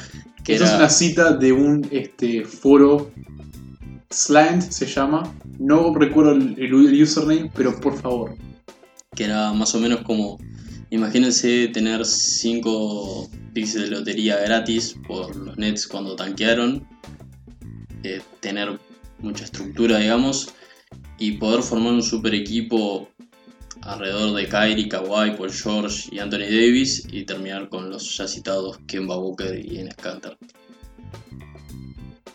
que 0.43 0.55
Esa 0.55 0.65
era, 0.65 0.73
es 0.73 0.79
una 0.79 0.89
cita 0.89 1.33
de 1.33 1.51
un 1.51 1.87
este, 1.91 2.43
foro 2.43 3.11
Slant, 4.09 4.63
se 4.63 4.87
llama. 4.87 5.31
No 5.59 5.93
recuerdo 5.93 6.31
el 6.31 7.01
username, 7.01 7.51
pero 7.55 7.79
por 7.79 7.95
favor. 8.01 8.35
que 9.15 9.25
era 9.25 9.53
más 9.53 9.75
o 9.75 9.79
menos 9.79 10.01
como, 10.01 10.39
imagínense 10.89 11.67
tener 11.69 12.05
5 12.05 13.29
picks 13.53 13.73
de 13.73 13.87
lotería 13.87 14.37
gratis 14.37 14.95
por 15.07 15.35
los 15.35 15.57
Nets 15.57 15.87
cuando 15.87 16.15
tanquearon, 16.15 16.87
eh, 18.03 18.21
tener 18.39 18.79
mucha 19.19 19.45
estructura, 19.45 19.99
digamos, 19.99 20.53
y 21.17 21.33
poder 21.33 21.61
formar 21.61 21.93
un 21.93 22.03
super 22.03 22.33
equipo 22.33 23.09
alrededor 23.81 24.35
de 24.35 24.47
Kyrie, 24.47 24.89
Kawhi, 24.89 25.35
Paul 25.37 25.51
George 25.51 26.09
y 26.11 26.19
Anthony 26.19 26.49
Davis 26.49 27.05
y 27.11 27.23
terminar 27.23 27.69
con 27.69 27.89
los 27.89 28.17
ya 28.17 28.27
citados 28.27 28.79
Kemba 28.87 29.15
Booker 29.15 29.59
y 29.63 29.79
Enes 29.79 29.95
Kanter. 29.95 30.37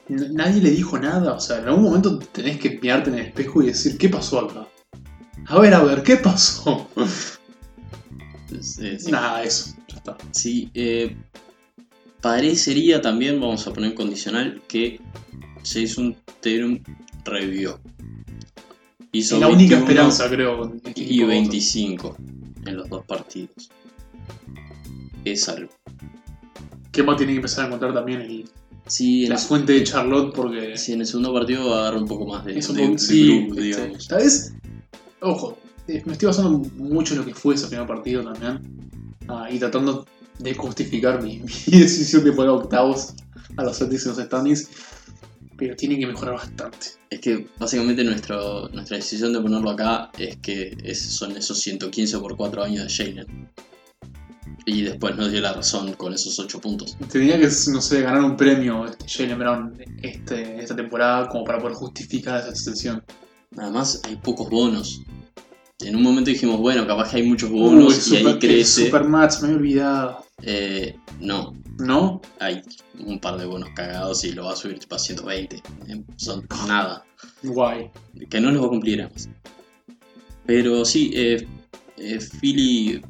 Nadie 0.09 0.61
le 0.61 0.71
dijo 0.71 0.99
nada. 0.99 1.33
O 1.33 1.41
sea, 1.41 1.59
en 1.59 1.69
algún 1.69 1.85
momento 1.85 2.19
tenés 2.19 2.59
que 2.59 2.79
mirarte 2.81 3.11
en 3.11 3.19
el 3.19 3.27
espejo 3.27 3.63
y 3.63 3.67
decir, 3.67 3.97
¿qué 3.97 4.09
pasó 4.09 4.41
acá? 4.41 4.69
A 5.47 5.59
ver, 5.59 5.75
a 5.75 5.83
ver, 5.83 6.03
¿qué 6.03 6.17
pasó? 6.17 6.89
Nada, 9.11 9.43
eso. 9.45 9.75
Ya 9.89 9.97
está. 9.97 10.17
Sí, 10.33 10.71
eh, 10.75 11.17
parecería 12.21 13.01
también, 13.01 13.41
vamos 13.41 13.67
a 13.67 13.73
poner 13.73 13.91
en 13.91 13.97
condicional, 13.97 14.63
que 14.69 15.01
Jason 15.65 16.17
Tatum 16.41 16.81
revivió. 17.25 17.81
Hizo 19.13 19.39
la 19.39 19.47
única 19.49 19.77
21 19.77 19.81
esperanza, 20.11 20.29
creo. 20.29 20.75
este 20.85 21.01
Y 21.01 21.05
equipo. 21.05 21.27
25 21.29 22.17
en 22.67 22.77
los 22.77 22.89
dos 22.89 23.05
partidos. 23.07 23.71
Es 25.25 25.49
algo. 25.49 25.71
¿Qué 26.91 27.03
más 27.03 27.17
tiene 27.17 27.33
que 27.33 27.37
empezar 27.37 27.65
a 27.65 27.67
encontrar 27.69 27.95
también 27.95 28.21
el- 28.21 28.49
Sí, 28.87 29.27
la 29.27 29.37
el, 29.37 29.41
fuente 29.41 29.73
de 29.73 29.85
Charlotte? 29.85 30.35
Porque 30.35 30.77
sí, 30.77 30.93
en 30.93 31.01
el 31.01 31.07
segundo 31.07 31.33
partido 31.33 31.71
va 31.71 31.77
a 31.77 31.81
agarrar 31.83 32.03
un 32.03 32.09
poco 32.09 32.27
más 32.27 32.45
de, 32.45 32.59
es 32.59 32.69
un 32.69 32.77
de- 32.77 32.89
de 32.89 32.99
sí, 32.99 33.47
este, 33.49 33.61
digamos. 33.63 34.09
Tal 34.09 34.19
vez, 34.23 34.53
ojo, 35.21 35.59
me 35.87 36.13
estoy 36.13 36.27
basando 36.27 36.59
mucho 36.77 37.15
en 37.15 37.21
lo 37.21 37.27
que 37.27 37.35
fue 37.35 37.55
ese 37.55 37.67
primer 37.69 37.87
partido 37.87 38.23
también. 38.23 38.61
ah, 39.29 39.49
y 39.51 39.59
tratando 39.59 40.07
de 40.39 40.55
justificar 40.55 41.23
mi, 41.23 41.39
mi 41.67 41.79
decisión 41.79 42.25
de 42.25 42.33
poner 42.33 42.51
octavos 42.51 43.15
a 43.57 43.63
los 43.65 43.79
Celtics 43.79 44.07
en 44.07 44.13
los 44.17 44.25
standings. 44.27 44.69
Pero 45.57 45.77
tienen 45.77 46.01
que 46.01 46.07
mejorar 46.09 46.35
bastante. 46.35 46.87
Es 47.09 47.21
que 47.21 47.47
básicamente 47.61 48.03
nuestro, 48.03 48.69
nuestra 48.71 48.97
decisión 48.97 49.33
de 49.33 49.41
ponerlo 49.41 49.71
acá 49.71 50.11
es 50.19 50.37
que 50.39 50.77
es- 50.83 51.01
son 51.01 51.37
esos 51.37 51.61
115 51.61 52.19
por 52.19 52.37
4 52.37 52.65
años 52.65 52.85
de 52.89 52.93
Jalen. 52.93 53.51
Y 54.67 54.83
después 54.83 55.15
nos 55.17 55.31
dio 55.31 55.41
la 55.43 55.53
razón 55.53 55.93
con 55.93 56.13
esos 56.13 56.39
8 56.41 56.61
puntos. 56.61 56.97
Tenía 57.13 57.39
que, 57.39 57.45
no 57.71 57.81
sé, 57.81 58.01
ganar 58.01 58.25
un 58.25 58.37
premio 58.37 58.85
este, 58.87 59.05
Jalen 59.07 59.39
Brown 59.39 59.79
este, 60.03 60.59
esta 60.61 60.75
temporada 60.75 61.29
como 61.29 61.45
para 61.45 61.59
poder 61.61 61.75
justificar 61.77 62.41
esa 62.41 62.49
extensión. 62.51 63.05
Además, 63.57 64.01
hay 64.09 64.17
pocos 64.17 64.51
bonos. 64.51 65.03
En 65.81 65.97
un 65.97 66.03
momento 66.03 66.31
dijimos, 66.31 66.61
bueno, 66.61 66.87
capaz 66.87 67.11
que 67.11 67.17
hay 67.19 67.23
muchos 67.25 67.51
bonos 67.51 68.09
Uy, 68.09 68.19
y 68.19 68.27
ahí 68.27 68.39
crece. 68.39 68.87
Supermatch, 68.87 69.41
me 69.41 69.49
había 69.49 69.57
olvidado. 69.57 70.25
Eh, 70.43 70.97
no, 71.21 71.55
¿No? 71.79 72.21
hay 72.39 72.63
un 73.01 73.19
par 73.19 73.39
de 73.39 73.47
bonos 73.47 73.71
cagados 73.75 74.25
y 74.25 74.33
lo 74.33 74.45
va 74.45 74.53
a 74.53 74.57
subir 74.57 74.79
tipo 74.79 74.95
a 74.95 74.99
120. 74.99 75.57
Eh, 75.57 76.03
son 76.17 76.47
nada. 76.69 77.05
Guay. 77.43 77.91
Que 78.31 78.41
no 78.41 78.51
los 78.51 78.63
va 78.63 78.67
a 78.67 78.71
cumplir 78.71 79.03
además. 79.03 79.29
Pero 80.47 80.85
sí, 80.85 81.11
eh, 81.15 81.47
eh, 81.97 82.19
Philly 82.41 83.03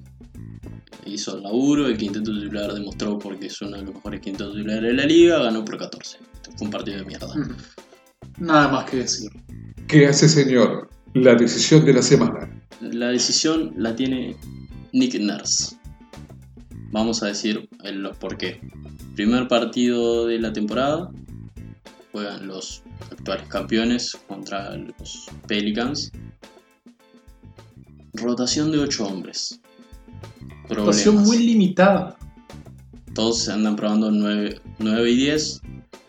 hizo 1.04 1.36
el 1.36 1.42
laburo, 1.42 1.86
el 1.86 1.98
quinteto 1.98 2.32
titular 2.32 2.72
demostró 2.72 3.18
porque 3.18 3.46
es 3.46 3.60
uno 3.60 3.76
de 3.76 3.82
los 3.82 3.94
mejores 3.94 4.20
quintetos 4.20 4.54
titulares 4.54 4.82
de 4.82 4.94
la 4.94 5.04
liga, 5.04 5.42
ganó 5.42 5.64
por 5.64 5.78
14. 5.78 6.18
Fue 6.56 6.66
un 6.66 6.70
partido 6.70 6.98
de 6.98 7.04
mierda. 7.04 7.34
Nada 8.38 8.68
más 8.68 8.90
que 8.90 8.98
decir. 8.98 9.30
¿Qué 9.86 10.06
hace, 10.06 10.28
señor? 10.28 10.88
La 11.14 11.34
decisión 11.34 11.84
de 11.84 11.92
la 11.92 12.02
semana. 12.02 12.50
La 12.80 13.08
decisión 13.08 13.72
la 13.76 13.94
tiene 13.94 14.36
Nick 14.92 15.14
Nurse. 15.20 15.76
Vamos 16.92 17.22
a 17.22 17.26
decir 17.26 17.68
el- 17.82 18.02
los 18.02 18.16
por 18.16 18.36
qué. 18.36 18.60
Primer 19.14 19.48
partido 19.48 20.26
de 20.26 20.38
la 20.40 20.52
temporada. 20.52 21.10
Juegan 22.12 22.46
los 22.46 22.82
actuales 23.10 23.46
campeones 23.48 24.16
contra 24.28 24.76
los 24.76 25.26
Pelicans. 25.48 26.12
Rotación 28.14 28.70
de 28.70 28.78
8 28.78 29.06
hombres. 29.06 29.60
Situación 30.68 31.16
Problemas. 31.16 31.26
muy 31.26 31.38
limitada. 31.38 32.16
Todos 33.14 33.40
se 33.44 33.52
andan 33.52 33.76
probando 33.76 34.10
9, 34.10 34.60
9 34.78 35.10
y 35.10 35.16
10. 35.16 35.60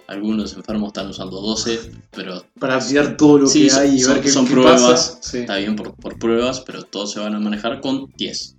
Algunos 0.07 0.53
enfermos 0.53 0.87
están 0.89 1.07
usando 1.09 1.41
12, 1.41 1.91
pero 2.11 2.43
Para 2.59 2.79
tirar 2.79 3.17
todo 3.17 3.39
lo 3.39 3.47
Sí, 3.47 3.67
que 3.67 3.73
hay 3.73 3.95
y 3.95 3.99
son- 3.99 4.13
ver 4.15 4.23
qué, 4.23 4.29
son 4.29 4.45
qué 4.45 4.51
pruebas. 4.53 4.81
pasa. 4.81 5.19
Sí. 5.21 5.37
está 5.39 5.57
bien 5.57 5.75
por, 5.75 5.95
por 5.95 6.19
pruebas, 6.19 6.61
pero 6.61 6.83
todos 6.83 7.11
se 7.13 7.19
van 7.19 7.33
a 7.33 7.39
manejar 7.39 7.81
con 7.81 8.11
10. 8.17 8.55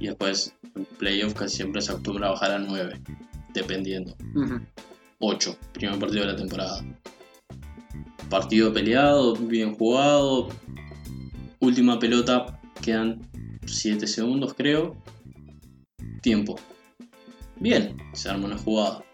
Y 0.00 0.06
después 0.08 0.52
en 0.74 0.84
playoff 0.98 1.34
casi 1.34 1.56
siempre 1.56 1.80
se 1.82 1.92
acostumbra 1.92 2.28
a 2.28 2.30
bajar 2.32 2.50
a 2.52 2.58
9, 2.58 3.00
dependiendo. 3.54 4.16
Ujú. 4.34 4.60
8, 5.20 5.56
primer 5.72 5.98
partido 5.98 6.26
de 6.26 6.32
la 6.32 6.36
temporada. 6.36 6.84
Partido 8.28 8.72
peleado, 8.72 9.34
bien 9.36 9.74
jugado. 9.74 10.48
Última 11.60 11.98
pelota, 11.98 12.58
quedan 12.82 13.20
7 13.66 14.06
segundos 14.06 14.54
creo. 14.54 14.96
Tiempo. 16.22 16.56
Bien, 17.60 17.96
se 18.12 18.28
arma 18.28 18.46
una 18.46 18.58
jugada. 18.58 19.04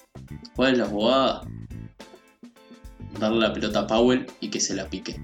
¿Cuál 0.54 0.72
es 0.72 0.78
la 0.78 0.86
jugada? 0.86 1.42
Darle 3.18 3.40
la 3.40 3.52
pelota 3.52 3.80
a 3.80 3.86
Powell 3.86 4.26
y 4.40 4.48
que 4.48 4.60
se 4.60 4.74
la 4.74 4.88
pique. 4.88 5.20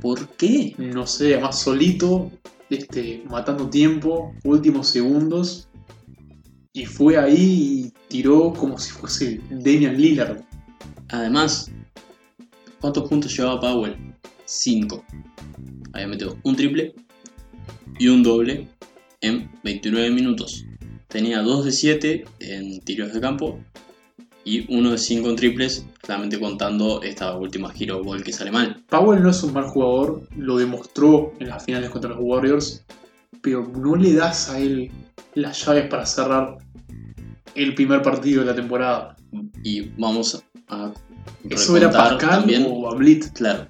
¿Por 0.00 0.28
qué? 0.36 0.74
No 0.78 1.06
sé, 1.06 1.34
además 1.34 1.60
solito, 1.60 2.30
este, 2.70 3.24
matando 3.28 3.68
tiempo, 3.68 4.34
últimos 4.44 4.88
segundos. 4.88 5.68
Y 6.72 6.84
fue 6.84 7.16
ahí 7.16 7.86
y 7.86 7.92
tiró 8.08 8.52
como 8.52 8.78
si 8.78 8.90
fuese 8.90 9.40
Damian 9.50 9.96
Lillard. 9.96 10.42
Además, 11.08 11.70
¿cuántos 12.80 13.08
puntos 13.08 13.36
llevaba 13.36 13.60
Powell? 13.60 13.96
5. 14.44 15.04
Había 15.92 16.06
metido 16.06 16.36
un 16.42 16.56
triple 16.56 16.94
y 17.98 18.08
un 18.08 18.22
doble 18.22 18.68
en 19.22 19.50
29 19.64 20.10
minutos. 20.10 20.66
Tenía 21.08 21.40
2 21.40 21.64
de 21.64 21.72
7 21.72 22.24
en 22.40 22.80
tiros 22.80 23.14
de 23.14 23.20
campo 23.20 23.58
y 24.46 24.64
1 24.72 24.92
de 24.92 24.96
5 24.96 25.28
en 25.28 25.36
triples, 25.36 25.84
solamente 26.06 26.38
contando 26.38 27.02
esta 27.02 27.36
última 27.36 27.72
Hero 27.76 28.02
Ball 28.04 28.22
que 28.22 28.32
sale 28.32 28.52
mal. 28.52 28.84
Powell 28.88 29.20
no 29.20 29.30
es 29.30 29.42
un 29.42 29.52
mal 29.52 29.64
jugador, 29.64 30.22
lo 30.36 30.56
demostró 30.56 31.32
en 31.40 31.48
las 31.48 31.64
finales 31.64 31.90
contra 31.90 32.10
los 32.10 32.20
Warriors, 32.20 32.84
pero 33.42 33.66
no 33.76 33.96
le 33.96 34.14
das 34.14 34.48
a 34.48 34.60
él 34.60 34.92
las 35.34 35.66
llaves 35.66 35.88
para 35.88 36.06
cerrar 36.06 36.58
el 37.56 37.74
primer 37.74 38.02
partido 38.02 38.42
de 38.42 38.46
la 38.46 38.54
temporada. 38.54 39.16
Y 39.64 39.90
vamos 39.98 40.40
a 40.68 40.92
¿Eso 41.50 41.76
era 41.76 41.90
Pascal 41.90 42.40
también. 42.40 42.66
o 42.68 42.94
Blit? 42.94 43.32
Claro, 43.32 43.66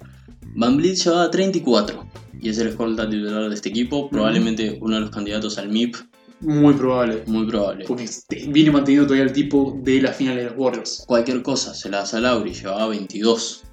Van 0.55 0.77
Vliet 0.77 0.95
llevaba 0.95 1.31
34 1.31 2.05
y 2.39 2.49
es 2.49 2.59
el 2.59 2.67
escolta 2.67 3.09
titular 3.09 3.49
de 3.49 3.55
este 3.55 3.69
equipo, 3.69 4.11
probablemente 4.11 4.77
uno 4.79 4.95
de 4.95 5.01
los 5.01 5.09
candidatos 5.09 5.57
al 5.57 5.69
MIP, 5.69 5.95
Muy 6.41 6.73
probable. 6.75 7.23
muy 7.25 7.47
probable. 7.47 7.85
Porque 7.87 8.07
viene 8.49 8.71
manteniendo 8.71 9.07
todavía 9.07 9.25
el 9.25 9.33
tipo 9.33 9.79
de 9.83 10.01
la 10.01 10.11
final 10.13 10.35
de 10.35 10.43
los 10.45 10.53
Warriors. 10.55 11.03
Cualquier 11.07 11.41
cosa 11.41 11.73
se 11.73 11.89
la 11.89 11.99
das 11.99 12.13
a 12.13 12.19
Lauri, 12.19 12.53
llevaba 12.53 12.87
22. 12.87 13.63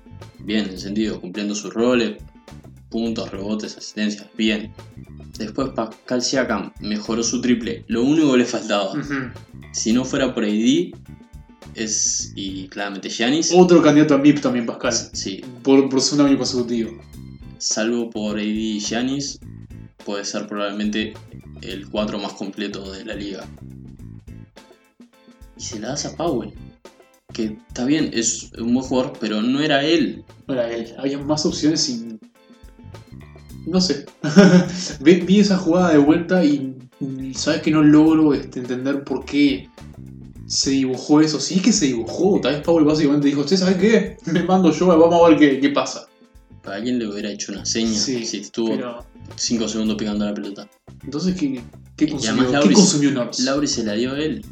Bien, 0.41 0.67
encendido, 0.71 1.21
cumpliendo 1.21 1.55
sus 1.55 1.73
roles, 1.75 2.23
puntos, 2.91 3.31
rebotes, 3.31 3.77
asistencias, 3.77 4.27
bien. 4.37 4.73
Después 5.39 5.71
Pascal 5.75 6.23
Siakam 6.23 6.73
mejoró 6.81 7.23
su 7.23 7.41
triple, 7.41 7.85
lo 7.89 8.03
único 8.03 8.33
que 8.33 8.39
le 8.39 8.45
faltaba. 8.45 8.93
Si 9.73 9.93
no 9.93 10.05
fuera 10.05 10.33
por 10.35 10.45
AD, 10.45 10.93
es. 11.75 12.33
y 12.37 12.69
claramente 12.69 13.09
Giannis. 13.11 13.53
Otro 13.55 13.83
candidato 13.83 14.15
a 14.15 14.19
MIP 14.19 14.41
también, 14.41 14.65
Pascal. 14.67 14.93
Sí, 15.13 15.43
Por, 15.63 15.89
por 15.89 16.01
segundo 16.01 16.27
año 16.29 16.39
consecutivo. 16.39 16.93
salvo 17.59 18.11
por 18.11 18.37
AD 18.39 18.43
y 18.45 18.81
Giannis, 18.81 19.41
puede 20.05 20.25
ser 20.25 20.47
probablemente 20.47 21.15
el 21.63 21.89
4 21.89 22.19
más 22.19 22.33
completo 22.35 22.91
de 22.93 23.05
la 23.05 23.15
liga. 23.15 23.45
Y 25.57 25.63
se 25.63 25.79
la 25.79 25.89
das 25.89 26.07
a 26.07 26.17
Powell, 26.17 26.53
que 27.33 27.57
está 27.69 27.85
bien, 27.85 28.11
es 28.13 28.51
un 28.59 28.75
buen 28.75 28.87
jugador, 28.87 29.13
pero 29.21 29.43
no 29.43 29.61
era 29.61 29.85
él. 29.85 30.25
Para 30.47 30.71
él. 30.71 30.95
Había 30.99 31.19
más 31.19 31.47
opciones 31.47 31.89
y. 31.89 32.19
No 33.67 33.81
sé. 33.81 34.07
vi, 35.01 35.21
vi 35.21 35.41
esa 35.41 35.57
jugada 35.57 35.93
de 35.93 35.99
vuelta 35.99 36.45
y. 36.45 36.77
y 37.01 37.35
Sabes 37.35 37.63
que 37.63 37.71
no 37.71 37.83
logro 37.83 38.35
este, 38.35 38.61
entender 38.61 39.05
por 39.05 39.25
qué 39.25 39.69
se 40.47 40.71
dibujó 40.71 41.21
eso. 41.21 41.41
Sí 41.41 41.61
que 41.61 41.73
se 41.73 41.87
dibujó. 41.87 42.41
Tal 42.41 42.55
vez 42.55 42.63
Powell 42.63 42.85
básicamente 42.85 43.29
dijo: 43.29 43.41
¿Usted 43.43 43.57
sabe 43.57 43.77
qué? 43.79 44.17
Me 44.31 44.43
mando 44.43 44.71
yo, 44.73 44.87
vamos 44.87 45.23
a 45.23 45.29
ver 45.29 45.39
qué, 45.39 45.61
qué 45.61 45.71
pasa. 45.71 46.07
Para 46.63 46.77
alguien 46.77 46.99
le 46.99 47.09
hubiera 47.09 47.31
hecho 47.31 47.53
una 47.53 47.67
seña 47.67 47.93
Sí, 47.93 48.25
si 48.25 48.39
estuvo 48.39 48.71
Pero. 48.71 49.05
5 49.37 49.69
segundos 49.69 49.97
pegando 49.97 50.25
la 50.25 50.35
pelota. 50.35 50.69
Entonces, 51.03 51.35
¿qué, 51.39 51.61
qué 51.97 52.09
consumió, 52.09 52.61
¿qué 52.61 52.73
consumió 52.73 53.11
Norris? 53.13 53.41
Lauri 53.41 53.67
se 53.67 53.85
la 53.85 53.93
dio 53.95 54.13
a 54.13 54.19
él. 54.19 54.45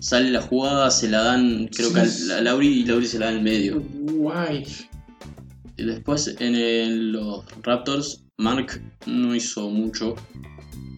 Sale 0.00 0.30
la 0.30 0.42
jugada, 0.42 0.90
se 0.90 1.08
la 1.08 1.22
dan, 1.22 1.68
creo 1.74 1.92
que 1.92 2.00
a 2.00 2.40
Lauri 2.42 2.80
y 2.80 2.84
Lauri 2.84 3.06
se 3.06 3.18
la 3.18 3.26
da 3.26 3.32
en 3.32 3.38
el 3.38 3.44
medio. 3.44 3.82
Guay. 4.02 4.66
Y 5.76 5.84
después 5.84 6.34
en 6.38 6.54
el- 6.54 7.12
los 7.12 7.44
Raptors, 7.62 8.24
Mark 8.38 8.82
no 9.06 9.34
hizo 9.34 9.70
mucho. 9.70 10.14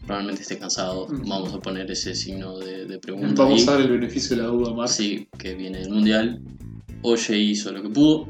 Probablemente 0.07 0.43
esté 0.43 0.59
cansado. 0.59 1.09
Mm. 1.09 1.29
Vamos 1.29 1.55
a 1.55 1.61
poner 1.61 1.91
ese 1.91 2.15
signo 2.15 2.59
de, 2.59 2.87
de 2.87 2.99
pregunta. 2.99 3.43
Vamos 3.43 3.63
ahí. 3.63 3.69
a 3.69 3.73
dar 3.73 3.81
el 3.83 3.91
beneficio 3.91 4.37
de 4.37 4.43
la 4.43 4.49
duda, 4.49 4.73
Mark. 4.73 4.89
Sí, 4.89 5.29
que 5.39 5.55
viene 5.55 5.79
del 5.81 5.91
mundial. 5.91 6.41
Oye 7.03 7.39
hizo 7.39 7.73
lo 7.73 7.83
que 7.83 7.89
pudo. 7.89 8.27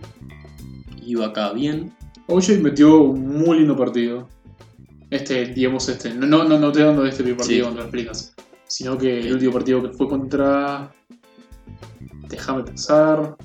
Iba 1.07 1.27
acá 1.27 1.53
bien. 1.53 1.95
OJ 2.29 2.59
metió 2.61 3.03
un 3.03 3.39
muy 3.39 3.59
lindo 3.59 3.77
partido. 3.77 4.29
Este, 5.11 5.47
digamos, 5.47 5.89
este. 5.89 6.13
No, 6.15 6.27
no, 6.27 6.59
no, 6.59 6.73
te 6.73 6.83
dando 6.83 7.07
este 7.07 7.23
primer 7.23 7.39
partido 7.39 7.59
Sí. 7.59 7.63
cuando 7.63 7.81
lo 7.81 7.87
explicas. 7.87 8.35
Sino 8.67 8.99
que 8.99 9.21
el 9.21 9.33
último 9.35 9.53
partido 9.53 9.83
que 9.83 9.97
fue 9.97 10.09
contra. 10.09 10.93
Déjame 12.29 12.65
pensar. 12.65 13.37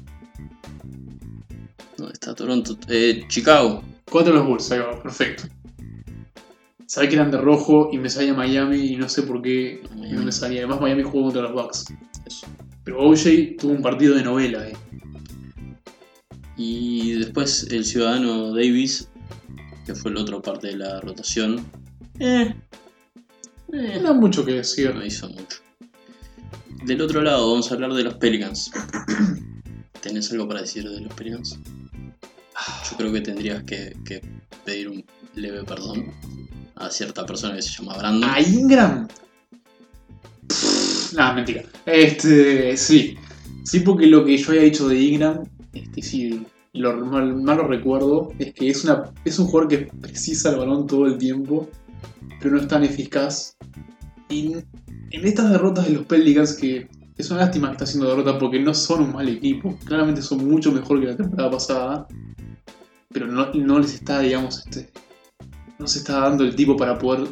¿Dónde 1.98 2.14
está 2.14 2.34
Toronto? 2.34 2.76
Eh, 2.88 3.24
Chicago. 3.28 3.84
Contra 4.10 4.34
los 4.34 4.46
Bulls, 4.46 4.72
ahí 4.72 4.80
va, 4.80 5.02
perfecto. 5.02 5.44
Sabía 6.88 7.10
que 7.10 7.16
eran 7.16 7.32
de 7.32 7.38
rojo 7.38 7.90
y 7.94 7.98
me 7.98 8.10
salía 8.10 8.34
Miami 8.34 8.78
y 8.78 8.96
no 8.98 9.08
sé 9.08 9.22
por 9.22 9.42
qué 9.42 9.82
no 9.96 10.24
me 10.24 10.32
salía. 10.32 10.62
Además, 10.62 10.82
Miami 10.82 11.04
jugó 11.04 11.26
contra 11.26 11.44
los 11.44 11.54
Bucks. 11.54 11.86
Eso. 12.26 12.48
Pero 12.84 13.00
OJ 13.00 13.56
tuvo 13.60 13.72
un 13.74 13.82
partido 13.82 14.16
de 14.16 14.24
novela. 14.24 14.68
Eh. 14.68 14.74
Y 16.58 17.14
después 17.14 17.68
el 17.72 17.86
ciudadano 17.86 18.54
Davis, 18.54 19.10
que 19.86 19.96
fue 19.96 20.12
la 20.12 20.22
otra 20.22 20.40
parte 20.42 20.68
de 20.68 20.78
la 20.78 21.00
rotación. 21.02 21.66
Eh, 22.20 22.54
eh, 23.74 24.00
No 24.02 24.14
mucho 24.14 24.46
que 24.46 24.54
decir. 24.54 24.94
no 24.94 25.06
hizo 25.06 25.30
mucho. 25.30 25.58
Del 26.86 27.02
otro 27.02 27.22
lado, 27.22 27.50
vamos 27.52 27.72
a 27.72 27.76
hablar 27.76 27.94
de 27.94 28.04
los 28.04 28.16
Pelicans. 28.16 28.72
¿Tenés 30.02 30.32
algo 30.32 30.48
para 30.48 30.62
decir 30.62 30.88
de 30.90 31.02
los 31.02 31.14
Pelicans? 31.14 31.60
Yo 32.90 32.98
creo 32.98 33.14
que 33.14 33.22
tendrías 33.22 33.64
que, 33.64 33.96
que 34.06 34.22
pedir 34.66 34.90
un 34.90 35.06
leve 35.36 35.64
perdón 35.64 36.12
a 36.76 36.90
cierta 36.90 37.26
persona 37.26 37.56
que 37.56 37.62
se 37.62 37.70
llama 37.70 37.98
Brandon. 37.98 38.30
¿A 38.30 38.42
Ingram? 38.42 39.08
Nada, 41.14 41.34
mentira. 41.34 41.64
Este, 41.86 42.76
sí. 42.78 43.16
Sí, 43.64 43.80
porque 43.82 44.08
lo 44.08 44.26
que 44.26 44.38
yo 44.38 44.50
había 44.52 44.64
dicho 44.64 44.88
de 44.88 45.00
Ingram, 45.00 45.44
este, 45.74 46.02
sí, 46.02 46.46
lo 46.74 47.06
mal, 47.06 47.36
mal 47.36 47.58
lo 47.58 47.68
recuerdo, 47.68 48.30
es 48.40 48.54
que 48.54 48.70
es, 48.70 48.84
una, 48.84 49.12
es 49.26 49.38
un 49.40 49.48
jugador 49.48 49.70
que 49.70 49.78
precisa 50.02 50.52
el 50.52 50.58
balón 50.58 50.88
todo 50.88 51.06
el 51.06 51.18
tiempo, 51.18 51.68
pero 52.40 52.56
no 52.56 52.62
es 52.62 52.68
tan 52.68 52.84
eficaz. 52.84 53.58
Y 54.30 54.54
en 55.12 55.26
estas 55.26 55.52
derrotas 55.52 55.88
de 55.88 55.94
los 55.94 56.06
Pelicans, 56.06 56.54
que 56.54 56.88
es 57.18 57.30
una 57.30 57.42
lástima 57.42 57.68
que 57.68 57.74
está 57.74 57.84
haciendo 57.84 58.10
derrota 58.10 58.40
porque 58.40 58.60
no 58.60 58.74
son 58.74 59.04
un 59.04 59.14
mal 59.14 59.28
equipo, 59.28 59.78
claramente 59.86 60.22
son 60.22 60.48
mucho 60.48 60.72
mejor 60.72 61.02
que 61.02 61.08
la 61.08 61.18
temporada 61.18 61.52
pasada, 61.52 62.08
pero 63.10 63.28
no, 63.28 63.52
no 63.54 63.80
les 63.80 63.96
está, 63.96 64.20
digamos, 64.20 64.66
este, 64.66 64.90
no 65.78 65.88
se 65.88 66.00
está 66.00 66.22
dando 66.22 66.46
el 66.46 66.56
tipo 66.56 66.78
para 66.78 66.98
poder 66.98 67.28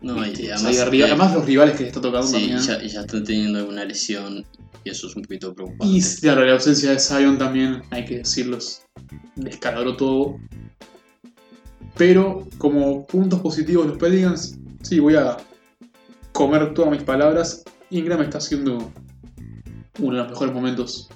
no, 0.00 0.24
y, 0.24 0.50
además, 0.50 1.32
eh, 1.32 1.34
los 1.34 1.44
rivales 1.44 1.76
que 1.76 1.82
le 1.82 1.88
está 1.88 2.00
tocando 2.00 2.26
sí, 2.26 2.34
también. 2.34 2.58
y 2.58 2.62
ya, 2.62 2.82
y 2.82 2.88
ya 2.88 3.00
están 3.00 3.24
teniendo 3.24 3.58
alguna 3.58 3.84
lesión 3.84 4.44
y 4.84 4.90
eso 4.90 5.08
es 5.08 5.16
un 5.16 5.22
poquito 5.22 5.54
preocupante. 5.54 5.96
Y 5.96 6.02
claro, 6.20 6.44
la 6.44 6.52
ausencia 6.52 6.92
de 6.92 7.00
Zion 7.00 7.36
también, 7.36 7.82
hay 7.90 8.04
que 8.04 8.18
decirlos, 8.18 8.82
descalabró 9.34 9.96
todo. 9.96 10.38
Pero 11.96 12.46
como 12.58 13.06
puntos 13.06 13.40
positivos 13.40 13.86
de 13.86 13.90
los 13.90 13.98
Pelicans, 13.98 14.56
sí, 14.82 15.00
voy 15.00 15.16
a 15.16 15.36
comer 16.32 16.74
todas 16.74 16.92
mis 16.92 17.02
palabras. 17.02 17.64
Ingram 17.90 18.22
está 18.22 18.38
haciendo 18.38 18.92
uno 19.98 20.12
de 20.12 20.22
los 20.22 20.30
mejores 20.30 20.54
momentos. 20.54 21.08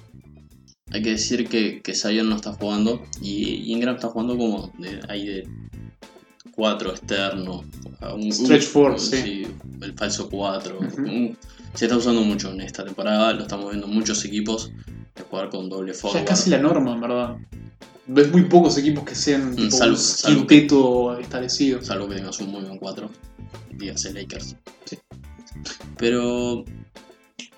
Hay 0.91 1.01
que 1.01 1.11
decir 1.11 1.47
que, 1.47 1.81
que 1.81 1.95
Zion 1.95 2.29
no 2.29 2.35
está 2.35 2.51
jugando 2.51 3.01
y 3.21 3.71
Ingram 3.71 3.95
está 3.95 4.09
jugando 4.09 4.37
como 4.37 4.71
de, 4.77 4.99
ahí 5.07 5.25
de 5.25 5.47
4 6.55 6.91
externo. 6.91 7.63
a 8.01 8.13
un- 8.13 8.31
Stretch 8.33 8.63
un- 8.63 8.67
four, 8.69 8.99
sí. 8.99 9.47
el 9.81 9.93
falso 9.93 10.29
4. 10.29 10.77
Ujú. 10.77 11.35
Se 11.73 11.85
está 11.85 11.95
usando 11.97 12.21
mucho 12.21 12.51
en 12.51 12.59
esta 12.61 12.83
temporada, 12.83 13.31
lo 13.33 13.43
estamos 13.43 13.69
viendo 13.69 13.87
en 13.87 13.93
muchos 13.93 14.23
equipos 14.25 14.71
de 15.15 15.21
jugar 15.23 15.49
con 15.49 15.69
doble 15.69 15.93
Ya 15.93 15.99
forward. 15.99 16.21
es 16.23 16.27
casi 16.29 16.49
la 16.49 16.57
norma, 16.59 16.93
en 16.95 17.01
verdad. 17.01 17.37
Ves 18.05 18.29
muy 18.31 18.43
pocos 18.43 18.77
equipos 18.77 19.05
que 19.05 19.15
sean 19.15 19.55
tipo, 19.55 19.63
un 19.63 19.95
salvo 19.97 20.35
quinteto 20.47 21.17
establecido. 21.17 21.81
Salvo 21.81 22.09
que 22.09 22.15
tengas 22.15 22.37
un 22.41 22.51
muy 22.51 22.61
buen 22.63 22.77
4. 22.77 23.09
Dígase 23.71 24.11
Lakers. 24.13 24.57
Sí. 24.85 24.97
Pero. 25.97 26.65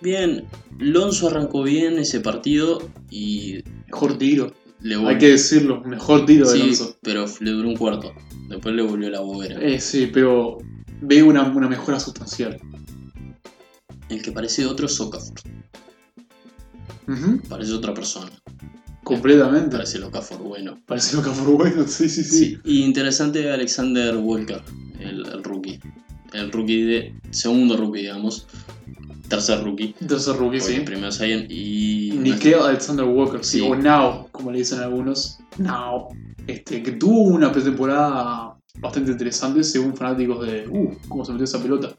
Bien, 0.02 0.46
Lonzo 0.78 1.28
arrancó 1.30 1.64
bien 1.64 1.98
ese 1.98 2.20
partido 2.20 2.88
y 3.10 3.64
Mejor 3.88 4.18
tiro. 4.18 4.54
Le 4.86 4.96
Hay 5.08 5.18
que 5.18 5.32
decirlo, 5.32 5.82
mejor 5.82 6.28
tiro 6.28 6.48
de 6.48 6.62
Alonso. 6.62 6.96
pero 7.02 7.26
le 7.40 7.52
duró 7.52 7.70
un 7.70 7.76
cuarto. 7.76 8.14
Después 8.50 8.76
le 8.76 8.84
volvió 8.84 9.10
la 9.10 9.20
bobera. 9.20 9.60
Eh, 9.60 9.80
sí, 9.80 10.12
pero 10.14 10.60
veo 11.02 11.26
una, 11.26 11.42
una 11.42 11.68
mejora 11.68 12.00
sustancial. 12.00 12.60
El 14.10 14.22
que 14.22 14.32
parece 14.32 14.64
otro 14.68 14.86
es 14.86 15.00
Okafor. 15.00 15.40
Parece 17.50 17.74
otra 17.74 17.96
persona. 17.96 18.30
Completamente. 19.04 19.76
Parece 19.76 19.98
el 19.98 20.04
Okafor 20.04 20.38
bueno. 20.44 20.80
Parece 20.86 21.18
fue 21.18 21.54
bueno, 21.54 21.84
sí, 21.88 22.08
sí, 22.08 22.24
sí. 22.24 22.60
Y 22.64 22.84
interesante 22.84 23.50
Alexander 23.50 24.16
Walker, 24.18 24.62
el, 25.00 25.26
el 25.26 25.44
rookie. 25.44 25.80
El 26.32 26.52
rookie 26.52 26.84
de. 26.84 27.16
Segundo 27.32 27.76
rookie, 27.76 28.02
digamos. 28.02 28.46
Tercer 29.28 29.64
rookie. 29.64 29.96
Entonces, 30.00 30.36
rookie, 30.36 30.60
sí. 30.60 30.80
primero 30.82 31.12
Zion 31.12 31.46
y. 31.50 32.12
Nikhil 32.18 32.56
Alexander 32.56 33.06
Walker, 33.06 33.44
sí, 33.44 33.60
Sí. 33.60 33.68
o 33.68 33.76
Now, 33.76 34.28
como 34.32 34.52
le 34.52 34.60
dicen 34.60 34.80
algunos. 34.80 35.40
Now. 35.58 36.08
Este, 36.48 36.84
que 36.84 36.92
tuvo 36.92 37.22
una 37.24 37.52
pretemporada 37.52 38.56
bastante 38.80 39.12
interesante 39.12 39.64
según 39.64 39.96
fanáticos 39.96 40.46
de. 40.46 40.68
Uh, 40.68 40.94
cómo 41.08 41.26
se 41.26 41.32
metió 41.32 41.46
esa 41.46 41.60
pelota. 41.62 41.90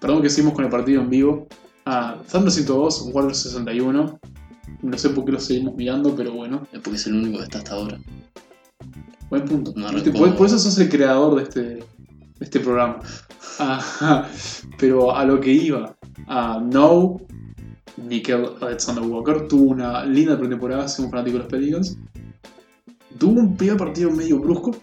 Perdón 0.00 0.22
que 0.22 0.30
seguimos 0.30 0.54
con 0.54 0.64
el 0.64 0.70
partido 0.70 1.02
en 1.02 1.10
vivo. 1.10 1.48
Ah, 1.84 2.16
Thunder 2.30 2.50
102, 2.52 3.10
Warriors 3.12 3.38
61. 3.38 4.18
No 4.82 4.98
sé 4.98 5.10
por 5.10 5.24
qué 5.24 5.32
lo 5.32 5.40
seguimos 5.40 5.74
mirando, 5.76 6.14
pero 6.14 6.32
bueno, 6.32 6.66
Es 6.72 6.80
porque 6.80 6.96
es 6.96 7.06
el 7.06 7.14
único 7.14 7.38
que 7.38 7.44
está 7.44 7.58
hasta 7.58 7.74
ahora. 7.74 7.98
buen 9.30 9.44
punto. 9.44 9.72
No 9.76 9.88
recuerdo. 9.88 10.18
por, 10.18 10.36
por 10.36 10.46
eso 10.46 10.58
sos 10.58 10.78
el 10.78 10.88
creador 10.88 11.36
de 11.36 11.42
este, 11.44 11.60
de 11.60 11.84
este 12.40 12.60
programa. 12.60 12.98
Ajá. 13.58 14.28
Pero 14.78 15.16
a 15.16 15.24
lo 15.24 15.40
que 15.40 15.52
iba, 15.52 15.96
a 16.26 16.60
No, 16.60 17.20
Nickel 17.96 18.46
Alexander 18.60 19.04
Walker 19.04 19.48
tuvo 19.48 19.70
una 19.70 20.04
linda 20.04 20.38
pretemporada 20.38 20.88
según 20.88 21.10
fanático 21.10 21.38
de 21.38 21.42
los 21.44 21.50
Pelicans. 21.50 21.98
Tuvo 23.18 23.40
un 23.40 23.56
primer 23.56 23.76
partido 23.76 24.10
medio 24.10 24.38
brusco, 24.38 24.76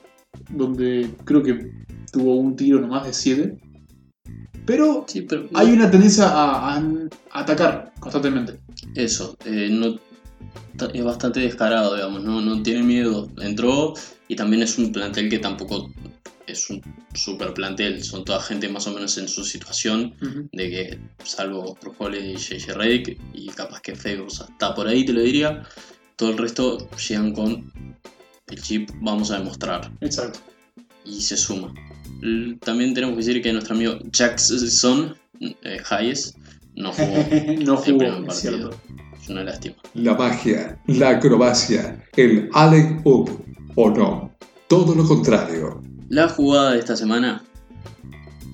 donde 0.50 1.10
creo 1.24 1.44
que 1.44 1.72
tuvo 2.12 2.36
un 2.36 2.56
tiro 2.56 2.80
nomás 2.80 3.06
de 3.06 3.14
7. 3.14 3.58
Pero 4.66 5.06
Sí, 5.08 5.22
pero. 5.22 5.48
hay 5.54 5.72
una 5.72 5.92
tendencia 5.92 6.26
a, 6.30 6.82
atacar 7.32 7.94
constantemente. 8.00 8.60
Eso, 8.96 9.36
eh, 9.46 9.68
no, 9.70 9.96
es 10.94 11.04
bastante 11.04 11.42
descarado, 11.42 11.96
digamos, 11.96 12.24
no, 12.24 12.42
no 12.42 12.64
tiene 12.64 12.84
miedo. 12.84 13.30
Entró 13.42 13.94
Y 14.28 14.36
también 14.36 14.64
es 14.64 14.78
un 14.78 14.92
plantel 14.92 15.30
que 15.30 15.40
tampoco 15.40 15.90
es 16.48 16.70
un 16.70 16.82
super 17.14 17.54
plantel, 17.54 18.04
son 18.04 18.26
toda 18.26 18.42
gente 18.42 18.68
más 18.70 18.88
o 18.88 18.94
menos 18.94 19.18
en 19.18 19.28
su 19.28 19.44
situación, 19.44 20.14
de 20.52 20.70
que 20.70 21.00
salvo 21.24 21.76
Cruz 21.76 21.96
y 22.14 22.36
JJ 22.36 22.74
Redick, 22.74 23.20
y 23.34 23.48
capaz 23.50 23.82
que 23.82 23.96
Favors 23.96 24.42
está 24.42 24.74
por 24.76 24.88
ahí, 24.88 25.06
te 25.06 25.14
lo 25.14 25.22
diría, 25.22 25.64
todo 26.16 26.32
el 26.32 26.38
resto 26.38 26.90
llegan 26.98 27.34
con 27.34 27.72
el 28.48 28.62
chip, 28.62 28.90
vamos 29.02 29.32
a 29.32 29.40
demostrar, 29.40 29.92
Exacto. 30.02 30.40
y 31.06 31.22
se 31.22 31.38
suma. 31.38 31.74
También 32.62 32.94
tenemos 32.94 33.16
que 33.18 33.26
decir 33.26 33.42
que 33.42 33.52
nuestro 33.52 33.76
amigo 33.76 34.00
Jackson 34.12 35.16
eh, 35.40 35.82
Hayes 35.90 36.36
no 36.76 36.92
jugó 36.92 37.18
no 37.66 37.78
el 37.78 37.82
primer 37.82 38.14
jugó, 38.14 38.32
es 38.32 38.42
partido. 38.42 38.72
cierto. 38.72 38.78
Es 39.22 39.30
una 39.30 39.44
lástima. 39.44 39.76
La 39.94 40.16
magia, 40.16 40.78
la 40.88 41.10
acrobacia, 41.12 42.06
el 42.16 42.50
Allen 42.54 43.02
Up 43.06 43.44
o 43.76 43.90
no. 43.90 44.34
Todo 44.68 44.96
lo 44.96 45.08
contrario. 45.08 45.82
La 46.14 46.30
jugada 46.30 46.74
de 46.74 46.80
esta 46.80 46.96
semana, 46.96 47.44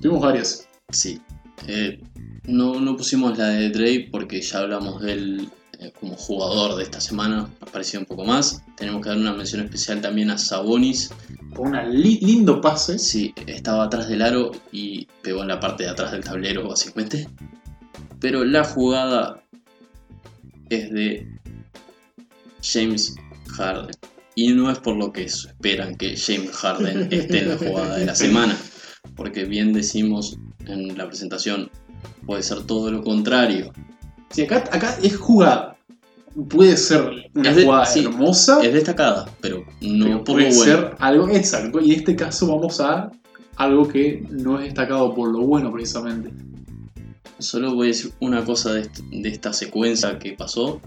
Tuvimos 0.01 0.21
varias. 0.21 0.65
sí. 0.91 1.19
eh, 1.67 1.99
no, 2.45 2.79
no 2.79 2.95
pusimos 2.95 3.37
la 3.37 3.47
de 3.49 3.69
Dre 3.69 4.07
porque 4.09 4.41
ya 4.41 4.59
hablamos 4.59 5.01
de 5.01 5.11
él 5.11 5.49
eh, 5.79 5.91
como 5.99 6.15
jugador 6.15 6.77
de 6.77 6.83
esta 6.83 7.01
semana. 7.01 7.49
Nos 7.59 7.69
pareció 7.69 7.99
un 7.99 8.05
poco 8.05 8.23
más. 8.23 8.63
Tenemos 8.77 9.01
que 9.01 9.09
dar 9.09 9.17
una 9.17 9.33
mención 9.33 9.61
especial 9.65 9.99
también 9.99 10.31
a 10.31 10.37
Sabonis. 10.37 11.11
Por 11.53 11.67
un 11.67 12.01
lindo 12.01 12.61
pase. 12.61 12.97
Sí, 12.97 13.33
estaba 13.45 13.83
atrás 13.83 14.07
del 14.07 14.21
aro 14.21 14.51
y 14.71 15.05
pegó 15.21 15.41
en 15.41 15.49
la 15.49 15.59
parte 15.59 15.83
de 15.83 15.89
atrás 15.89 16.13
del 16.13 16.23
tablero, 16.23 16.65
básicamente. 16.65 17.27
Pero 18.21 18.45
la 18.45 18.63
jugada 18.63 19.43
es 20.69 20.89
de 20.91 21.27
James 22.63 23.15
Harden. 23.49 23.95
Y 24.41 24.53
no 24.53 24.71
es 24.71 24.79
por 24.79 24.95
lo 24.95 25.11
que 25.11 25.23
esperan 25.23 25.95
que 25.95 26.15
James 26.15 26.51
Harden 26.51 27.07
esté 27.11 27.39
en 27.39 27.49
la 27.49 27.57
jugada 27.57 27.97
de 27.97 28.05
la 28.05 28.15
semana. 28.25 28.55
Porque 29.15 29.43
bien 29.45 29.73
decimos 29.73 30.37
en 30.65 30.97
la 30.97 31.07
presentación, 31.07 31.69
puede 32.25 32.43
ser 32.43 32.63
todo 32.63 32.89
lo 32.91 33.03
contrario. 33.03 33.73
Sí, 34.29 34.43
acá, 34.43 34.63
acá 34.71 34.97
es 35.03 35.17
jugada. 35.17 35.75
Puede 36.49 36.77
ser 36.77 37.01
una 37.33 37.53
de- 37.53 37.63
jugada 37.65 37.85
sí, 37.85 38.05
hermosa, 38.05 38.63
Es 38.63 38.71
destacada, 38.71 39.27
pero 39.41 39.65
no 39.81 40.05
pero 40.05 40.23
por 40.23 40.35
lo 40.35 40.47
puede 40.47 40.55
bueno. 40.55 40.63
ser 40.63 40.95
algo 40.99 41.27
exacto. 41.29 41.81
Y 41.81 41.93
en 41.93 41.99
este 41.99 42.15
caso 42.15 42.47
vamos 42.47 42.79
a 42.79 43.11
algo 43.57 43.87
que 43.87 44.23
no 44.29 44.57
es 44.59 44.65
destacado 44.65 45.13
por 45.15 45.31
lo 45.31 45.39
bueno 45.41 45.71
precisamente. 45.71 46.29
Solo 47.39 47.73
voy 47.73 47.87
a 47.87 47.89
decir 47.89 48.11
una 48.21 48.45
cosa 48.45 48.73
de 48.73 48.89
esta 49.25 49.51
secuencia 49.53 50.17
que 50.19 50.33
pasó. 50.33 50.79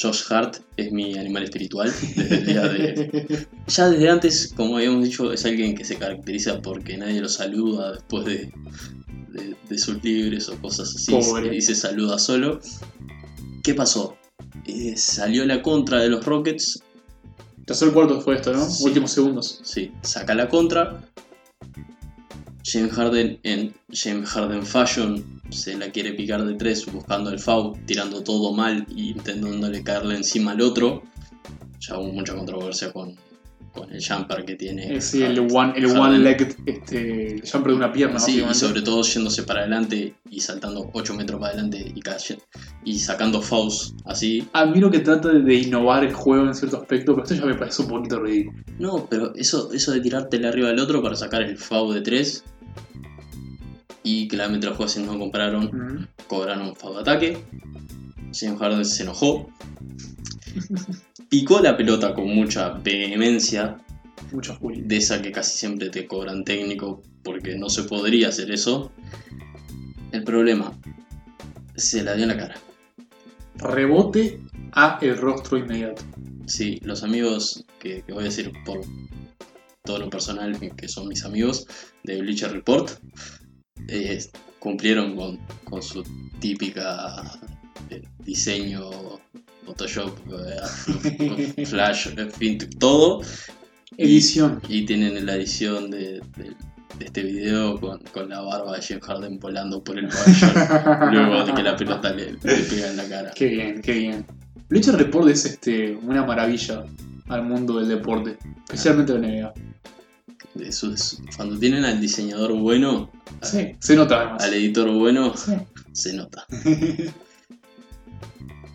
Josh 0.00 0.22
Hart 0.30 0.56
es 0.76 0.90
mi 0.92 1.16
animal 1.16 1.44
espiritual 1.44 1.92
desde 2.16 2.34
el 2.36 2.46
día 2.46 2.62
de... 2.68 3.46
Ya 3.68 3.88
desde 3.90 4.10
antes, 4.10 4.52
como 4.56 4.76
habíamos 4.76 5.04
dicho, 5.04 5.32
es 5.32 5.44
alguien 5.44 5.76
que 5.76 5.84
se 5.84 5.96
caracteriza 5.96 6.60
porque 6.60 6.96
nadie 6.98 7.20
lo 7.20 7.28
saluda 7.28 7.92
después 7.92 8.24
de, 8.24 8.52
de- 9.32 9.54
de 9.68 9.78
sus 9.78 10.02
libres 10.02 10.48
o 10.48 10.56
cosas 10.60 10.94
así. 10.94 11.12
Pobre. 11.12 11.54
Y 11.56 11.62
se 11.62 11.74
saluda 11.74 12.18
solo. 12.18 12.60
¿Qué 13.62 13.74
pasó? 13.74 14.16
Eh, 14.66 14.94
salió 14.96 15.44
la 15.46 15.62
contra 15.62 16.00
de 16.00 16.08
los 16.08 16.24
Rockets. 16.24 16.82
Tercer 17.66 17.92
cuarto 17.92 18.20
fue 18.20 18.34
esto, 18.36 18.52
¿no? 18.52 18.68
Sí. 18.68 18.84
Últimos 18.84 19.12
segundos. 19.12 19.60
Sí, 19.62 19.90
saca 20.02 20.34
la 20.34 20.48
contra. 20.48 21.02
James 22.64 22.92
Harden 22.92 23.38
en 23.42 23.74
James 23.92 24.28
Harden 24.30 24.64
Fashion 24.64 25.22
se 25.50 25.76
la 25.76 25.90
quiere 25.90 26.14
picar 26.14 26.44
de 26.44 26.54
tres 26.54 26.86
buscando 26.90 27.30
el 27.30 27.38
foul, 27.38 27.78
tirando 27.84 28.22
todo 28.22 28.52
mal 28.54 28.86
y 28.88 29.10
intentándole 29.10 29.84
caerle 29.84 30.16
encima 30.16 30.52
al 30.52 30.62
otro. 30.62 31.02
Ya 31.80 31.98
hubo 31.98 32.10
mucha 32.12 32.34
controversia 32.34 32.90
con, 32.90 33.14
con 33.74 33.92
el 33.92 34.02
jumper 34.02 34.46
que 34.46 34.54
tiene. 34.54 34.96
Eh, 34.96 35.00
sí, 35.02 35.22
el 35.22 35.40
one, 35.40 35.74
el 35.76 35.86
one 35.86 36.18
leg 36.18 36.56
este, 36.64 37.34
el 37.34 37.42
jumper 37.42 37.72
de 37.72 37.76
una 37.76 37.92
pierna, 37.92 38.18
Sí, 38.18 38.42
y 38.48 38.54
sobre 38.54 38.80
todo 38.80 39.02
yéndose 39.02 39.42
para 39.42 39.60
adelante 39.60 40.14
y 40.30 40.40
saltando 40.40 40.90
8 40.94 41.14
metros 41.14 41.38
para 41.38 41.52
adelante 41.52 41.92
y, 41.94 42.00
y 42.90 42.98
sacando 42.98 43.42
fouls 43.42 43.94
así. 44.06 44.48
Admiro 44.54 44.90
que 44.90 45.00
trata 45.00 45.28
de, 45.28 45.54
innovar 45.54 46.04
el 46.04 46.14
juego 46.14 46.46
en 46.46 46.54
cierto 46.54 46.78
aspecto, 46.78 47.14
pero 47.14 47.24
esto 47.24 47.34
ya 47.34 47.44
me 47.44 47.56
parece 47.56 47.82
un 47.82 47.88
poquito 47.88 48.20
ridículo. 48.20 48.58
No, 48.78 49.06
pero 49.10 49.34
eso, 49.34 49.70
eso 49.72 49.92
de 49.92 50.00
tirártele 50.00 50.48
arriba 50.48 50.70
al 50.70 50.78
otro 50.78 51.02
para 51.02 51.14
sacar 51.14 51.42
el 51.42 51.58
foul 51.58 51.94
de 51.94 52.00
3 52.00 52.44
y 54.02 54.28
claramente 54.28 54.66
los 54.66 54.76
jueces 54.76 55.04
no 55.04 55.18
compraron 55.18 56.08
cobraron 56.28 56.68
un 56.68 56.76
foul 56.76 56.94
de 56.96 57.00
ataque. 57.00 57.38
James 58.32 58.58
Harden 58.58 58.84
se 58.84 59.02
enojó. 59.02 59.50
Picó 61.28 61.60
la 61.60 61.76
pelota 61.76 62.14
con 62.14 62.28
mucha 62.28 62.70
vehemencia, 62.70 63.78
Juli. 64.60 64.82
de 64.82 64.96
esa 64.96 65.22
que 65.22 65.32
casi 65.32 65.56
siempre 65.58 65.90
te 65.90 66.06
cobran 66.06 66.44
técnico 66.44 67.02
porque 67.22 67.56
no 67.56 67.68
se 67.68 67.84
podría 67.84 68.28
hacer 68.28 68.50
eso. 68.50 68.92
El 70.12 70.22
problema, 70.22 70.78
se 71.74 72.02
la 72.04 72.14
dio 72.14 72.24
en 72.24 72.28
la 72.28 72.36
cara. 72.36 72.54
Rebote 73.56 74.40
a 74.72 74.98
el 75.00 75.16
rostro 75.16 75.58
inmediato. 75.58 76.02
Sí, 76.46 76.78
los 76.82 77.02
amigos 77.02 77.64
que, 77.78 78.02
que 78.02 78.12
voy 78.12 78.22
a 78.22 78.26
decir 78.26 78.52
por 78.64 78.80
todo 79.84 79.98
lo 79.98 80.08
personal, 80.10 80.58
que- 80.76 80.88
son 80.88 81.08
mis 81.08 81.24
amigos 81.24 81.66
de 82.04 82.20
Bleacher 82.22 82.50
Report, 82.52 82.90
eh, 83.88 84.18
cumplieron 84.58 85.14
con, 85.14 85.38
con 85.64 85.82
su 85.82 86.02
típica 86.40 87.38
eh, 87.90 88.02
diseño, 88.20 88.90
Photoshop, 89.66 90.16
eh, 91.58 91.66
Flash, 91.66 92.08
en 92.16 92.30
fin, 92.32 92.58
todo. 92.78 93.20
Edición. 93.98 94.60
Y 94.70 94.86
tienen 94.86 95.24
la 95.26 95.36
edición 95.36 95.90
de, 95.90 96.20
de- 96.38 96.56
de 96.98 97.06
este 97.06 97.22
video 97.24 97.78
con, 97.80 97.98
con 98.12 98.28
la 98.28 98.40
barba 98.40 98.76
de 98.76 98.80
James 98.82 99.04
Harden 99.04 99.38
volando 99.40 99.82
por 99.82 99.98
el 99.98 100.06
pabellón 100.08 101.10
luego 101.12 101.44
de 101.44 101.52
que 101.54 101.62
la 101.64 101.76
pelota 101.76 102.12
le, 102.12 102.32
le 102.34 102.38
pega 102.40 102.88
en 102.90 102.96
la 102.96 103.08
cara. 103.08 103.32
Qué 103.34 103.46
bien, 103.48 103.82
qué 103.82 103.92
bien. 103.94 104.24
Bleacher 104.68 104.94
Report 104.94 105.28
es 105.28 105.44
este, 105.44 105.94
una 105.96 106.24
maravilla 106.24 106.84
al 107.28 107.42
mundo 107.44 107.78
del 107.78 107.88
deporte, 107.88 108.38
especialmente 108.64 109.12
la 109.18 109.26
NBA. 109.28 109.54
De 110.54 110.70
su- 110.70 110.94
cuando 111.36 111.58
tienen 111.58 111.84
al 111.84 112.00
diseñador 112.00 112.52
bueno, 112.54 113.10
Sí, 113.42 113.72
se 113.80 113.96
nota 113.96 114.20
además. 114.20 114.44
al 114.44 114.54
editor 114.54 114.90
bueno, 114.92 115.36
Sí. 115.36 115.52
se 115.92 116.12
nota. 116.12 116.46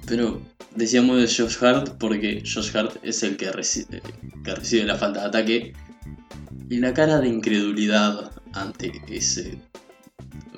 Pero 0.05 0.41
decíamos 0.75 1.17
de 1.17 1.27
Josh 1.27 1.63
Hart 1.63 1.97
porque 1.99 2.43
Josh 2.43 2.75
Hart 2.75 2.97
es 3.03 3.23
el 3.23 3.37
que 3.37 3.51
recibe, 3.51 4.01
que 4.43 4.55
recibe 4.55 4.83
la 4.85 4.95
falta 4.95 5.21
de 5.21 5.27
ataque 5.27 5.73
y 6.69 6.77
la 6.79 6.93
cara 6.93 7.19
de 7.19 7.27
incredulidad 7.29 8.31
ante 8.53 8.91
ese 9.07 9.57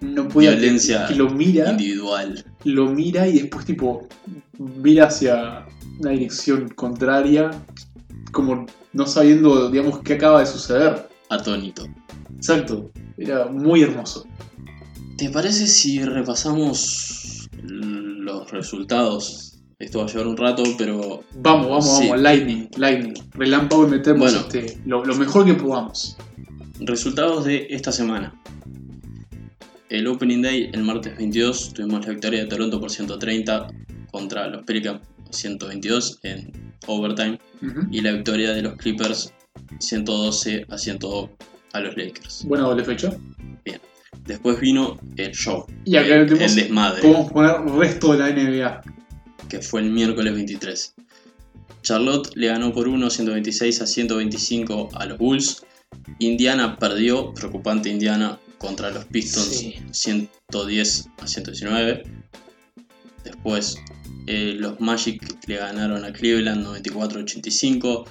No 0.01 0.27
podía 0.27 0.51
Violencia 0.51 1.05
que 1.07 1.15
lo 1.15 1.29
mira, 1.29 1.71
individual. 1.71 2.43
lo 2.63 2.87
mira 2.89 3.27
y 3.27 3.33
después 3.39 3.65
tipo 3.65 4.07
mira 4.57 5.07
hacia 5.07 5.65
una 6.01 6.11
dirección 6.11 6.69
contraria, 6.69 7.51
como 8.31 8.65
no 8.93 9.05
sabiendo, 9.05 9.69
digamos, 9.69 9.99
qué 9.99 10.13
acaba 10.13 10.39
de 10.39 10.45
suceder. 10.45 11.07
atónito. 11.29 11.85
Exacto. 12.35 12.91
Era 13.17 13.45
muy 13.45 13.83
hermoso. 13.83 14.25
¿Te 15.17 15.29
parece 15.29 15.65
si 15.67 16.03
repasamos 16.03 17.47
los 17.61 18.51
resultados? 18.51 19.59
Esto 19.79 19.99
va 19.99 20.05
a 20.05 20.07
llevar 20.07 20.27
un 20.27 20.35
rato, 20.37 20.63
pero 20.77 21.23
Vamos, 21.35 21.69
vamos, 21.69 21.97
Sí. 21.97 22.07
vamos. 22.09 22.21
Lightning, 22.21 22.67
lightning. 22.77 23.13
Relámpago 23.31 23.87
y 23.87 23.91
metemos 23.91 24.19
Bueno. 24.33 24.39
este, 24.47 24.77
lo, 24.85 25.05
lo 25.05 25.15
mejor 25.15 25.45
que 25.45 25.53
podamos. 25.53 26.17
resultados 26.81 27.45
de 27.45 27.67
esta 27.69 27.91
semana. 27.91 28.33
El 29.89 30.07
Opening 30.07 30.41
Day, 30.41 30.69
el 30.73 30.83
martes 30.83 31.15
22, 31.17 31.73
tuvimos 31.73 32.05
la 32.05 32.11
victoria 32.11 32.41
de 32.41 32.47
Toronto 32.47 32.79
por 32.79 32.89
130 32.91 33.67
contra 34.11 34.47
los 34.47 34.63
Pelicans 34.63 34.99
122 35.31 36.19
en 36.23 36.73
overtime 36.87 37.39
y 37.91 38.01
la 38.01 38.11
victoria 38.13 38.53
de 38.53 38.61
los 38.63 38.73
Clippers 38.75 39.33
112 39.79 40.65
a 40.69 40.77
102 40.77 41.29
a 41.73 41.79
los 41.79 41.95
Lakers. 41.97 42.43
Buena 42.45 42.65
doble 42.65 42.83
fecha. 42.83 43.15
Después 44.25 44.59
vino 44.59 44.99
el 45.17 45.31
show, 45.31 45.65
Y 45.85 45.95
acá 45.95 46.15
el, 46.15 46.27
tenemos- 46.27 46.51
el 46.51 46.55
desmadre. 46.55 47.01
Podemos 47.01 47.31
poner 47.31 47.61
resto 47.77 48.13
de 48.13 48.19
la 48.19 48.29
NBA. 48.29 48.81
que 49.49 49.59
fue 49.61 49.81
el 49.81 49.89
miércoles 49.91 50.33
23. 50.33 50.93
Charlotte 51.81 52.31
le 52.35 52.47
ganó 52.47 52.71
por 52.73 52.87
1, 52.87 53.09
126 53.09 53.81
a 53.81 53.87
125 53.87 54.89
a 54.93 55.05
los 55.07 55.17
Bulls. 55.17 55.65
Indiana 56.19 56.77
perdió, 56.77 57.33
preocupante 57.33 57.89
Indiana, 57.89 58.39
contra 58.59 58.91
los 58.91 59.03
Pistons 59.05 59.47
Sí. 59.47 59.75
110 59.91 61.09
a 61.19 61.27
119. 61.27 62.03
Después 63.23 63.77
eh, 64.27 64.55
los 64.57 64.79
Magic 64.79 65.21
le 65.47 65.57
ganaron 65.57 66.05
a 66.05 66.13
Cleveland 66.13 66.63
94 66.63 67.19
a 67.19 67.23
85. 67.23 68.05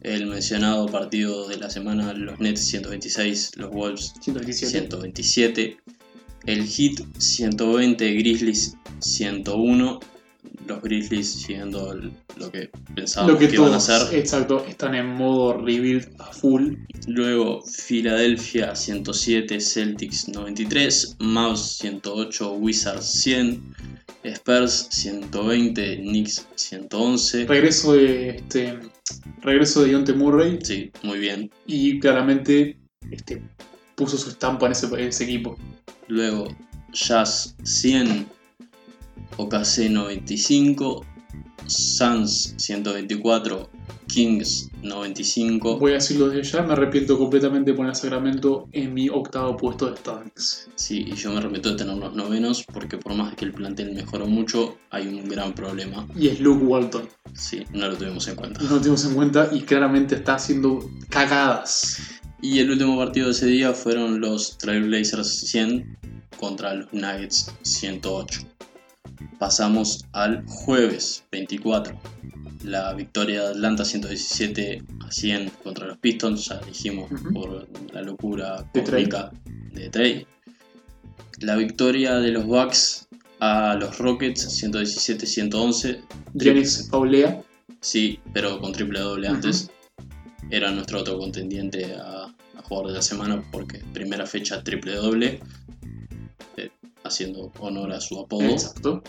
El 0.00 0.26
mencionado 0.26 0.86
partido 0.86 1.48
de 1.48 1.58
la 1.58 1.70
semana, 1.70 2.12
los 2.12 2.40
Nets 2.40 2.66
126, 2.66 3.56
los 3.56 3.70
Wolves 3.70 4.14
117. 4.20 4.78
127. 4.80 5.76
El 6.46 6.66
Heat 6.66 7.00
120, 7.18 8.14
Grizzlies 8.14 8.76
101. 8.98 10.00
Los 10.66 10.80
Grizzlies 10.82 11.32
siguiendo 11.42 11.92
el- 11.92 12.12
lo 12.36 12.50
que 12.50 12.70
pensábamos 12.94 13.32
Lo 13.34 13.38
que 13.38 13.48
que 13.48 13.54
iban 13.56 13.72
a 13.72 13.76
hacer. 13.76 14.14
exacto, 14.18 14.64
están 14.68 14.94
en 14.94 15.06
modo 15.06 15.54
rebuild 15.58 16.08
a 16.18 16.32
full. 16.32 16.74
Luego 17.06 17.62
Filadelfia 17.66 18.74
107, 18.74 19.60
Celtics 19.60 20.28
93, 20.28 21.16
Mavs 21.20 21.78
108, 21.78 22.52
Wizards 22.54 23.06
100, 23.22 23.60
Spurs 24.24 24.88
120, 24.90 25.96
Knicks 25.98 26.46
111. 26.54 27.46
Regreso 27.46 27.94
de 27.94 28.30
este 28.30 28.78
regreso 29.42 29.82
de 29.82 29.88
Dionte 29.88 30.12
Murray 30.12 30.58
Sí, 30.62 30.90
muy 31.02 31.18
bien. 31.18 31.50
y 31.66 31.98
claramente 31.98 32.78
este, 33.10 33.42
puso 33.96 34.16
su 34.16 34.30
estampa 34.30 34.66
en 34.66 34.72
ese, 34.72 34.86
en 34.86 35.08
ese 35.08 35.24
equipo. 35.24 35.56
Luego 36.08 36.46
Jazz 36.92 37.56
100, 37.64 38.26
OKC 39.36 39.90
95, 39.90 41.04
Suns 41.66 42.54
124, 42.56 43.70
Kings 44.06 44.70
95. 44.82 45.78
Voy 45.78 45.92
a 45.92 45.94
decirlo 45.94 46.28
desde 46.28 46.50
ya, 46.50 46.62
me 46.62 46.74
arrepiento 46.74 47.18
completamente 47.18 47.70
de 47.70 47.76
poner 47.76 47.92
a 47.92 47.94
Sacramento 47.94 48.68
en 48.72 48.92
mi 48.92 49.08
octavo 49.08 49.56
puesto 49.56 49.90
de 49.90 49.96
standings. 49.96 50.68
Sí, 50.74 51.04
y 51.06 51.14
yo 51.14 51.30
me 51.30 51.38
arrepiento 51.38 51.70
de 51.70 51.76
tener 51.76 51.96
los 51.96 52.14
novenos 52.14 52.64
porque 52.72 52.98
por 52.98 53.14
más 53.14 53.34
que 53.34 53.44
el 53.44 53.52
plantel 53.52 53.94
mejoró 53.94 54.26
mucho, 54.26 54.76
hay 54.90 55.06
un 55.06 55.28
gran 55.28 55.54
problema. 55.54 56.06
Y 56.16 56.28
es 56.28 56.40
Luke 56.40 56.64
Walton. 56.64 57.08
Sí, 57.34 57.64
no 57.72 57.88
lo 57.88 57.96
tuvimos 57.96 58.28
en 58.28 58.36
cuenta. 58.36 58.60
No 58.62 58.70
lo 58.70 58.78
tenemos 58.78 59.04
en 59.04 59.14
cuenta 59.14 59.48
y 59.52 59.62
claramente 59.62 60.16
está 60.16 60.34
haciendo 60.34 60.80
cagadas. 61.08 62.20
Y 62.42 62.58
el 62.58 62.70
último 62.70 62.98
partido 62.98 63.26
de 63.26 63.32
ese 63.32 63.46
día 63.46 63.72
fueron 63.72 64.20
los 64.20 64.58
Trailblazers 64.58 65.28
100 65.28 65.98
contra 66.38 66.74
los 66.74 66.92
Nuggets 66.92 67.54
108. 67.62 68.40
Pasamos 69.42 70.04
al 70.12 70.44
jueves 70.46 71.24
24. 71.32 72.00
La 72.62 72.94
victoria 72.94 73.42
de 73.42 73.48
Atlanta 73.48 73.84
117 73.84 74.82
a 75.00 75.10
100 75.10 75.50
contra 75.64 75.86
los 75.88 75.98
Pistons, 75.98 76.46
ya 76.46 76.60
dijimos 76.60 77.10
por 77.32 77.68
la 77.92 78.02
locura 78.02 78.64
cósmica 78.72 79.32
de 79.72 79.90
Trey. 79.90 80.26
La 81.40 81.56
victoria 81.56 82.20
de 82.20 82.30
los 82.30 82.46
Bucks 82.46 83.08
a 83.40 83.74
los 83.74 83.98
Rockets 83.98 84.62
117-111. 84.62 86.00
Giannis 86.34 86.88
Paulea. 86.88 87.42
Sí, 87.80 88.20
pero 88.32 88.60
con 88.60 88.70
triple 88.72 89.00
doble 89.00 89.26
antes. 89.26 89.72
Era 90.50 90.70
nuestro 90.70 91.00
otro 91.00 91.18
contendiente 91.18 91.96
a, 91.96 92.26
a 92.26 92.62
jugador 92.62 92.92
de 92.92 92.94
la 92.98 93.02
semana 93.02 93.42
porque 93.50 93.82
primera 93.92 94.24
fecha 94.24 94.62
triple 94.62 94.94
doble. 94.94 95.40
Haciendo 97.04 97.52
honor 97.60 97.92
a 97.92 98.00
su 98.00 98.18
apodo. 98.20 98.42
Exacto. 98.42 99.02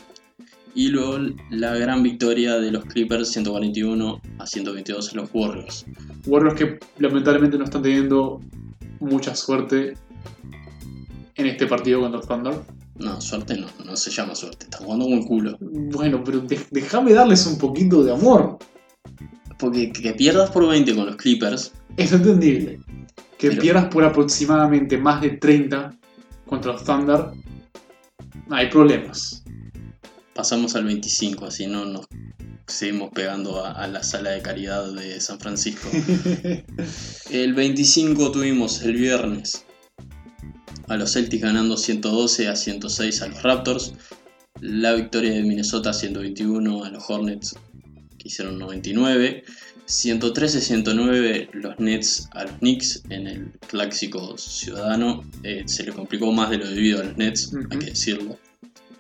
Y 0.76 0.88
luego 0.88 1.20
la 1.52 1.76
gran 1.76 2.02
victoria 2.02 2.56
de 2.60 2.72
los 2.72 2.86
Clippers 2.86 3.30
141 3.32 4.22
a 4.40 4.48
122 4.48 5.14
a 5.14 5.16
los 5.18 5.30
Warriors. 5.34 5.86
Warriors 6.26 6.56
que 6.58 6.80
lamentablemente 6.98 7.58
no 7.58 7.66
están 7.66 7.84
teniendo 7.84 8.42
mucha 9.00 9.36
suerte 9.36 9.94
en 11.36 11.46
este 11.46 11.68
partido 11.68 12.02
contra 12.02 12.20
el 12.22 12.28
Thunder. 12.28 12.56
No, 12.98 13.20
suerte 13.22 13.58
no, 13.58 13.68
no 13.86 13.96
se 13.96 14.12
llama 14.12 14.36
suerte, 14.36 14.66
está 14.66 14.78
jugando 14.80 15.06
como 15.06 15.18
el 15.18 15.26
culo. 15.26 15.58
Bueno, 15.60 16.24
pero 16.24 16.44
déjame 16.72 17.14
darles 17.14 17.46
un 17.48 17.58
poquito 17.58 18.04
de 18.04 18.14
amor. 18.14 18.58
Porque 19.60 19.92
que 19.92 20.14
pierdas 20.14 20.50
por 20.52 20.68
20 20.68 20.96
con 20.96 21.06
los 21.06 21.16
Clippers, 21.16 21.72
Es 21.98 22.12
entendible. 22.12 22.80
Que 23.38 23.50
Pero- 23.50 23.62
pierdas 23.62 23.86
por 23.86 24.04
aproximadamente 24.04 24.98
más 24.98 25.22
de 25.22 25.32
30 25.32 25.96
contra 26.48 26.74
los 26.74 26.84
Thunder. 26.84 27.26
Hay 28.50 28.70
problemas. 28.70 29.44
pasamos 30.34 30.76
al 30.76 30.86
25, 30.86 31.46
así 31.46 31.68
no 31.68 31.86
nos 31.86 32.08
seguimos 32.68 33.12
pegando 33.12 33.64
a, 33.64 33.72
a 33.72 33.88
la 33.88 34.04
sala 34.04 34.32
de 34.32 34.42
caridad 34.42 34.92
de 34.94 35.20
San 35.20 35.40
Francisco. 35.40 35.90
El 37.30 37.54
25 37.54 38.32
tuvimos 38.32 38.82
el 38.82 38.96
viernes 38.96 39.66
a 40.88 40.98
los 40.98 41.14
Celtics 41.14 41.44
ganando 41.44 41.78
112 41.78 42.48
a 42.48 42.56
106 42.56 43.22
a 43.22 43.28
los 43.28 43.44
Raptors. 43.44 43.94
La 44.60 44.94
victoria 44.94 45.32
de 45.34 45.44
Minnesota 45.44 45.94
121 45.94 46.84
a 46.84 46.90
los 46.90 47.10
Hornets 47.10 47.56
que 48.18 48.28
hicieron 48.28 48.58
99. 48.60 49.44
113-109 49.88 51.50
los 51.54 51.80
Nets 51.80 52.30
a 52.32 52.44
los 52.44 52.54
Knicks 52.60 53.04
en 53.10 53.28
el 53.28 53.52
clásico 53.68 54.38
ciudadano. 54.38 55.24
Eh, 55.44 55.64
se 55.66 55.84
le 55.84 55.92
complicó 55.92 56.32
más 56.32 56.50
de 56.50 56.58
lo 56.58 56.70
debido 56.70 57.02
a 57.02 57.04
los 57.04 57.18
Nets, 57.18 57.54
hay 57.72 57.80
que 57.80 57.86
decirlo. 57.88 58.38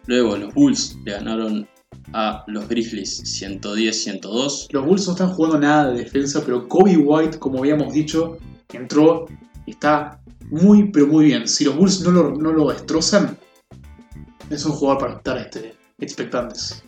Luego 0.05 0.37
los 0.37 0.53
Bulls 0.53 0.97
le 1.05 1.13
ganaron 1.13 1.67
a 2.13 2.43
los 2.47 2.67
Grizzlies 2.67 3.23
110-102. 3.41 4.67
Los 4.71 4.85
Bulls 4.85 5.07
no 5.07 5.13
están 5.13 5.33
jugando 5.33 5.59
nada 5.59 5.91
de 5.91 6.03
defensa, 6.03 6.43
pero 6.45 6.67
Kobe 6.67 6.97
White, 6.97 7.39
como 7.39 7.59
habíamos 7.59 7.93
dicho, 7.93 8.37
entró 8.73 9.27
y 9.65 9.71
está 9.71 10.19
muy, 10.49 10.91
pero 10.91 11.07
muy 11.07 11.25
bien. 11.25 11.47
Si 11.47 11.63
los 11.63 11.75
Bulls 11.75 12.01
no 12.01 12.11
lo, 12.11 12.31
no 12.35 12.51
lo 12.51 12.69
destrozan, 12.69 13.37
es 14.49 14.65
un 14.65 14.73
jugador 14.73 14.99
para 14.99 15.13
estar 15.15 15.37
este, 15.37 15.73
expectantes. 16.03 16.83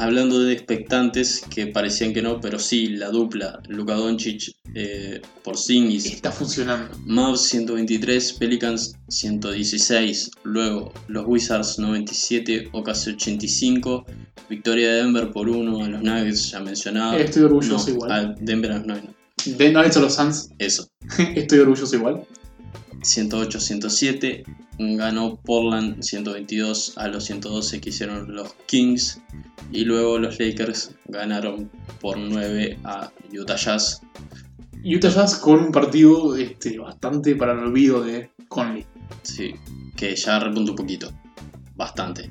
Hablando 0.00 0.38
de 0.44 0.52
expectantes 0.52 1.42
que 1.50 1.66
parecían 1.66 2.12
que 2.12 2.22
no, 2.22 2.40
pero 2.40 2.60
sí, 2.60 2.86
la 2.86 3.08
dupla 3.10 3.60
Luka 3.68 3.94
Doncic 3.94 4.52
eh, 4.74 5.20
por 5.42 5.56
Singis, 5.58 6.06
Está 6.06 6.30
funcionando. 6.30 6.96
Mavs 7.04 7.42
123, 7.48 8.34
Pelicans 8.34 8.94
116, 9.08 10.30
luego 10.44 10.92
los 11.08 11.24
Wizards 11.26 11.80
97, 11.80 12.68
OKC 12.72 13.08
85, 13.14 14.06
victoria 14.48 14.88
de 14.90 15.02
Denver 15.02 15.32
por 15.32 15.48
1 15.48 15.84
a 15.84 15.88
los 15.88 16.02
Nuggets 16.02 16.50
ya 16.52 16.60
mencionado. 16.60 17.16
Estoy 17.16 17.42
orgulloso 17.42 17.88
No, 17.88 17.94
igual. 17.94 18.10
a 18.12 18.34
Denver 18.40 18.70
a 18.72 18.78
los 18.78 18.86
Nuggets, 18.86 19.58
De 19.58 19.72
no 19.72 19.82
hecho 19.82 20.00
los 20.00 20.14
Suns, 20.14 20.50
eso. 20.58 20.86
estoy 21.34 21.58
orgulloso 21.58 21.96
igual. 21.96 22.24
108-107, 23.02 24.44
ganó 24.96 25.36
Portland 25.36 26.02
122 26.02 26.96
a 26.98 27.08
los 27.08 27.24
112 27.24 27.80
que 27.80 27.88
hicieron 27.90 28.34
los 28.34 28.54
Kings 28.66 29.20
y 29.72 29.84
luego 29.84 30.18
los 30.18 30.38
Lakers 30.38 30.92
ganaron 31.06 31.70
por 32.00 32.16
9 32.18 32.78
a 32.84 33.10
Utah 33.32 33.56
Jazz. 33.56 34.02
Utah 34.84 35.08
Jazz 35.10 35.36
con 35.36 35.58
un 35.60 35.72
partido 35.72 36.36
este, 36.36 36.78
bastante 36.78 37.34
para 37.34 37.52
el 37.52 37.58
olvido 37.58 38.02
de 38.02 38.30
Conley. 38.48 38.86
Sí, 39.22 39.54
que 39.96 40.14
ya 40.14 40.38
repuntó 40.38 40.72
un 40.72 40.76
poquito, 40.76 41.12
bastante. 41.76 42.28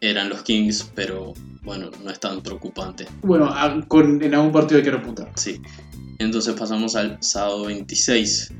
Eran 0.00 0.28
los 0.28 0.42
Kings, 0.42 0.90
pero 0.94 1.34
bueno, 1.62 1.90
no 2.02 2.10
es 2.10 2.20
tan 2.20 2.40
preocupante. 2.42 3.06
Bueno, 3.22 3.46
a- 3.46 3.84
con- 3.88 4.22
en 4.22 4.34
algún 4.34 4.52
partido 4.52 4.78
hay 4.78 4.84
que 4.84 4.90
repuntar. 4.92 5.32
Sí. 5.34 5.60
Entonces 6.18 6.54
pasamos 6.54 6.96
al 6.96 7.18
sábado 7.20 7.66
26. 7.66 8.52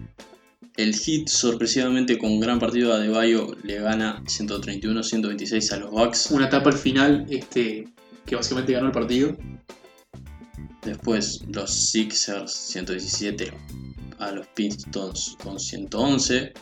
El 0.81 0.95
Heat, 0.95 1.29
sorpresivamente 1.29 2.17
con 2.17 2.33
un 2.33 2.41
gran 2.41 2.59
partido 2.59 2.95
a 2.95 2.97
Adebayo, 2.97 3.55
le 3.65 3.81
gana 3.81 4.23
131-126 4.25 5.73
a 5.73 5.77
los 5.77 5.91
Bucks. 5.91 6.31
Una 6.31 6.47
etapa 6.47 6.71
al 6.71 6.79
final 6.79 7.27
este, 7.29 7.87
que 8.25 8.35
básicamente 8.35 8.73
ganó 8.73 8.87
el 8.87 8.93
partido. 8.93 9.37
Después 10.83 11.43
los 11.49 11.71
Sixers 11.71 12.51
117 12.51 13.53
a 14.21 14.33
los 14.33 14.47
Pistons 14.55 15.37
con 15.45 15.61
111. 15.61 16.55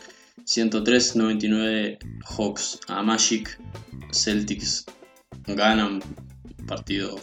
103-99 0.43 1.97
Hawks 2.25 2.77
a 2.89 3.01
Magic. 3.01 3.57
Celtics 4.11 4.85
ganan 5.47 6.01
partido 6.67 7.17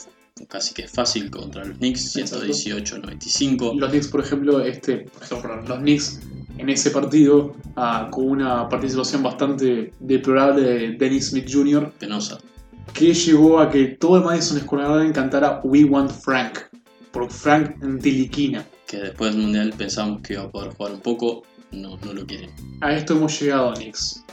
casi 0.48 0.72
que 0.72 0.88
fácil 0.88 1.30
contra 1.30 1.62
los 1.62 1.76
Knicks. 1.76 2.16
Exacto. 2.16 2.46
118-95. 2.46 3.78
Los 3.78 3.90
Knicks, 3.90 4.08
por 4.08 4.24
ejemplo, 4.24 4.60
este, 4.64 5.00
por 5.00 5.22
ejemplo, 5.22 5.62
los 5.62 5.78
Knicks 5.80 6.20
en 6.58 6.68
ese 6.68 6.90
partido, 6.90 7.54
ah, 7.76 8.08
con 8.10 8.28
una 8.28 8.68
participación 8.68 9.22
bastante 9.22 9.92
deplorable 10.00 10.62
de 10.62 10.92
Dennis 10.92 11.28
Smith 11.28 11.48
Jr., 11.50 11.92
Penosa. 11.98 12.38
que 12.92 13.12
llevó 13.12 13.58
a 13.58 13.70
que 13.70 13.84
todo 13.86 14.18
el 14.18 14.24
Madison 14.24 14.58
Square 14.60 14.84
Garden 14.84 15.12
cantara 15.12 15.60
We 15.64 15.84
Want 15.84 16.10
Frank, 16.10 16.58
por 17.10 17.30
Frank 17.30 17.76
Tiliquina. 18.00 18.64
Que 18.86 18.98
después 18.98 19.32
del 19.32 19.42
Mundial 19.42 19.74
pensamos 19.76 20.20
que 20.22 20.34
iba 20.34 20.42
a 20.42 20.50
poder 20.50 20.72
jugar 20.74 20.92
un 20.92 21.00
poco. 21.00 21.42
No, 21.72 21.98
no 22.04 22.12
lo 22.12 22.24
quieren. 22.24 22.50
A 22.80 22.94
esto 22.94 23.14
hemos 23.14 23.38
llegado, 23.40 23.74
Knicks. 23.74 24.24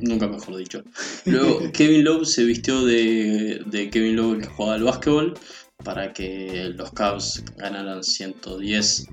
Nunca 0.00 0.26
mejor 0.26 0.56
dicho. 0.56 0.82
Luego, 1.26 1.60
Kevin 1.72 2.04
Love 2.04 2.26
se 2.26 2.44
vistió 2.44 2.84
de, 2.84 3.62
de 3.66 3.90
Kevin 3.90 4.16
Love 4.16 4.40
que 4.40 4.46
jugaba 4.46 4.74
al 4.74 4.82
básquetbol 4.82 5.34
para 5.84 6.12
que 6.12 6.72
los 6.74 6.90
Cavs 6.92 7.44
ganaran 7.56 8.02
110 8.02 9.06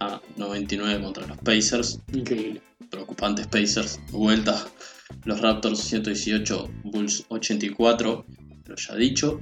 a 0.00 0.20
99 0.36 1.02
contra 1.02 1.26
los 1.26 1.38
Pacers. 1.38 2.00
Increíble. 2.12 2.60
Preocupantes 2.90 3.46
Pacers. 3.46 4.00
Vuelta. 4.10 4.66
Los 5.24 5.40
Raptors 5.40 5.80
118, 5.80 6.70
Bulls 6.84 7.24
84, 7.28 8.24
lo 8.66 8.76
ya 8.76 8.94
dicho. 8.96 9.40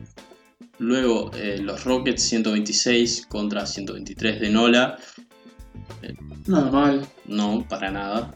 Luego 0.79 1.31
eh, 1.35 1.59
los 1.59 1.85
Rockets 1.85 2.23
126 2.23 3.27
contra 3.27 3.67
123 3.67 4.41
de 4.41 4.51
Nola. 4.51 4.99
Nada 6.47 6.71
mal. 6.71 7.07
No, 7.27 7.67
para 7.69 7.91
nada. 7.91 8.33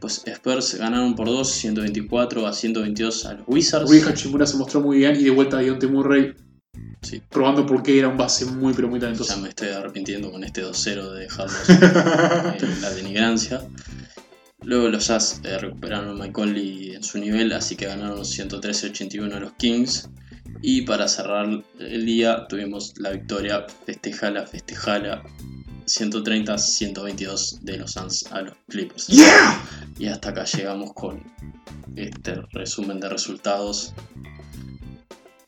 Pues 0.00 0.22
Spurs 0.26 0.74
ganaron 0.74 1.16
por 1.16 1.26
2, 1.26 1.50
124 1.50 2.46
a 2.46 2.52
122 2.52 3.26
a 3.26 3.34
los 3.34 3.48
Wizards. 3.48 3.88
Rui 3.88 4.00
Hachimura 4.00 4.46
se 4.46 4.56
mostró 4.56 4.80
muy 4.80 4.98
bien 4.98 5.16
y 5.16 5.24
de 5.24 5.30
vuelta 5.30 5.58
Dionte 5.58 5.86
Murray 5.86 6.34
Sí. 7.02 7.22
probando 7.30 7.64
por 7.66 7.82
qué 7.82 7.98
era 7.98 8.08
un 8.08 8.16
base 8.16 8.46
muy 8.46 8.72
pero 8.74 8.88
muy 8.88 8.98
talentoso. 8.98 9.34
Ya 9.34 9.40
me 9.40 9.48
estoy 9.50 9.68
arrepintiendo 9.68 10.30
con 10.32 10.42
este 10.44 10.64
2-0 10.64 11.12
de 11.12 11.20
dejarlos 11.20 11.68
en 12.62 12.82
la 12.82 12.90
denigrancia. 12.90 13.62
Luego 14.62 14.88
los 14.88 15.06
Jazz 15.06 15.40
eh, 15.44 15.58
recuperaron 15.58 16.10
a 16.10 16.14
Mike 16.14 16.32
Conley 16.32 16.94
en 16.96 17.04
su 17.04 17.18
nivel, 17.18 17.52
así 17.52 17.76
que 17.76 17.86
ganaron 17.86 18.20
113-81 18.20 19.32
a 19.32 19.40
los 19.40 19.52
Kings. 19.52 20.08
Y 20.62 20.82
para 20.82 21.06
cerrar 21.06 21.62
el 21.78 22.06
día 22.06 22.46
tuvimos 22.48 22.94
la 22.98 23.10
victoria, 23.10 23.66
festejala, 23.84 24.46
festejala, 24.46 25.22
130-122 25.86 27.60
de 27.60 27.78
los 27.78 27.92
Suns 27.92 28.26
a 28.32 28.42
los 28.42 28.54
Clippers. 28.68 29.06
¡Yeah! 29.06 29.62
Y 29.98 30.06
hasta 30.06 30.30
acá 30.30 30.44
llegamos 30.44 30.92
con 30.94 31.22
este 31.94 32.42
resumen 32.52 32.98
de 32.98 33.08
resultados. 33.08 33.94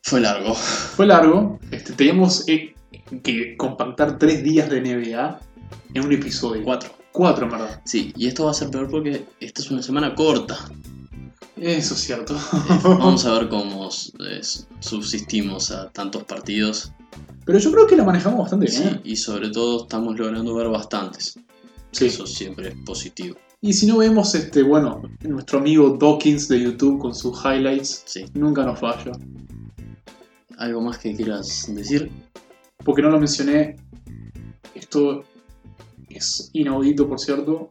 Fue 0.08 0.20
largo. 0.20 0.54
Fue 0.54 1.06
largo. 1.06 1.58
Este, 1.70 1.92
teníamos 1.92 2.48
eh, 2.48 2.74
que 3.22 3.56
compactar 3.56 4.18
tres 4.18 4.42
días 4.42 4.68
de 4.70 4.80
NBA 4.80 5.40
en 5.94 6.04
un 6.04 6.12
episodio. 6.12 6.62
Cuatro. 6.64 6.90
Cuatro, 7.12 7.44
en 7.46 7.50
verdad. 7.52 7.80
Sí, 7.84 8.12
y 8.16 8.26
esto 8.26 8.44
va 8.44 8.52
a 8.52 8.54
ser 8.54 8.70
peor 8.70 8.88
porque 8.88 9.24
esta 9.40 9.60
es 9.60 9.70
una 9.70 9.82
semana 9.82 10.14
corta. 10.14 10.56
Eso 11.56 11.94
es 11.94 12.00
cierto. 12.00 12.34
Eh, 12.36 12.78
Vamos 12.84 13.24
a 13.26 13.32
ver 13.32 13.48
cómo 13.48 13.88
eh, 13.88 14.40
subsistimos 14.80 15.70
a 15.72 15.90
tantos 15.90 16.24
partidos. 16.24 16.92
Pero 17.44 17.58
yo 17.58 17.72
creo 17.72 17.86
que 17.86 17.96
la 17.96 18.04
manejamos 18.04 18.40
bastante 18.40 18.68
Sí, 18.68 18.82
bien. 18.82 19.00
y 19.04 19.16
sobre 19.16 19.50
todo 19.50 19.82
estamos 19.82 20.18
logrando 20.18 20.54
ver 20.54 20.68
bastantes. 20.68 21.38
Sí. 21.90 22.06
Eso 22.06 22.26
siempre 22.26 22.68
es 22.68 22.74
positivo. 22.84 23.36
Y 23.60 23.72
si 23.72 23.86
no 23.86 23.96
vemos, 23.98 24.34
este, 24.36 24.62
bueno, 24.62 25.02
nuestro 25.22 25.58
amigo 25.58 25.96
Dawkins 25.98 26.46
de 26.48 26.60
YouTube 26.62 27.00
con 27.00 27.14
sus 27.14 27.36
highlights, 27.44 28.02
Sí. 28.06 28.26
nunca 28.34 28.64
nos 28.64 28.78
falla. 28.78 29.12
¿Algo 30.58 30.80
más 30.80 30.98
que 30.98 31.14
quieras 31.14 31.72
decir? 31.72 32.10
Porque 32.84 33.02
no 33.02 33.10
lo 33.10 33.18
mencioné, 33.18 33.76
esto 34.74 35.24
es 36.08 36.50
inaudito, 36.52 37.08
por 37.08 37.20
cierto. 37.20 37.70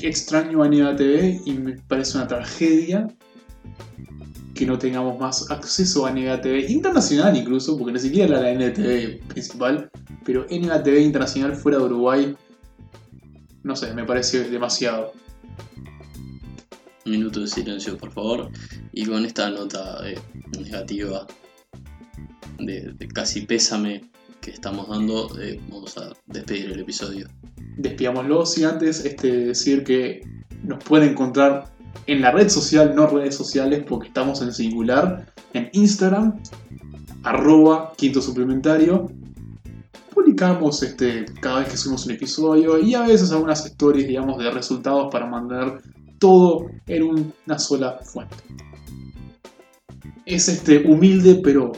Extraño 0.00 0.62
a 0.62 0.68
NBA 0.68 0.96
TV 0.96 1.40
y 1.44 1.52
me 1.52 1.72
parece 1.88 2.16
una 2.16 2.26
tragedia 2.26 3.08
que 4.54 4.64
no 4.64 4.78
tengamos 4.78 5.18
más 5.18 5.50
acceso 5.50 6.06
a 6.06 6.10
NBA 6.10 6.40
TV 6.40 6.70
internacional 6.70 7.36
incluso, 7.36 7.76
porque 7.76 7.92
ni 7.92 7.98
siquiera 7.98 8.38
era 8.38 8.40
la 8.40 8.52
NTV 8.52 9.26
principal, 9.28 9.90
pero 10.24 10.46
NBA 10.50 10.82
TV 10.82 11.02
internacional 11.02 11.54
fuera 11.54 11.78
de 11.78 11.84
Uruguay, 11.84 12.36
no 13.62 13.76
sé, 13.76 13.92
me 13.92 14.04
parece 14.04 14.48
demasiado. 14.48 15.12
Minuto 17.06 17.40
de 17.40 17.46
silencio, 17.46 17.96
por 17.96 18.10
favor. 18.10 18.50
Y 18.92 19.06
con 19.06 19.24
esta 19.24 19.48
nota 19.50 20.00
eh, 20.08 20.18
negativa 20.58 21.26
de, 22.58 22.94
casi 23.14 23.42
pésame 23.42 24.10
que 24.40 24.50
estamos 24.50 24.88
dando, 24.88 25.30
eh, 25.40 25.60
vamos 25.70 25.96
a 25.98 26.12
despedir 26.26 26.72
el 26.72 26.80
episodio. 26.80 27.28
despidámoslo. 27.76 28.44
Sin 28.44 28.64
antes 28.64 29.04
este, 29.04 29.46
decir 29.46 29.84
que 29.84 30.22
nos 30.62 30.82
pueden 30.82 31.10
encontrar 31.10 31.72
en 32.06 32.20
la 32.20 32.30
red 32.32 32.48
social, 32.48 32.94
no 32.94 33.06
redes 33.06 33.34
sociales, 33.34 33.84
porque 33.88 34.08
estamos 34.08 34.42
en 34.42 34.52
singular, 34.52 35.32
en 35.52 35.68
Instagram, 35.72 36.40
arroba 37.22 37.92
quinto 37.96 38.20
suplementario. 38.20 39.10
Publicamos 40.12 40.82
este, 40.82 41.26
cada 41.40 41.60
vez 41.60 41.68
que 41.68 41.76
subimos 41.76 42.06
un 42.06 42.12
episodio 42.12 42.78
y 42.78 42.94
a 42.94 43.02
veces 43.02 43.30
algunas 43.32 43.64
stories, 43.64 44.08
digamos, 44.08 44.38
de 44.38 44.50
resultados 44.50 45.08
para 45.12 45.26
mandar 45.26 45.80
todo 46.18 46.70
en 46.86 47.02
una 47.02 47.58
sola 47.58 47.98
fuente. 48.02 48.36
Es 50.24 50.48
este, 50.48 50.78
humilde, 50.78 51.40
pero 51.42 51.72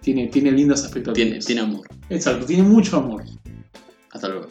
tiene, 0.00 0.28
tiene 0.28 0.52
lindas 0.52 0.82
expectativas. 0.82 1.14
Tiene, 1.14 1.38
tiene 1.38 1.60
amor. 1.60 1.86
Exacto, 2.08 2.46
tiene 2.46 2.62
mucho 2.62 2.96
amor. 2.96 3.24
Hasta 4.12 4.28
luego. 4.28 4.48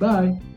Bye. 0.00 0.55